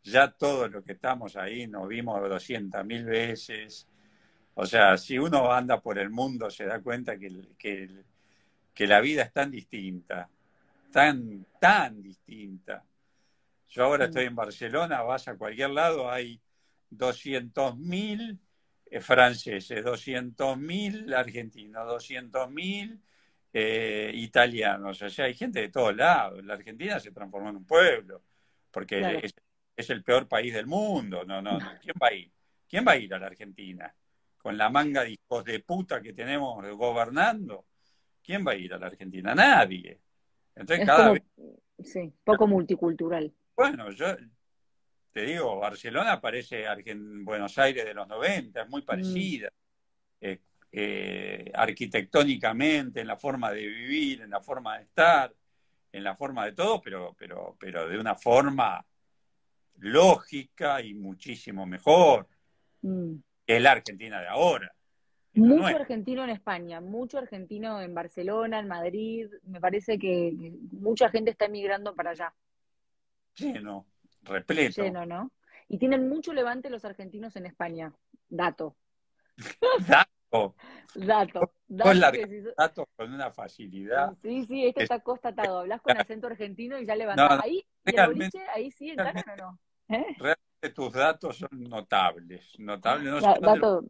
ya 0.03 0.31
todos 0.31 0.71
los 0.71 0.85
que 0.85 0.93
estamos 0.93 1.37
ahí 1.37 1.67
nos 1.67 1.87
vimos 1.87 2.21
200 2.29 2.85
mil 2.85 3.05
veces. 3.05 3.87
O 4.55 4.67
sea, 4.67 4.97
si 4.97 5.19
uno 5.19 5.53
anda 5.53 5.81
por 5.81 5.99
el 5.99 6.11
mundo 6.11 6.51
se 6.51 6.65
da 6.65 6.81
cuenta 6.81 7.19
que, 7.19 7.31
que, 7.59 7.89
que 8.75 8.87
la 8.87 9.01
vida 9.01 9.23
es 9.23 9.33
tan 9.33 9.51
distinta, 9.51 10.29
tan, 10.91 11.47
tan 11.61 12.03
distinta. 12.03 12.85
Yo 13.69 13.85
ahora 13.85 14.07
Mm. 14.07 14.09
estoy 14.09 14.25
en 14.25 14.35
Barcelona, 14.35 15.03
vas 15.03 15.29
a 15.29 15.37
cualquier 15.37 15.71
lado, 15.71 16.11
hay 16.11 16.41
200 16.91 17.77
mil 17.77 18.39
eh, 18.91 19.01
franceses, 19.01 19.85
200 19.85 20.57
mil 20.57 21.13
argentinos, 21.13 21.87
200 21.87 22.51
mil 22.51 22.99
eh, 23.53 24.11
italianos. 24.15 25.01
O 25.03 25.11
sea, 25.11 25.27
hay 25.27 25.35
gente 25.35 25.61
de 25.61 25.69
todos 25.69 25.95
lados. 25.97 26.45
La 26.45 26.55
Argentina 26.55 26.99
se 27.01 27.13
transformó 27.13 27.51
en 27.51 27.57
un 27.57 27.67
pueblo, 27.67 28.23
porque 28.71 28.99
Claro. 28.99 29.19
es, 29.23 29.35
es 29.77 29.91
el 29.91 30.03
peor 30.03 30.29
país 30.29 30.53
del 30.55 30.67
mundo. 30.67 31.25
No, 31.25 31.41
no, 31.43 31.59
no. 31.59 31.73
¿Quién 31.81 31.95
va 32.03 32.09
a 32.09 32.15
ir? 32.15 32.31
¿Quién 32.69 32.85
va 32.87 32.93
a 32.93 32.97
ir 32.97 33.15
a 33.15 33.19
la 33.19 33.27
Argentina? 33.27 33.95
Con 34.37 34.57
la 34.59 34.69
manga 34.71 35.03
de 35.05 35.13
hijos 35.13 35.45
de 35.45 35.61
puta 35.61 36.01
que 36.01 36.13
tenemos 36.13 36.65
gobernando. 36.77 37.67
¿Quién 38.23 38.47
va 38.47 38.53
a 38.53 38.57
ir 38.57 38.75
a 38.75 38.79
la 38.79 38.87
Argentina? 38.87 39.35
Nadie. 39.35 39.99
Entonces, 40.55 40.81
Es 40.81 40.87
cada 40.87 41.09
como, 41.09 41.13
vez, 41.15 41.23
sí, 41.93 42.13
poco 42.25 42.47
multicultural. 42.47 43.33
bueno, 43.57 43.91
yo 43.91 44.07
te 45.13 45.23
digo, 45.23 45.59
Barcelona 45.59 46.21
parece 46.21 46.67
Argen- 46.67 47.25
Buenos 47.25 47.57
Aires 47.59 47.85
de 47.85 47.95
los 47.95 48.07
90, 48.07 48.63
es 48.63 48.69
muy 48.69 48.83
parecida. 48.83 49.51
Eh, 50.21 50.39
eh, 50.73 51.51
arquitectónicamente, 51.55 53.01
en 53.01 53.07
la 53.07 53.17
forma 53.17 53.51
de 53.53 53.67
vivir, 53.67 54.23
en 54.23 54.31
la 54.31 54.41
forma 54.41 54.77
de 54.79 54.85
estar, 54.85 55.35
en 55.93 56.05
la 56.05 56.15
forma 56.15 56.45
de 56.45 56.53
todo, 56.53 56.81
pero, 56.83 57.15
pero, 57.19 57.57
pero 57.59 57.89
de 57.89 57.99
una 57.99 58.15
forma 58.15 58.85
lógica 59.79 60.83
y 60.83 60.95
muchísimo 60.95 61.67
mejor 61.67 62.27
Mm. 62.83 63.17
que 63.47 63.61
la 63.61 63.73
Argentina 63.73 64.21
de 64.21 64.29
ahora. 64.29 64.73
Mucho 65.35 65.57
nuestra. 65.57 65.81
argentino 65.83 66.25
en 66.25 66.31
España, 66.31 66.81
mucho 66.81 67.19
argentino 67.19 67.81
en 67.81 67.95
Barcelona, 67.95 68.61
en 68.61 68.69
Madrid. 68.69 69.29
Me 69.45 69.61
parece 69.61 69.99
que 69.99 70.35
que 70.39 70.53
mucha 70.73 71.09
gente 71.11 71.31
está 71.31 71.47
emigrando 71.47 71.95
para 71.95 72.11
allá. 72.11 72.35
Lleno, 73.37 73.87
repleto. 74.23 74.83
Lleno, 74.83 75.07
¿no? 75.07 75.31
Y 75.69 75.79
tienen 75.79 76.09
mucho 76.09 76.33
levante 76.33 76.71
los 76.71 76.85
argentinos 76.85 77.37
en 77.37 77.47
España. 77.47 77.93
Dato, 78.29 78.77
Datos, 80.95 81.51
dato, 81.67 82.89
con 82.97 83.13
una 83.13 83.31
facilidad. 83.31 84.13
Sí, 84.23 84.45
sí, 84.47 84.67
esto 84.67 84.81
Es- 84.81 84.85
está 84.85 85.01
constatado. 85.01 85.61
Hablas 85.61 85.81
con 85.81 85.97
acento 85.99 86.27
argentino 86.27 86.79
y 86.79 86.87
ya 86.87 86.95
levantás. 86.97 87.31
No, 87.31 87.37
no, 87.37 87.43
ahí, 87.43 87.67
realmente- 87.85 88.39
boliche, 88.39 88.51
ahí 88.51 88.71
sí 88.71 88.93
o 88.93 88.97
no. 88.97 89.59
¿Eh? 89.89 90.05
Realmente 90.19 90.71
tus 90.75 90.93
datos 90.93 91.39
son 91.39 91.49
notables, 91.53 92.59
notables. 92.59 93.11
No 93.13 93.21
sé, 93.21 93.41
dónde, 93.41 93.89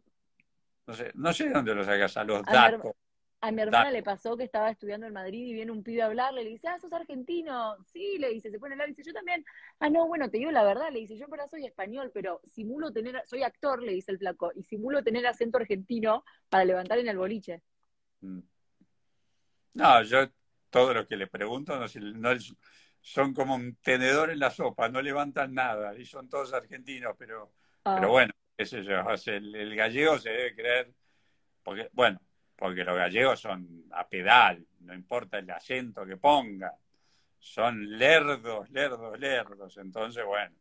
no 0.87 0.93
sé, 0.93 1.11
no 1.15 1.33
sé 1.33 1.49
dónde 1.49 1.75
los 1.75 1.85
sacas 1.85 2.17
a 2.17 2.23
los 2.23 2.41
A 2.47 2.51
datos. 2.53 2.93
A 3.41 3.51
mi 3.51 3.61
hermana 3.61 3.89
le 3.89 4.03
pasó 4.03 4.35
que 4.35 4.43
estaba 4.43 4.69
estudiando 4.69 5.07
en 5.07 5.13
Madrid 5.13 5.47
y 5.47 5.53
viene 5.53 5.71
un 5.71 5.81
pibe 5.81 6.01
a 6.01 6.07
hablarle, 6.07 6.43
le 6.43 6.49
dice, 6.49 6.67
ah, 6.67 6.77
sos 6.77 6.91
argentino. 6.91 7.77
Sí, 7.85 8.17
le 8.17 8.29
dice, 8.29 8.51
se 8.51 8.59
pone 8.59 8.73
a 8.73 8.75
hablar, 8.75 8.89
le 8.89 8.95
dice, 8.95 9.07
yo 9.07 9.13
también. 9.13 9.45
Ah, 9.79 9.89
no, 9.89 10.07
bueno, 10.07 10.29
te 10.29 10.39
digo 10.39 10.51
la 10.51 10.63
verdad, 10.63 10.91
le 10.91 10.99
dice, 10.99 11.17
yo 11.17 11.27
para 11.29 11.47
soy 11.47 11.65
español, 11.65 12.11
pero 12.13 12.41
simulo 12.43 12.91
tener, 12.91 13.21
soy 13.25 13.43
actor, 13.43 13.81
le 13.81 13.93
dice 13.93 14.11
el 14.11 14.17
flaco, 14.17 14.51
y 14.55 14.63
simulo 14.63 15.03
tener 15.03 15.25
acento 15.25 15.57
argentino 15.57 16.25
para 16.49 16.65
levantar 16.65 16.99
en 16.99 17.07
el 17.07 17.17
boliche. 17.17 17.61
Mm. 18.21 18.39
No, 19.75 20.03
yo 20.03 20.27
todo 20.69 20.93
lo 20.93 21.07
que 21.07 21.15
le 21.15 21.27
pregunto 21.27 21.79
no, 21.79 21.85
no 22.15 22.39
son 23.01 23.33
como 23.33 23.55
un 23.55 23.75
tenedor 23.77 24.31
en 24.31 24.39
la 24.39 24.51
sopa, 24.51 24.89
no 24.89 25.01
levantan 25.01 25.53
nada 25.53 25.97
y 25.97 26.05
son 26.05 26.27
todos 26.27 26.51
argentinos, 26.53 27.15
pero, 27.17 27.53
Ah, 27.85 27.95
pero 27.95 28.09
bueno, 28.09 28.33
qué 28.57 28.65
sé 28.65 28.83
yo, 28.83 28.95
el 29.27 29.75
gallego 29.75 30.17
se 30.19 30.29
debe 30.29 30.55
creer, 30.55 30.93
porque, 31.63 31.89
bueno, 31.93 32.19
porque 32.59 32.83
los 32.83 32.97
gallegos 32.97 33.39
son 33.39 33.85
a 33.91 34.05
pedal, 34.07 34.65
no 34.81 34.93
importa 34.93 35.37
el 35.39 35.49
acento 35.49 36.05
que 36.05 36.17
pongan, 36.17 36.71
son 37.39 37.97
lerdos, 37.97 38.69
lerdos, 38.69 39.17
lerdos, 39.17 39.77
entonces 39.77 40.25
bueno, 40.25 40.55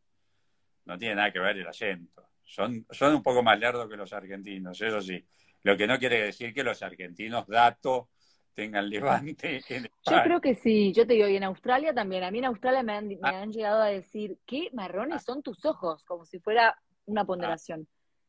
no 0.85 0.97
tiene 0.97 1.17
nada 1.17 1.33
que 1.33 1.41
ver 1.41 1.59
el 1.59 1.67
acento. 1.67 2.29
Son, 2.45 2.87
son 2.91 3.17
un 3.17 3.23
poco 3.23 3.43
más 3.43 3.59
lerdos 3.59 3.89
que 3.91 3.97
los 3.97 4.13
argentinos, 4.13 4.81
eso 4.81 5.01
sí. 5.03 5.23
Lo 5.65 5.77
que 5.77 5.87
no 5.89 5.99
quiere 5.99 6.23
decir 6.23 6.55
que 6.55 6.63
los 6.63 6.81
argentinos 6.83 7.47
dato 7.49 8.09
tengan 8.55 8.89
levante 8.89 9.57
en 9.69 9.83
Yo 9.83 9.89
España. 9.99 10.23
creo 10.23 10.41
que 10.41 10.55
sí, 10.55 10.93
yo 10.95 11.07
te 11.07 11.15
digo, 11.15 11.29
y 11.29 11.37
en 11.37 11.45
Australia 11.45 11.93
también. 11.93 12.23
A 12.25 12.31
mí 12.31 12.39
en 12.39 12.45
Australia 12.47 12.83
me 12.83 12.93
han, 12.95 13.09
me 13.09 13.19
Ah. 13.23 13.43
han 13.43 13.53
llegado 13.53 13.83
a 13.83 13.87
decir, 13.89 14.39
qué 14.47 14.71
marrones 14.73 15.23
son 15.25 15.43
tus 15.43 15.65
ojos, 15.65 16.05
como 16.05 16.25
si 16.25 16.39
fuera 16.39 16.77
una 17.07 17.25
ponderación. 17.25 17.87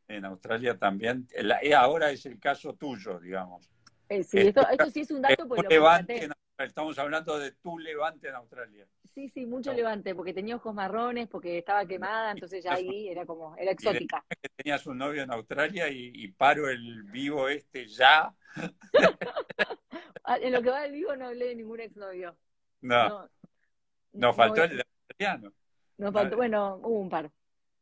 En 0.09 0.25
Australia 0.25 0.77
también. 0.77 1.27
Eh, 1.31 1.73
ahora 1.73 2.09
es 2.11 2.25
el 2.25 2.39
caso 2.39 2.73
tuyo, 2.73 3.19
digamos. 3.19 3.69
Eh, 4.09 4.23
sí, 4.23 4.39
es- 4.39 4.47
esto, 4.47 4.67
esto 4.67 4.89
sí 4.89 5.01
es 5.01 5.11
un 5.11 5.21
dato 5.21 5.45
lo 5.45 5.61
levante 5.69 6.25
en. 6.25 6.31
Estamos 6.57 6.99
hablando 6.99 7.39
de 7.39 7.51
tu 7.53 7.79
levante 7.79 8.27
en 8.27 8.35
Australia. 8.35 8.85
Sí, 9.15 9.29
sí, 9.29 9.45
mucho 9.45 9.71
No. 9.71 9.77
levante, 9.77 10.13
porque 10.13 10.33
tenía 10.33 10.57
ojos 10.57 10.73
marrones, 10.73 11.29
porque 11.29 11.57
estaba 11.59 11.85
quemada, 11.85 12.31
entonces 12.31 12.61
ya 12.63 12.73
ahí 12.83 13.07
era 13.07 13.25
como, 13.25 13.55
era 13.55 13.71
exótica. 13.71 14.25
Que 14.41 14.49
tenías 14.57 14.85
un 14.87 14.97
novio 14.97 15.23
en 15.23 15.31
Australia 15.31 15.87
y, 15.87 16.11
y 16.13 16.27
paro 16.31 16.67
el 16.69 17.03
vivo 17.03 17.47
este 17.47 17.87
ya. 17.87 18.33
Ah, 20.23 20.37
En 20.37 20.53
lo 20.53 20.61
que 20.61 20.69
va 20.69 20.81
del 20.81 20.91
vivo 20.91 21.15
no 21.15 21.25
hablé 21.27 21.45
de 21.47 21.55
ningún 21.55 21.79
exnovio. 21.79 22.35
No, 22.81 23.09
No, 23.09 23.29
nos 24.13 24.35
faltó 24.35 24.57
no, 24.57 24.63
el 24.65 24.83
australiano. 25.07 25.53
nos 25.97 26.13
faltó- 26.13 26.35
bueno, 26.35 26.75
hubo 26.83 26.99
un 26.99 27.09
par. 27.09 27.31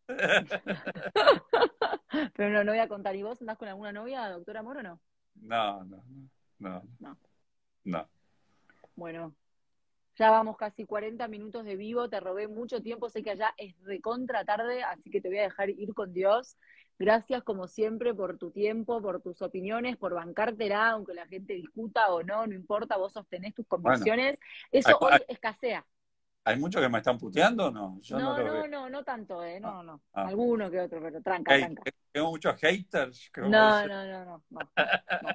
Pero 2.35 2.49
no, 2.49 2.63
no 2.63 2.71
voy 2.71 2.79
a 2.79 2.87
contar. 2.87 3.15
¿Y 3.15 3.23
vos 3.23 3.41
andás 3.41 3.57
con 3.57 3.67
alguna 3.67 3.91
novia, 3.91 4.29
doctor 4.29 4.57
Amor, 4.57 4.77
o 4.77 4.83
no? 4.83 4.99
No, 5.35 5.83
no, 5.83 6.03
no, 6.07 6.29
No. 6.59 6.83
no. 6.99 7.17
No. 7.83 8.09
Bueno, 8.95 9.35
ya 10.17 10.31
vamos 10.31 10.57
casi 10.57 10.85
40 10.85 11.27
minutos 11.27 11.63
de 11.63 11.75
vivo, 11.75 12.09
te 12.09 12.19
robé 12.19 12.47
mucho 12.47 12.81
tiempo, 12.81 13.09
sé 13.09 13.23
que 13.23 13.31
allá 13.31 13.53
es 13.57 13.79
recontra 13.83 14.43
tarde, 14.43 14.83
así 14.83 15.09
que 15.09 15.21
te 15.21 15.29
voy 15.29 15.37
a 15.37 15.43
dejar 15.43 15.69
ir 15.69 15.93
con 15.93 16.11
Dios. 16.11 16.57
Gracias 16.99 17.43
como 17.43 17.67
siempre 17.67 18.15
por 18.15 18.39
tu 18.39 18.49
tiempo, 18.49 19.01
por 19.01 19.21
tus 19.21 19.43
opiniones, 19.43 19.97
por 19.97 20.15
bancártela, 20.15 20.89
aunque 20.89 21.13
la 21.13 21.27
gente 21.27 21.53
discuta 21.53 22.11
o 22.11 22.23
no, 22.23 22.47
no 22.47 22.55
importa, 22.55 22.97
vos 22.97 23.13
sostenés 23.13 23.53
tus 23.53 23.67
convicciones. 23.67 24.39
Eso 24.71 24.97
hoy 24.99 25.19
escasea. 25.27 25.85
¿Hay 26.47 26.57
muchos 26.57 26.81
que 26.81 26.89
me 26.89 26.97
están 26.99 27.17
puteando 27.17 27.67
o 27.67 27.71
no? 27.71 27.99
Yo 28.01 28.17
no, 28.17 28.37
No, 28.37 28.43
no, 28.43 28.53
veo. 28.53 28.67
no, 28.67 28.89
no 28.89 29.03
tanto, 29.03 29.43
eh, 29.43 29.59
no, 29.59 29.83
no. 29.83 30.01
Ah. 30.13 30.27
Alguno 30.27 30.71
que 30.71 30.79
otro, 30.79 31.01
pero 31.01 31.21
tranca, 31.21 31.57
tranca. 31.57 31.83
tengo 32.11 32.29
muchos 32.29 32.55
haters. 32.59 33.29
como 33.33 33.49
No, 33.49 33.85
no, 33.87 34.05
no, 34.05 34.25
no, 34.25 34.43
no, 34.49 34.59
no. 35.21 35.29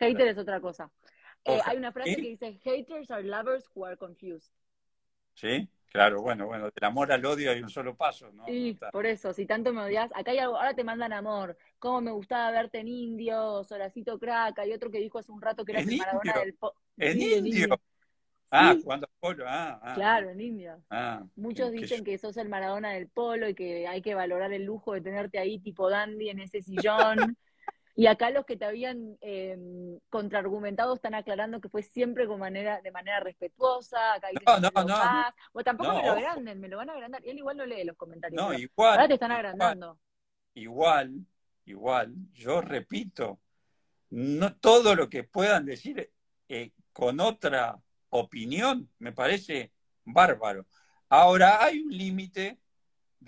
Hater 0.00 0.28
es 0.28 0.38
otra 0.38 0.60
cosa. 0.60 0.90
Eh, 1.44 1.60
hay 1.64 1.76
una 1.76 1.92
frase 1.92 2.10
¿Sí? 2.10 2.16
que 2.16 2.28
dice, 2.28 2.60
haters 2.64 3.10
are 3.10 3.22
lovers 3.22 3.68
who 3.74 3.86
are 3.86 3.96
confused. 3.96 4.52
¿Sí? 5.34 5.68
Claro, 5.90 6.20
bueno, 6.20 6.46
bueno, 6.46 6.64
del 6.64 6.84
amor 6.84 7.10
al 7.12 7.24
odio 7.24 7.50
hay 7.50 7.62
un 7.62 7.70
solo 7.70 7.96
paso, 7.96 8.30
¿no? 8.32 8.44
Sí, 8.44 8.78
por 8.92 9.06
eso, 9.06 9.32
si 9.32 9.46
tanto 9.46 9.72
me 9.72 9.80
odias, 9.82 10.10
acá 10.14 10.32
hay 10.32 10.38
algo, 10.38 10.56
ahora 10.58 10.74
te 10.74 10.84
mandan 10.84 11.12
amor, 11.14 11.56
cómo 11.78 12.02
me 12.02 12.10
gustaba 12.10 12.50
verte 12.50 12.80
en 12.80 12.88
indio, 12.88 13.64
Solacito 13.64 14.18
Crack, 14.18 14.58
hay 14.58 14.72
otro 14.74 14.90
que 14.90 14.98
dijo 14.98 15.18
hace 15.18 15.32
un 15.32 15.40
rato 15.40 15.64
que 15.64 15.72
era 15.72 15.80
¿En 15.80 15.90
el 15.90 15.96
Maradona 15.96 16.40
del 16.40 16.54
po- 16.54 16.74
¿En 16.98 17.12
Sí, 17.18 17.34
en 17.34 17.46
indio? 17.46 17.80
Ah, 18.50 18.72
Sí. 18.74 18.82
jugando 18.82 19.06
al 19.06 19.12
polo, 19.20 19.44
ah, 19.46 19.78
ah, 19.82 19.94
Claro, 19.94 20.30
en 20.30 20.40
indio. 20.40 20.82
ah, 20.90 21.22
Muchos 21.36 21.70
dicen 21.70 22.04
que 22.04 22.16
sos 22.18 22.36
el 22.38 22.48
Maradona 22.48 22.92
del 22.92 23.08
polo 23.08 23.48
y 23.48 23.54
que 23.54 23.86
hay 23.86 24.00
que 24.00 24.14
valorar 24.14 24.52
el 24.52 24.64
lujo 24.64 24.94
de 24.94 25.00
tenerte 25.02 25.38
ahí 25.38 25.58
tipo 25.58 25.90
dandy 25.90 26.30
en 26.30 26.40
ese 26.40 26.62
sillón. 26.62 27.36
Y 27.94 28.06
acá 28.06 28.30
los 28.30 28.46
que 28.46 28.56
te 28.56 28.64
habían 28.64 29.18
eh, 29.20 29.58
contraargumentado 30.08 30.94
están 30.94 31.14
aclarando 31.16 31.60
que 31.60 31.68
fue 31.68 31.82
siempre 31.82 32.28
con 32.28 32.38
manera, 32.38 32.80
de 32.80 32.92
manera 32.92 33.18
respetuosa. 33.18 34.14
Acá 34.14 34.28
dicen 34.28 34.44
No, 34.46 34.54
que 34.54 34.60
no, 34.76 34.84
no, 34.84 34.86
vas. 34.94 35.34
O 35.52 35.64
tampoco 35.64 35.90
no, 35.90 35.96
me 35.96 36.06
lo 36.06 36.12
agranden, 36.12 36.60
me 36.60 36.68
lo 36.68 36.76
van 36.76 36.90
a 36.90 36.92
agrandar. 36.92 37.26
Y 37.26 37.30
él 37.30 37.38
igual 37.38 37.56
no 37.56 37.66
lee 37.66 37.82
los 37.82 37.96
comentarios. 37.96 38.40
No, 38.40 38.54
igual, 38.54 38.92
ahora 38.92 39.08
te 39.08 39.14
están 39.14 39.32
agrandando. 39.32 39.98
igual, 40.54 41.26
igual, 41.64 42.14
yo 42.32 42.60
repito, 42.60 43.40
no 44.10 44.54
todo 44.56 44.94
lo 44.94 45.08
que 45.10 45.24
puedan 45.24 45.66
decir 45.66 46.08
eh, 46.48 46.70
con 46.92 47.18
otra 47.18 47.78
opinión 48.10 48.88
me 48.98 49.12
parece 49.12 49.72
bárbaro. 50.04 50.66
Ahora 51.08 51.64
hay 51.64 51.80
un 51.80 51.96
límite 51.96 52.58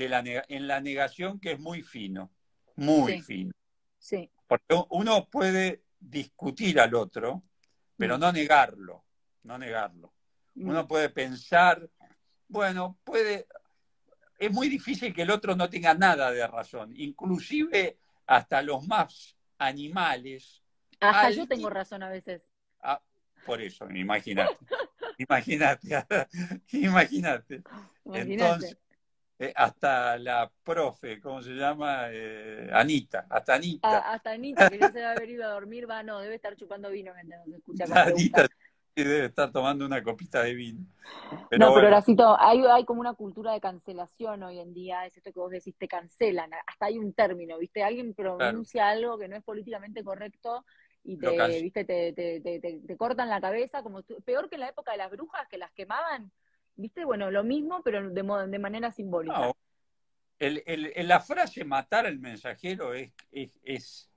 la 0.09 0.23
en 0.49 0.67
la 0.67 0.81
negación 0.81 1.41
que 1.41 1.53
es 1.53 1.59
muy 1.61 1.83
fino, 1.83 2.31
muy 2.77 3.15
Sí. 3.15 3.23
fino. 3.23 3.53
Sí. 3.99 4.31
Porque 4.47 4.83
uno 4.91 5.29
puede 5.29 5.83
discutir 5.99 6.81
al 6.81 6.95
otro, 6.95 7.43
pero 7.97 8.17
Mm. 8.17 8.21
no 8.21 8.33
negarlo, 8.33 9.05
no 9.43 9.59
negarlo. 9.59 10.13
Uno 10.57 10.85
Mm. 10.85 10.89
puede 10.89 11.09
pensar, 11.11 11.89
bueno, 12.49 12.99
puede, 13.05 13.47
es 14.39 14.51
muy 14.51 14.69
difícil 14.69 15.13
que 15.15 15.23
el 15.23 15.31
otro 15.31 15.55
no 15.55 15.69
tenga 15.69 15.95
nada 15.95 16.31
de 16.31 16.47
razón, 16.47 16.93
inclusive 16.97 17.99
hasta 18.27 18.63
los 18.63 18.87
más 18.87 19.37
animales. 19.59 20.63
Hasta 21.01 21.31
yo 21.31 21.47
tengo 21.47 21.69
razón 21.71 22.03
a 22.03 22.09
veces. 22.09 22.43
Por 23.45 23.61
eso, 23.61 23.91
imagínate, 23.91 24.57
imagínate, 25.19 26.05
imagínate. 26.73 27.63
Entonces, 28.13 28.77
eh, 29.39 29.55
hasta 29.57 30.19
la 30.19 30.51
profe, 30.63 31.19
¿cómo 31.19 31.41
se 31.41 31.53
llama? 31.53 32.09
Eh, 32.11 32.69
Anita, 32.73 33.27
hasta 33.31 33.55
Anita. 33.55 33.89
Ah, 33.89 34.13
hasta 34.13 34.33
Anita, 34.33 34.69
que 34.69 34.79
ya 34.79 34.93
se 34.93 35.01
va 35.01 35.09
a 35.09 35.13
haber 35.13 35.31
ido 35.31 35.45
a 35.47 35.53
dormir, 35.53 35.89
va, 35.89 36.03
no, 36.03 36.21
debe 36.21 36.35
estar 36.35 36.55
chupando 36.57 36.91
vino 36.91 37.13
mientras 37.15 37.47
nos 37.47 37.57
escucha. 37.57 37.85
Anita 37.91 38.47
sí 38.95 39.05
debe 39.05 39.27
estar 39.27 39.51
tomando 39.51 39.87
una 39.87 40.03
copita 40.03 40.43
de 40.43 40.55
vino. 40.55 40.81
no, 40.81 41.29
Pero 41.31 41.49
pero 41.49 41.71
bueno, 41.71 41.89
Horacito, 41.89 42.37
hay, 42.39 42.63
hay 42.67 42.85
como 42.85 43.01
una 43.01 43.15
cultura 43.15 43.53
de 43.53 43.61
cancelación 43.61 44.43
hoy 44.43 44.59
en 44.59 44.75
día, 44.75 45.07
es 45.07 45.17
esto 45.17 45.33
que 45.33 45.41
vos 45.41 45.51
decís, 45.51 45.75
te 45.79 45.89
cancelan, 45.89 46.51
hasta 46.67 46.87
hay 46.87 46.99
un 46.99 47.15
término, 47.15 47.57
¿viste? 47.59 47.83
Alguien 47.83 48.13
pronuncia 48.13 48.89
algo 48.89 49.17
que 49.17 49.29
no 49.29 49.37
es 49.37 49.43
políticamente 49.43 50.05
correcto 50.05 50.67
y 51.05 51.17
te, 51.17 51.63
¿viste? 51.63 51.85
Te, 51.85 52.13
te, 52.13 52.41
te, 52.41 52.97
cortan 52.97 53.29
la 53.29 53.41
cabeza, 53.41 53.83
como 53.83 54.03
peor 54.25 54.49
que 54.49 54.57
en 54.57 54.61
la 54.61 54.69
época 54.69 54.93
de 54.93 54.99
las 54.99 55.11
brujas 55.11 55.49
que 55.49 55.59
las 55.59 55.73
quemaban, 55.73 56.31
¿viste? 56.77 57.05
Bueno, 57.05 57.31
lo 57.31 57.43
mismo, 57.45 57.83
pero 57.83 58.11
de, 58.11 58.23
de 58.49 58.59
manera 58.59 58.91
simbólica. 58.93 59.41
no, 59.41 59.57
el- 60.39 60.63
el- 60.67 61.09
la 61.09 61.21
frase 61.21 61.65
matar 61.65 62.07
al 62.07 62.19
mensajero 62.19 62.95
es, 62.95 63.13
es, 63.31 63.51
es, 63.63 64.11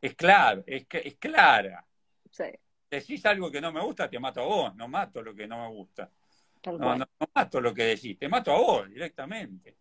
es 0.00 0.14
clave, 0.14 0.64
es, 0.66 0.86
es 0.90 1.16
clara. 1.16 1.84
Sí, 2.30 2.44
Decís 2.90 3.26
algo 3.26 3.50
que 3.50 3.60
no 3.60 3.72
me 3.72 3.80
gusta, 3.82 4.08
te 4.08 4.18
mato 4.18 4.40
a 4.40 4.44
vos, 4.44 4.76
no 4.76 4.86
mato 4.88 5.20
lo 5.22 5.34
que 5.34 5.46
no 5.46 5.60
me 5.68 5.74
gusta. 5.74 6.10
No, 6.64 6.78
no, 6.78 6.96
no 6.96 7.06
mato 7.34 7.60
lo 7.60 7.74
que 7.74 7.82
decís, 7.84 8.18
te 8.18 8.28
mato 8.28 8.52
a 8.52 8.58
vos 8.58 8.88
directamente. 8.88 9.76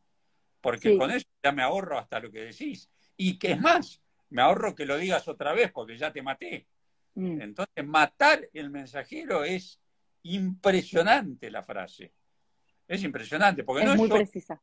Porque 0.62 0.90
Sí. 0.90 0.98
con 0.98 1.12
eso 1.12 1.28
ya 1.44 1.52
me 1.52 1.62
ahorro 1.62 2.00
hasta 2.00 2.20
lo 2.20 2.32
que 2.32 2.46
decís. 2.46 2.90
Y 3.18 3.38
que 3.38 3.52
es 3.52 3.62
más, 3.62 4.02
me 4.36 4.42
ahorro 4.42 4.76
que 4.76 4.86
lo 4.86 4.98
digas 4.98 5.28
otra 5.30 5.54
vez 5.54 5.72
porque 5.72 5.98
ya 5.98 6.12
te 6.12 6.22
maté. 6.22 6.68
Mm. 7.16 7.40
Entonces, 7.42 7.86
matar 7.86 8.50
el 8.52 8.70
mensajero 8.70 9.46
es 9.46 9.80
impresionante 10.24 11.50
la 11.50 11.64
frase. 11.64 12.12
Es 12.86 13.02
impresionante, 13.04 13.64
porque 13.64 13.84
Es 13.84 13.90
no, 13.90 13.96
muy 13.96 14.04
es, 14.06 14.10
so- 14.10 14.16
precisa. 14.16 14.62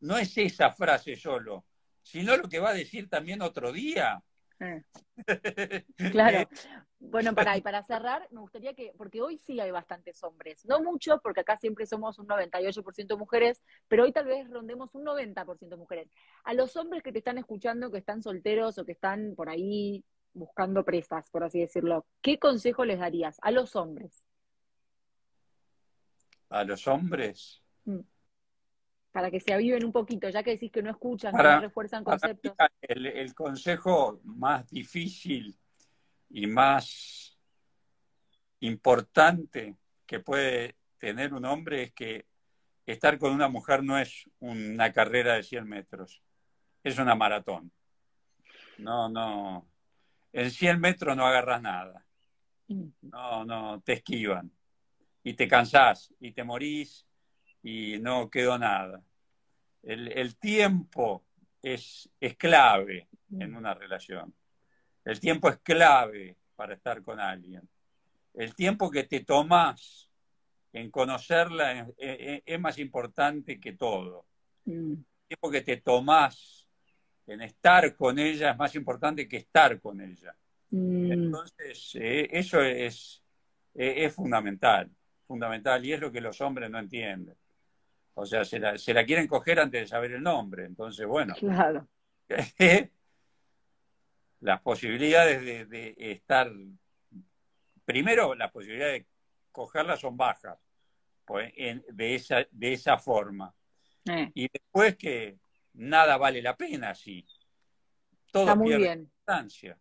no 0.00 0.16
es 0.16 0.36
esa 0.38 0.70
frase 0.70 1.14
solo, 1.16 1.66
sino 2.02 2.36
lo 2.38 2.48
que 2.48 2.58
va 2.58 2.70
a 2.70 2.74
decir 2.74 3.08
también 3.10 3.42
otro 3.42 3.70
día. 3.70 4.22
Eh. 5.26 5.84
Claro. 6.10 6.48
Bueno, 6.98 7.34
para, 7.34 7.56
y 7.56 7.60
para 7.60 7.82
cerrar, 7.82 8.26
me 8.30 8.40
gustaría 8.40 8.74
que, 8.74 8.92
porque 8.96 9.20
hoy 9.20 9.38
sí 9.38 9.58
hay 9.60 9.70
bastantes 9.70 10.22
hombres, 10.22 10.64
no 10.64 10.80
mucho, 10.80 11.20
porque 11.20 11.40
acá 11.40 11.56
siempre 11.56 11.84
somos 11.84 12.18
un 12.18 12.28
98% 12.28 13.18
mujeres, 13.18 13.60
pero 13.88 14.04
hoy 14.04 14.12
tal 14.12 14.26
vez 14.26 14.48
rondemos 14.48 14.94
un 14.94 15.04
90% 15.04 15.76
mujeres. 15.76 16.08
A 16.44 16.54
los 16.54 16.76
hombres 16.76 17.02
que 17.02 17.12
te 17.12 17.18
están 17.18 17.38
escuchando, 17.38 17.90
que 17.90 17.98
están 17.98 18.22
solteros 18.22 18.78
o 18.78 18.84
que 18.84 18.92
están 18.92 19.34
por 19.34 19.48
ahí 19.48 20.04
buscando 20.32 20.84
presas, 20.84 21.28
por 21.30 21.44
así 21.44 21.60
decirlo, 21.60 22.06
¿qué 22.20 22.38
consejo 22.38 22.84
les 22.84 23.00
darías 23.00 23.38
a 23.42 23.50
los 23.50 23.74
hombres? 23.76 24.26
A 26.48 26.64
los 26.64 26.86
hombres. 26.86 27.62
Para 29.12 29.30
que 29.30 29.40
se 29.40 29.52
aviven 29.52 29.84
un 29.84 29.92
poquito, 29.92 30.28
ya 30.30 30.42
que 30.42 30.52
decís 30.52 30.72
que 30.72 30.82
no 30.82 30.90
escuchan, 30.90 31.36
que 31.36 31.42
no 31.42 31.60
refuerzan 31.60 32.02
Para 32.02 32.18
conceptos. 32.18 32.54
el, 32.80 33.06
el 33.06 33.34
consejo 33.34 34.20
más 34.24 34.68
difícil 34.70 35.54
y 36.30 36.46
más 36.46 37.38
importante 38.60 39.76
que 40.06 40.20
puede 40.20 40.76
tener 40.98 41.34
un 41.34 41.44
hombre 41.44 41.82
es 41.84 41.92
que 41.92 42.26
estar 42.86 43.18
con 43.18 43.32
una 43.32 43.48
mujer 43.48 43.82
no 43.82 43.98
es 43.98 44.28
una 44.40 44.92
carrera 44.92 45.34
de 45.34 45.42
100 45.42 45.68
metros, 45.68 46.22
es 46.82 46.98
una 46.98 47.14
maratón. 47.14 47.70
No, 48.78 49.08
no. 49.08 49.68
En 50.32 50.50
100 50.50 50.80
metros 50.80 51.16
no 51.16 51.26
agarras 51.26 51.60
nada. 51.60 52.04
No, 53.02 53.44
no, 53.44 53.80
te 53.82 53.94
esquivan. 53.94 54.50
Y 55.22 55.34
te 55.34 55.46
cansás, 55.46 56.12
y 56.18 56.32
te 56.32 56.42
morís, 56.42 57.06
y 57.62 57.98
no 58.00 58.28
quedó 58.30 58.58
nada. 58.58 59.02
El, 59.82 60.08
el 60.12 60.36
tiempo 60.36 61.24
es, 61.62 62.08
es 62.20 62.36
clave 62.36 63.08
en 63.38 63.54
una 63.56 63.74
relación. 63.74 64.34
El 65.04 65.18
tiempo 65.20 65.48
es 65.48 65.58
clave 65.58 66.36
para 66.54 66.74
estar 66.74 67.02
con 67.02 67.18
alguien. 67.18 67.68
El 68.34 68.54
tiempo 68.54 68.90
que 68.90 69.04
te 69.04 69.20
tomás 69.24 70.08
en 70.72 70.90
conocerla 70.90 71.72
es, 71.72 71.88
es- 71.98 72.42
es 72.46 72.60
más 72.60 72.78
importante 72.78 73.58
que 73.60 73.72
todo. 73.72 74.26
Mm. 74.64 74.92
El 74.92 75.04
tiempo 75.28 75.50
que 75.50 75.60
te 75.62 75.76
tomás 75.78 76.68
en 77.26 77.40
estar 77.42 77.94
con 77.94 78.18
ella 78.18 78.52
es 78.52 78.56
más 78.58 78.74
importante 78.74 79.26
que 79.28 79.38
estar 79.38 79.80
con 79.80 80.00
ella. 80.00 80.34
Mm. 80.70 81.12
Entonces, 81.12 81.92
eh, 81.94 82.28
eso 82.30 82.60
es, 82.62 83.22
eh, 83.74 84.04
es 84.04 84.14
fundamental, 84.14 84.90
fundamental, 85.26 85.84
y 85.84 85.92
es 85.92 86.00
lo 86.00 86.10
que 86.12 86.20
los 86.20 86.40
hombres 86.40 86.70
no 86.70 86.78
entienden. 86.78 87.34
O 88.14 88.26
sea, 88.26 88.44
se 88.44 88.58
la, 88.58 88.76
se 88.78 88.92
la 88.92 89.04
quieren 89.06 89.26
coger 89.26 89.58
antes 89.60 89.80
de 89.82 89.86
saber 89.86 90.12
el 90.12 90.22
nombre. 90.22 90.64
Entonces, 90.66 91.06
bueno, 91.06 91.34
Claro. 91.38 91.88
las 94.40 94.60
posibilidades 94.60 95.42
de, 95.44 95.66
de 95.66 95.94
estar, 95.98 96.50
primero, 97.84 98.34
las 98.34 98.50
posibilidades 98.50 99.02
de 99.02 99.06
cogerla 99.50 99.96
son 99.96 100.16
bajas, 100.16 100.58
pues, 101.24 101.52
en- 101.56 101.84
de, 101.90 102.14
esa, 102.16 102.46
de 102.50 102.72
esa 102.72 102.98
forma. 102.98 103.54
Eh, 104.06 104.30
Y 104.34 104.48
después 104.52 104.96
que 104.96 105.38
nada 105.74 106.16
vale 106.16 106.42
la 106.42 106.56
pena 106.56 106.90
así. 106.90 107.24
Todo 108.32 108.42
está 108.44 108.54
muy 108.56 108.68
pierde 108.68 108.82
bien. 108.84 108.98
importancia. 109.00 109.78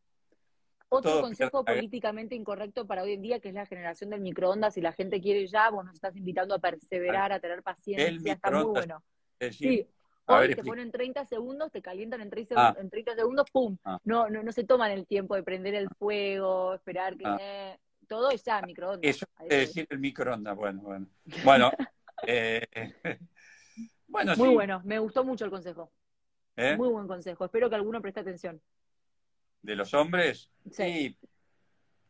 Otro 0.93 1.11
Todo 1.11 1.21
consejo 1.21 1.63
pierde- 1.63 1.77
políticamente 1.77 2.35
incorrecto 2.35 2.85
para 2.85 3.03
hoy 3.03 3.13
en 3.13 3.21
día, 3.21 3.39
que 3.39 3.47
es 3.47 3.53
la 3.53 3.65
generación 3.65 4.09
del 4.09 4.19
microondas, 4.19 4.75
y 4.75 4.81
la 4.81 4.91
gente 4.91 5.21
quiere 5.21 5.47
ya, 5.47 5.69
vos 5.69 5.85
nos 5.85 5.93
estás 5.93 6.13
invitando 6.17 6.53
a 6.53 6.59
perseverar, 6.59 7.31
a 7.31 7.39
tener 7.39 7.63
paciencia, 7.63 8.09
El 8.09 8.27
está 8.27 8.51
muy 8.51 8.63
bueno. 8.65 9.01
Es 9.39 9.51
decir, 9.51 9.69
Sí, 9.71 9.87
hoy 10.25 10.37
ver, 10.39 10.47
te 10.47 10.51
explica. 10.53 10.71
ponen 10.71 10.91
30 10.91 11.25
segundos, 11.25 11.71
te 11.71 11.81
calientan 11.81 12.19
en 12.19 12.29
30, 12.29 12.55
Ah. 12.57 12.73
segun- 12.73 12.81
en 12.81 12.89
30 12.89 13.15
segundos, 13.15 13.45
¡pum! 13.53 13.77
Ah. 13.85 13.99
No, 14.03 14.29
no, 14.29 14.43
no 14.43 14.51
se 14.51 14.65
toman 14.65 14.91
el 14.91 15.07
tiempo 15.07 15.35
de 15.35 15.43
prender 15.43 15.75
el 15.75 15.87
fuego, 15.97 16.73
esperar 16.73 17.15
que... 17.15 17.23
Ah. 17.25 17.37
eh, 17.39 17.77
todo 18.09 18.29
es 18.29 18.43
ya 18.43 18.61
microondas. 18.61 18.99
Eso 19.09 19.25
es. 19.39 19.47
decir 19.47 19.87
el 19.89 19.99
microondas, 19.99 20.57
bueno, 20.57 20.81
bueno. 20.81 21.07
Bueno, 21.45 21.71
eh, 22.27 22.67
bueno, 24.09 24.35
Muy 24.35 24.49
sí. 24.49 24.53
bueno, 24.55 24.81
me 24.83 24.99
gustó 24.99 25.23
mucho 25.23 25.45
el 25.45 25.51
consejo. 25.51 25.89
¿eh? 26.57 26.75
Muy 26.75 26.89
buen 26.89 27.07
consejo. 27.07 27.45
Espero 27.45 27.69
que 27.69 27.75
alguno 27.75 28.01
preste 28.01 28.19
atención. 28.19 28.59
De 29.61 29.75
los 29.75 29.93
hombres, 29.93 30.51
Sí, 30.71 30.71
sí. 30.71 31.17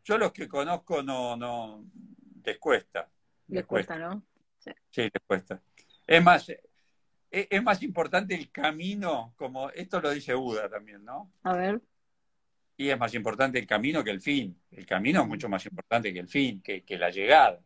Yo 0.03 0.17
los 0.17 0.31
que 0.31 0.47
conozco 0.47 1.03
no, 1.03 1.35
no, 1.35 1.85
les 2.43 2.57
cuesta. 2.57 3.09
les 3.47 3.65
cuesta, 3.65 3.97
¿no? 3.97 4.23
Sí, 4.57 5.01
les 5.01 5.11
cuesta. 5.25 5.61
Es 6.07 6.23
más, 6.23 6.49
es, 6.49 6.59
es 7.29 7.63
más 7.63 7.81
importante 7.83 8.35
el 8.35 8.51
camino, 8.51 9.33
como 9.35 9.69
esto 9.69 10.01
lo 10.01 10.11
dice 10.11 10.33
Buda 10.33 10.69
también, 10.69 11.05
¿no? 11.05 11.31
A 11.43 11.53
ver. 11.55 11.81
Y 12.77 12.89
es 12.89 12.97
más 12.97 13.13
importante 13.13 13.59
el 13.59 13.67
camino 13.67 14.03
que 14.03 14.11
el 14.11 14.21
fin. 14.21 14.59
El 14.71 14.85
camino 14.85 15.21
es 15.21 15.27
mucho 15.27 15.47
más 15.47 15.63
importante 15.65 16.11
que 16.11 16.19
el 16.19 16.27
fin, 16.27 16.61
que, 16.61 16.83
que 16.83 16.97
la 16.97 17.11
llegada. 17.11 17.61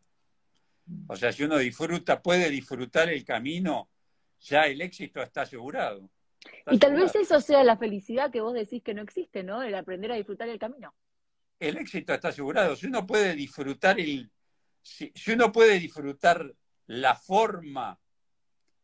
O 1.07 1.15
sea, 1.15 1.31
si 1.31 1.43
uno 1.43 1.57
disfruta, 1.57 2.21
puede 2.21 2.49
disfrutar 2.49 3.09
el 3.09 3.23
camino, 3.23 3.89
ya 4.41 4.63
el 4.63 4.81
éxito 4.81 5.21
está 5.21 5.43
asegurado. 5.43 6.09
Y 6.71 6.79
tal 6.79 6.95
vez 6.95 7.15
eso 7.15 7.39
sea 7.41 7.63
la 7.63 7.77
felicidad 7.77 8.31
que 8.31 8.41
vos 8.41 8.53
decís 8.53 8.83
que 8.83 8.93
no 8.93 9.01
existe, 9.01 9.43
¿no? 9.43 9.61
El 9.61 9.75
aprender 9.75 10.11
a 10.11 10.15
disfrutar 10.15 10.49
el 10.49 10.59
camino. 10.59 10.93
El 11.59 11.77
éxito 11.77 12.13
está 12.13 12.29
asegurado. 12.29 12.75
Si 12.75 12.88
uno 12.88 13.05
puede 13.05 13.33
disfrutar 13.36 13.99
el, 13.99 14.29
si, 14.81 15.11
uno 15.31 15.51
puede 15.51 15.79
disfrutar 15.79 16.53
la 16.88 17.15
forma, 17.15 17.99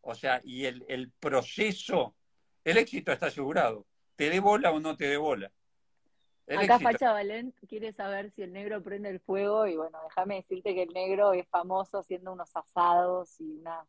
o 0.01 0.15
sea, 0.15 0.41
y 0.43 0.65
el, 0.65 0.83
el 0.87 1.11
proceso, 1.11 2.15
el 2.63 2.77
éxito 2.77 3.11
está 3.11 3.27
asegurado. 3.27 3.85
Te 4.15 4.29
dé 4.29 4.39
bola 4.39 4.71
o 4.71 4.79
no 4.79 4.95
te 4.95 5.07
dé 5.07 5.17
bola. 5.17 5.51
Acá 6.47 6.79
Facha 6.79 7.13
Valent 7.13 7.55
quiere 7.67 7.93
saber 7.93 8.31
si 8.31 8.41
el 8.41 8.51
negro 8.51 8.81
prende 8.81 9.09
el 9.09 9.19
fuego 9.19 9.67
y 9.67 9.77
bueno, 9.77 9.99
déjame 10.03 10.35
decirte 10.35 10.73
que 10.73 10.83
el 10.83 10.89
negro 10.89 11.33
es 11.33 11.47
famoso 11.47 11.99
haciendo 11.99 12.33
unos 12.33 12.55
asados 12.55 13.39
y 13.39 13.51
unas 13.59 13.87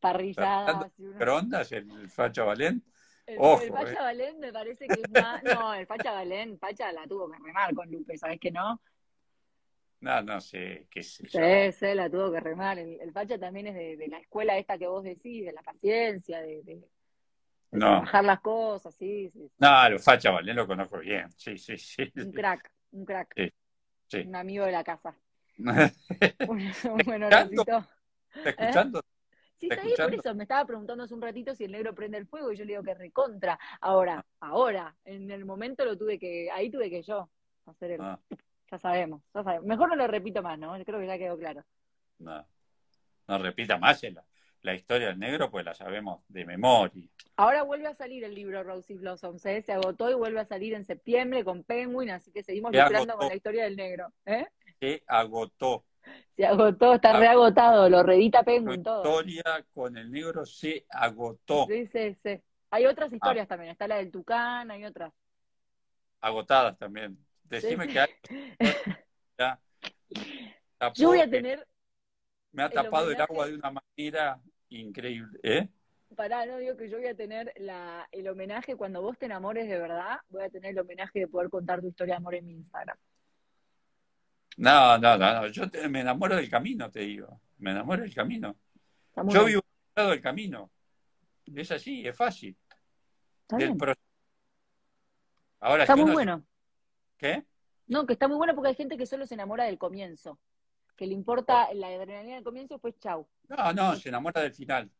parrilladas. 0.00 0.92
¿Microondas 0.98 1.72
el 1.72 2.08
Facha 2.08 2.44
Valent? 2.44 2.84
El, 3.26 3.34
el 3.34 3.72
Facha 3.72 3.92
eh. 3.92 3.96
Valent 4.00 4.38
me 4.38 4.52
parece 4.52 4.86
que 4.86 5.00
es 5.00 5.10
más... 5.10 5.42
No, 5.44 5.74
el 5.74 5.86
Facha 5.86 6.12
Valent, 6.12 6.58
Facha 6.58 6.92
la 6.92 7.06
tuvo 7.06 7.30
que 7.30 7.38
remar 7.38 7.74
con 7.74 7.90
Lupe, 7.90 8.16
¿sabes 8.18 8.38
que 8.38 8.50
no? 8.50 8.80
No, 10.00 10.20
no 10.22 10.40
sé, 10.40 10.86
qué 10.90 11.02
sé 11.02 11.26
Sí, 11.26 11.78
sí, 11.78 11.94
la 11.94 12.10
tuvo 12.10 12.30
que 12.30 12.40
remar. 12.40 12.78
El, 12.78 13.10
Facha 13.12 13.38
también 13.38 13.68
es 13.68 13.98
de, 13.98 14.08
la 14.08 14.18
escuela 14.18 14.58
esta 14.58 14.76
que 14.76 14.86
vos 14.86 15.02
decís, 15.02 15.46
de 15.46 15.52
la 15.52 15.62
paciencia, 15.62 16.42
de 16.42 16.84
no. 17.74 18.00
Bajar 18.00 18.24
las 18.24 18.40
cosas, 18.40 18.94
sí, 18.94 19.28
sí. 19.30 19.50
No, 19.58 19.88
los 19.90 20.04
Facha 20.04 20.30
Valen 20.30 20.54
lo 20.54 20.66
conozco 20.66 20.98
bien, 20.98 21.28
sí, 21.32 21.58
sí, 21.58 21.76
sí. 21.76 22.12
Un 22.16 22.32
crack, 22.32 22.70
un 22.92 23.04
crack. 23.04 23.52
Sí, 24.06 24.18
Un 24.18 24.36
amigo 24.36 24.64
de 24.64 24.72
la 24.72 24.84
casa. 24.84 25.14
bueno, 25.58 27.28
¿Está 27.28 28.50
escuchando? 28.50 29.00
Sí, 29.68 29.94
por 29.96 30.14
eso 30.14 30.34
me 30.34 30.44
estaba 30.44 30.64
preguntando 30.66 31.04
hace 31.04 31.14
un 31.14 31.22
ratito 31.22 31.54
si 31.54 31.64
el 31.64 31.72
negro 31.72 31.94
prende 31.94 32.18
el 32.18 32.26
fuego 32.26 32.52
y 32.52 32.56
yo 32.56 32.64
le 32.64 32.72
digo 32.72 32.82
que 32.82 32.94
recontra. 32.94 33.58
Ahora, 33.80 34.24
ahora, 34.40 34.94
en 35.04 35.30
el 35.30 35.44
momento 35.44 35.84
lo 35.84 35.96
tuve 35.96 36.18
que, 36.18 36.50
ahí 36.50 36.70
tuve 36.70 36.90
que 36.90 37.02
yo 37.02 37.28
hacer 37.66 37.92
el. 37.92 38.00
Ah. 38.00 38.18
Ya 38.70 38.78
sabemos, 38.78 39.22
ya 39.32 39.42
sabemos. 39.42 39.66
Mejor 39.66 39.88
no 39.88 39.96
lo 39.96 40.06
repito 40.06 40.42
más, 40.42 40.58
¿no? 40.58 40.72
Creo 40.84 40.98
que 40.98 41.06
ya 41.06 41.18
quedó 41.18 41.38
claro. 41.38 41.64
No, 42.18 42.46
no 43.28 43.38
repita 43.38 43.78
más, 43.78 44.02
la 44.62 44.74
historia 44.74 45.08
del 45.08 45.18
negro, 45.18 45.50
pues 45.50 45.64
la 45.64 45.74
sabemos 45.74 46.22
de 46.28 46.44
memoria. 46.46 47.06
Ahora 47.36 47.62
vuelve 47.62 47.86
a 47.86 47.94
salir 47.94 48.24
el 48.24 48.34
libro 48.34 48.62
Rosy 48.62 48.94
Blossoms, 48.94 49.44
¿eh? 49.44 49.60
se 49.60 49.72
agotó 49.72 50.10
y 50.10 50.14
vuelve 50.14 50.40
a 50.40 50.46
salir 50.46 50.72
en 50.72 50.84
septiembre 50.84 51.44
con 51.44 51.64
Penguin, 51.64 52.10
así 52.10 52.32
que 52.32 52.42
seguimos 52.42 52.72
lucrando 52.72 53.14
con 53.16 53.28
la 53.28 53.34
historia 53.34 53.64
del 53.64 53.76
negro. 53.76 54.12
¿eh? 54.24 54.46
Se 54.80 55.02
agotó. 55.06 55.84
Se 56.36 56.44
agotó, 56.44 56.94
está 56.94 57.18
reagotado, 57.18 57.88
lo 57.88 58.02
redita 58.02 58.42
Penguin 58.42 58.82
todo. 58.82 59.02
La 59.02 59.08
historia 59.08 59.66
con 59.72 59.96
el 59.96 60.10
negro 60.10 60.44
se 60.44 60.84
agotó. 60.90 61.66
Sí, 61.68 61.86
sí, 61.92 62.16
sí. 62.22 62.40
Hay 62.70 62.86
otras 62.86 63.12
ah. 63.12 63.14
historias 63.14 63.46
también, 63.46 63.70
está 63.70 63.86
la 63.86 63.96
del 63.96 64.10
Tucán, 64.10 64.70
hay 64.70 64.84
otras. 64.84 65.12
Agotadas 66.20 66.76
también. 66.78 67.16
Decime 67.44 67.86
que 67.86 68.00
hay. 68.00 68.10
Yo 70.96 71.08
voy 71.08 71.20
a 71.20 71.30
tener. 71.30 71.66
Me 72.52 72.62
ha 72.62 72.70
tapado 72.70 73.10
el 73.10 73.20
agua 73.20 73.46
de 73.46 73.54
una 73.54 73.72
manera 73.72 74.40
increíble, 74.68 75.38
¿eh? 75.42 75.68
Pará, 76.14 76.46
no 76.46 76.58
digo 76.58 76.76
que 76.76 76.88
yo 76.88 76.98
voy 76.98 77.08
a 77.08 77.16
tener 77.16 77.52
la, 77.56 78.08
el 78.12 78.28
homenaje, 78.28 78.76
cuando 78.76 79.02
vos 79.02 79.18
te 79.18 79.26
enamores 79.26 79.68
de 79.68 79.78
verdad, 79.78 80.18
voy 80.28 80.44
a 80.44 80.50
tener 80.50 80.70
el 80.70 80.78
homenaje 80.78 81.18
de 81.18 81.26
poder 81.26 81.50
contar 81.50 81.80
tu 81.80 81.88
historia 81.88 82.14
de 82.14 82.18
amor 82.18 82.36
en 82.36 82.46
mi 82.46 82.54
Instagram. 82.54 82.96
No, 84.56 84.98
no, 84.98 85.18
no, 85.18 85.46
yo 85.48 85.64
me 85.88 86.00
enamoro 86.00 86.36
del 86.36 86.48
camino, 86.48 86.90
te 86.90 87.00
digo. 87.00 87.40
Me 87.58 87.72
enamoro 87.72 88.02
del 88.02 88.14
camino. 88.14 88.56
Yo 89.28 89.44
vivo 89.44 89.62
lado 89.94 90.10
del 90.10 90.20
camino. 90.20 90.70
Es 91.46 91.70
así, 91.70 92.06
es 92.06 92.16
fácil. 92.16 92.56
Ahora, 95.60 95.84
está 95.84 95.96
muy 95.96 96.12
bueno. 96.12 96.44
¿Qué? 97.16 97.44
No, 97.86 98.06
que 98.06 98.14
está 98.14 98.28
muy 98.28 98.36
bueno 98.36 98.54
porque 98.54 98.68
hay 98.68 98.74
gente 98.74 98.96
que 98.96 99.06
solo 99.06 99.26
se 99.26 99.34
enamora 99.34 99.64
del 99.64 99.78
comienzo. 99.78 100.38
Que 100.96 101.06
le 101.06 101.14
importa 101.14 101.72
la 101.74 101.88
adrenalina 101.88 102.36
del 102.36 102.44
comienzo, 102.44 102.78
pues 102.78 102.98
chau. 102.98 103.26
No, 103.48 103.72
no, 103.72 103.96
se 103.96 104.08
enamora 104.08 104.40
del 104.42 104.52
final. 104.52 104.90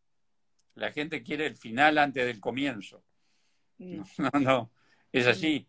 La 0.74 0.90
gente 0.90 1.22
quiere 1.22 1.46
el 1.46 1.56
final 1.56 1.98
antes 1.98 2.26
del 2.26 2.40
comienzo. 2.40 3.04
Mm. 3.78 4.02
No, 4.18 4.40
no, 4.40 4.70
es 5.12 5.26
así. 5.26 5.68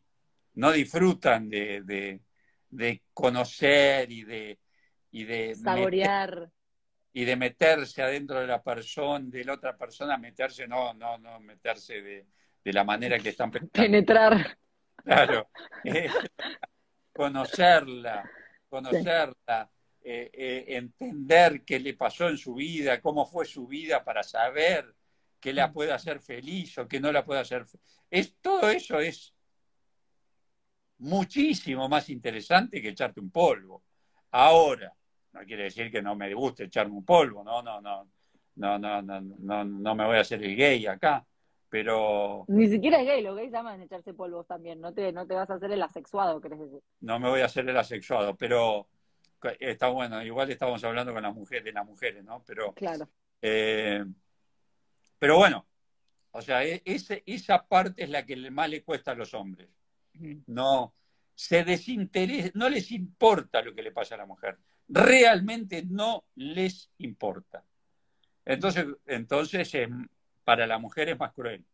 No 0.53 0.71
disfrutan 0.71 1.49
de, 1.49 2.21
conocer 3.13 4.11
y 4.11 4.23
de, 4.23 4.59
y 5.11 5.23
de 5.23 5.55
saborear. 5.55 6.49
y 7.13 7.26
de 7.26 7.36
meterse 7.36 8.01
adentro 8.01 8.39
de 8.39 8.47
la 8.47 8.61
persona, 8.61 9.26
de 9.30 9.43
la 9.43 9.53
otra 9.53 9.78
persona, 9.78 10.17
meterse, 10.17 10.67
no, 10.67 10.93
no, 10.93 11.17
no, 11.17 11.39
meterse 11.39 12.01
de, 12.01 12.26
la 12.65 12.84
manera 12.84 13.19
que 13.19 13.30
están 13.30 13.51
pensando. 13.51 13.71
Penetrar. 13.73 14.57
Claro. 15.03 15.49
conocerla, 17.13 18.30
conocerla, 18.67 19.69
eh, 20.03 20.30
eh, 20.34 20.65
entender 20.67 21.63
qué 21.63 21.80
le 21.80 21.93
pasó 21.93 22.28
en 22.28 22.38
su 22.38 22.55
vida, 22.55 22.99
cómo 23.01 23.26
fue 23.26 23.45
su 23.45 23.67
vida 23.67 24.03
para 24.03 24.23
saber 24.23 24.93
qué 25.39 25.53
la 25.53 25.67
mm. 25.67 25.73
puede 25.73 25.91
hacer 25.91 26.19
feliz 26.19 26.78
o 26.80 26.88
qué 26.88 26.99
no 26.99 27.11
la 27.11 27.23
puede 27.23 27.41
hacer 27.41 27.65
es 28.09 28.36
Todo 28.41 28.69
eso 28.69 28.99
es 28.99 29.34
muchísimo 30.99 31.87
más 31.89 32.09
interesante 32.09 32.81
que 32.81 32.89
echarte 32.89 33.19
un 33.19 33.29
polvo. 33.29 33.83
Ahora, 34.31 34.93
no 35.33 35.41
quiere 35.41 35.63
decir 35.63 35.91
que 35.91 36.01
no 36.01 36.15
me 36.15 36.33
guste 36.33 36.65
echarme 36.65 36.95
un 36.95 37.05
polvo, 37.05 37.43
no, 37.43 37.61
no, 37.61 37.81
no, 37.81 38.07
no, 38.55 38.79
no, 38.79 39.01
no, 39.01 39.21
no, 39.21 39.63
no 39.65 39.95
me 39.95 40.05
voy 40.05 40.17
a 40.17 40.21
hacer 40.21 40.43
el 40.43 40.55
gay 40.55 40.85
acá, 40.87 41.25
pero... 41.69 42.45
Ni 42.47 42.67
siquiera 42.67 43.01
es 43.01 43.07
gay, 43.07 43.21
los 43.21 43.35
gays 43.35 43.53
aman 43.53 43.81
echarse 43.81 44.13
polvos 44.13 44.47
también, 44.47 44.79
no 44.79 44.93
te, 44.93 45.11
no 45.11 45.27
te 45.27 45.33
vas 45.33 45.49
a 45.49 45.55
hacer 45.55 45.71
el 45.71 45.81
asexuado, 45.81 46.39
¿crees 46.39 46.59
decir? 46.59 46.81
No 47.01 47.19
me 47.19 47.29
voy 47.29 47.41
a 47.41 47.45
hacer 47.45 47.67
el 47.67 47.77
asexuado, 47.77 48.35
pero 48.35 48.87
está 49.59 49.89
bueno, 49.89 50.23
igual 50.23 50.49
estamos 50.49 50.83
hablando 50.83 51.13
con 51.13 51.23
las 51.23 51.35
mujeres, 51.35 51.65
de 51.65 51.73
las 51.73 51.85
mujeres, 51.85 52.23
¿no? 52.23 52.43
Pero, 52.45 52.73
claro. 52.73 53.07
Eh, 53.41 54.03
pero 55.19 55.37
bueno, 55.37 55.65
o 56.31 56.41
sea, 56.41 56.63
e, 56.63 56.81
ese, 56.85 57.23
esa 57.25 57.65
parte 57.65 58.03
es 58.03 58.09
la 58.09 58.25
que 58.25 58.35
más 58.51 58.69
le 58.69 58.83
cuesta 58.83 59.11
a 59.11 59.15
los 59.15 59.33
hombres. 59.33 59.69
No, 60.47 60.93
se 61.34 61.63
desinteresa, 61.63 62.51
no 62.53 62.70
les 62.70 62.91
importa 62.91 63.61
lo 63.61 63.74
que 63.76 63.84
le 63.84 63.91
pasa 63.91 64.16
a 64.16 64.20
la 64.20 64.26
mujer. 64.26 64.57
Realmente 64.88 65.84
no 65.88 66.24
les 66.36 66.91
importa. 66.99 67.63
Entonces, 68.45 68.86
entonces 69.07 69.72
para 70.43 70.68
la 70.68 70.78
mujer 70.78 71.09
es 71.09 71.20
más 71.20 71.34
cruel. 71.34 71.66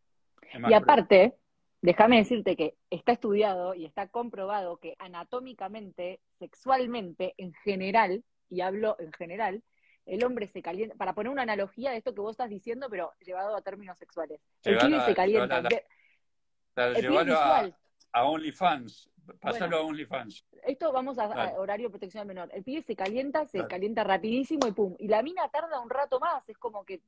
y 0.68 0.72
aparte, 0.72 1.34
déjame 1.82 2.16
decirte 2.16 2.56
que 2.56 2.74
está 2.90 3.12
estudiado 3.12 3.74
y 3.74 3.84
está 3.84 4.08
comprobado 4.08 4.78
que 4.78 4.96
anatómicamente, 4.98 6.20
sexualmente, 6.38 7.34
en 7.36 7.52
general, 7.64 8.24
y 8.48 8.62
hablo 8.62 8.96
en 8.98 9.12
general, 9.12 9.62
el 10.06 10.24
hombre 10.24 10.48
se 10.48 10.62
calienta, 10.62 10.96
para 10.96 11.14
poner 11.14 11.30
una 11.30 11.42
analogía 11.42 11.90
de 11.90 11.98
esto 11.98 12.14
que 12.14 12.20
vos 12.20 12.32
estás 12.32 12.50
diciendo, 12.50 12.88
pero 12.90 13.12
llevado 13.20 13.54
a 13.54 13.62
términos 13.62 13.98
sexuales. 13.98 14.40
El 14.64 14.78
pibe 14.78 15.00
se 15.04 15.14
calienta. 15.14 15.62
a, 16.76 17.72
a, 18.12 18.24
OnlyFans, 18.24 19.10
pásalo 19.40 19.78
a 19.78 19.80
OnlyFans. 19.82 20.44
Esto 20.64 20.92
vamos 20.92 21.18
a, 21.18 21.28
horario 21.58 21.86
de 21.86 21.90
protección 21.90 22.26
menor. 22.26 22.48
El 22.52 22.62
pibe 22.62 22.82
se 22.82 22.94
calienta, 22.94 23.46
se 23.46 23.66
calienta 23.66 24.04
rapidísimo 24.04 24.66
y 24.66 24.72
pum. 24.72 24.94
Y 24.98 25.08
la 25.08 25.22
mina 25.22 25.48
tarda 25.48 25.80
un 25.80 25.90
rato 25.90 26.20
más, 26.20 26.48
es 26.48 26.58
como 26.58 26.84
que 26.84 27.00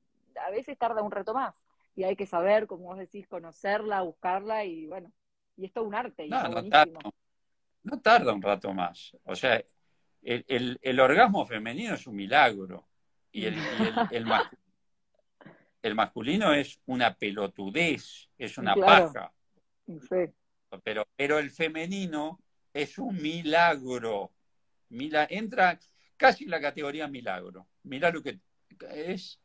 a 0.45 0.51
veces 0.51 0.77
tarda 0.77 1.03
un 1.03 1.11
rato 1.11 1.35
más 1.35 1.55
y 1.97 2.05
hay 2.05 2.17
que 2.17 2.27
saber, 2.27 2.67
como 2.67 2.85
vos 2.85 2.99
decís, 2.99 3.27
conocerla, 3.27 4.03
buscarla 4.03 4.65
y 4.65 4.87
bueno, 4.87 5.13
y 5.57 5.67
esto 5.67 5.83
es 5.83 5.87
un 5.87 5.95
arte. 5.95 6.27
Y 6.27 6.31
no, 6.31 6.43
no, 6.49 6.69
tarda, 6.69 6.99
no, 7.83 8.01
tarda, 8.01 8.33
un 8.33 8.43
rato 8.43 8.73
más. 8.75 9.17
O 9.25 9.37
sea, 9.37 9.63
el, 10.23 10.79
el, 10.81 11.01
orgasmo 11.01 11.47
femenino 11.47 11.95
es 11.95 12.07
un 12.07 12.17
milagro 12.17 12.89
y 13.31 13.47
el, 13.47 13.55
el, 15.83 15.95
masculino 15.95 16.53
es 16.53 16.81
una 16.87 17.15
pelotudez, 17.15 18.29
es 18.37 18.59
una 18.59 18.75
paja. 18.75 19.33
Pero, 20.83 21.07
pero 21.17 21.39
el 21.39 21.51
femenino 21.51 22.41
es 22.73 22.99
un 22.99 23.21
milagro. 23.21 24.33
entra 24.91 25.79
casi 26.17 26.45
en 26.45 26.51
la 26.51 26.61
categoría 26.61 27.09
milagro. 27.09 27.69
Mira 27.83 28.11
lo 28.11 28.23
que 28.23 28.39
es 28.91 29.39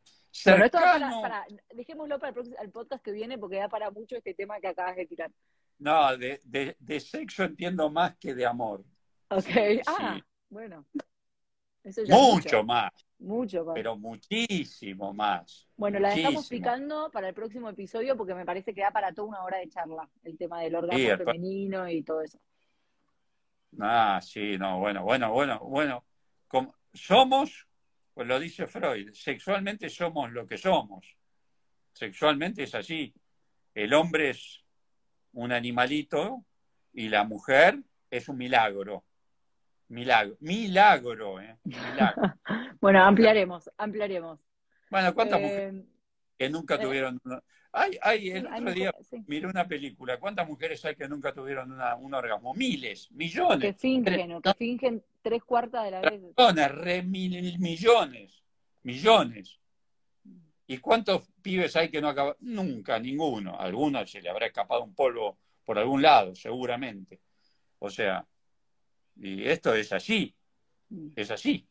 bueno, 0.46 0.66
esto 0.66 0.78
para, 0.78 1.46
dejémoslo 1.74 2.20
para 2.20 2.34
el, 2.62 2.72
podcast 2.72 3.04
que 3.04 3.12
viene 3.12 3.38
porque 3.38 3.58
da 3.58 3.68
para 3.68 3.90
mucho 3.90 4.16
este 4.16 4.34
tema 4.34 4.60
que 4.60 4.68
acabas 4.68 4.96
de 4.96 5.06
tirar. 5.06 5.32
No, 5.80 6.16
de, 6.18 6.40
de, 6.80 7.00
sexo 7.00 7.44
entiendo 7.44 7.90
más 7.90 8.16
que 8.18 8.36
de 8.36 8.46
amor. 8.46 8.84
Ok, 9.30 9.48
ah, 9.88 10.20
bueno. 10.50 10.86
mucho 12.10 12.64
más. 12.64 12.92
Mucho 13.20 13.66
más. 13.66 13.76
Pero 13.76 13.98
muchísimo 13.98 15.14
más. 15.14 15.68
Bueno, 15.76 16.00
la 16.00 16.16
dejamos 16.16 16.48
picando 16.48 17.10
para 17.12 17.30
el 17.30 17.34
próximo 17.34 17.70
episodio 17.70 18.16
porque 18.16 18.34
me 18.34 18.46
parece 18.46 18.74
que 18.74 18.82
da 18.82 18.92
para 18.92 19.14
toda 19.14 19.28
una 19.28 19.44
hora 19.44 19.58
de 19.58 19.70
charla 19.70 20.10
el 20.24 20.38
tema 20.38 20.62
del 20.62 20.76
orgasmo 20.76 21.18
femenino 21.18 21.90
y 21.90 22.02
todo 22.04 22.22
eso. 22.22 22.40
Ah, 23.80 24.20
sí, 24.22 24.58
no, 24.58 24.80
bueno, 24.80 25.04
bueno, 25.04 25.32
bueno, 25.32 25.60
bueno. 25.60 26.06
somos 26.94 27.68
pues 28.20 28.28
lo 28.28 28.38
dice 28.38 28.68
Freud, 28.68 29.14
sexualmente 29.14 29.90
somos 29.90 30.30
lo 30.34 30.46
que 30.46 30.58
somos. 30.58 31.16
Sexualmente 31.94 32.64
es 32.64 32.76
así. 32.76 33.14
El 33.74 33.94
hombre 33.94 34.32
es 34.32 34.62
un 35.32 35.54
animalito 35.54 36.44
y 36.92 37.08
la 37.08 37.24
mujer 37.24 37.80
es 38.12 38.28
un 38.28 38.38
milagro. 38.38 39.06
Milagro, 39.90 40.38
milagro, 40.40 41.42
¿eh? 41.42 41.58
Milagro. 41.64 42.36
bueno, 42.82 43.04
ampliaremos, 43.04 43.70
ampliaremos. 43.76 44.40
Bueno, 44.90 45.14
¿cuántas 45.16 45.42
mujeres 45.42 45.74
eh, 45.74 45.86
que 46.38 46.50
nunca 46.50 46.76
eh, 46.76 46.80
tuvieron... 46.80 47.20
Hay, 47.72 47.98
hay, 48.02 48.30
el 48.32 48.48
otro 48.48 48.74
día 48.74 48.92
miré 49.28 49.48
una 49.48 49.68
película. 49.68 50.18
¿Cuántas 50.20 50.48
mujeres 50.48 50.84
hay 50.86 50.96
que 50.96 51.08
nunca 51.08 51.34
tuvieron 51.34 51.72
un 51.72 52.14
orgasmo? 52.14 52.54
Miles, 52.56 53.12
millones. 53.12 53.60
Que 53.60 53.74
fingen, 53.74 54.42
que 54.42 54.54
fingen 54.56 55.04
tres 55.22 55.44
cuartas 55.44 55.86
de 55.86 55.92
la 55.92 56.02
vez. 56.02 56.20
Millones, 56.20 56.72
re 56.72 57.04
mil, 57.04 57.60
millones, 57.60 58.44
millones. 58.84 59.60
¿Y 60.66 60.78
cuántos 60.78 61.28
pibes 61.42 61.76
hay 61.76 61.90
que 61.90 62.02
no 62.02 62.10
acaban? 62.10 62.36
Nunca, 62.42 63.00
ninguno. 63.00 63.56
A 63.56 63.66
alguno 63.66 64.06
se 64.06 64.22
le 64.22 64.30
habrá 64.30 64.48
escapado 64.48 64.84
un 64.84 64.94
polvo 64.96 65.38
por 65.64 65.78
algún 65.78 66.02
lado, 66.02 66.36
seguramente. 66.36 67.20
O 67.80 67.90
sea, 67.90 68.26
y 69.22 69.48
esto 69.48 69.74
es 69.74 69.92
así, 69.92 70.36
mm. 70.90 71.10
es 71.16 71.32
así. 71.32 71.68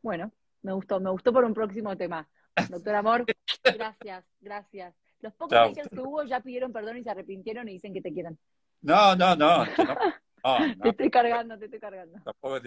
Bueno, 0.00 0.32
me 0.62 0.72
gustó, 0.72 1.00
me 1.00 1.10
gustó 1.10 1.32
por 1.32 1.44
un 1.44 1.54
próximo 1.54 1.96
tema. 1.96 2.28
Doctor 2.70 2.94
Amor, 2.94 3.24
gracias, 3.62 4.24
gracias. 4.40 4.94
Los 5.20 5.34
pocos 5.34 5.56
haters 5.68 5.88
que 5.88 6.00
hubo 6.00 6.24
ya 6.24 6.40
pidieron 6.40 6.72
perdón 6.72 6.96
y 6.96 7.04
se 7.04 7.10
arrepintieron 7.10 7.68
y 7.68 7.74
dicen 7.74 7.94
que 7.94 8.02
te 8.02 8.12
quieran. 8.12 8.36
No, 8.80 9.14
no, 9.14 9.36
no. 9.36 9.64
Te 10.82 10.88
estoy 10.88 11.08
cargando, 11.08 11.56
te 11.56 11.66
estoy 11.66 11.78
cargando. 11.78 12.18
Tampoco 12.24 12.58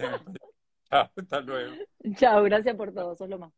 Chao, 0.90 1.12
hasta 1.18 1.42
luego. 1.42 1.76
Chao, 2.16 2.44
gracias 2.44 2.74
por 2.78 2.94
todo, 2.94 3.16
sos 3.16 3.28
lo 3.28 3.38
más. 3.38 3.52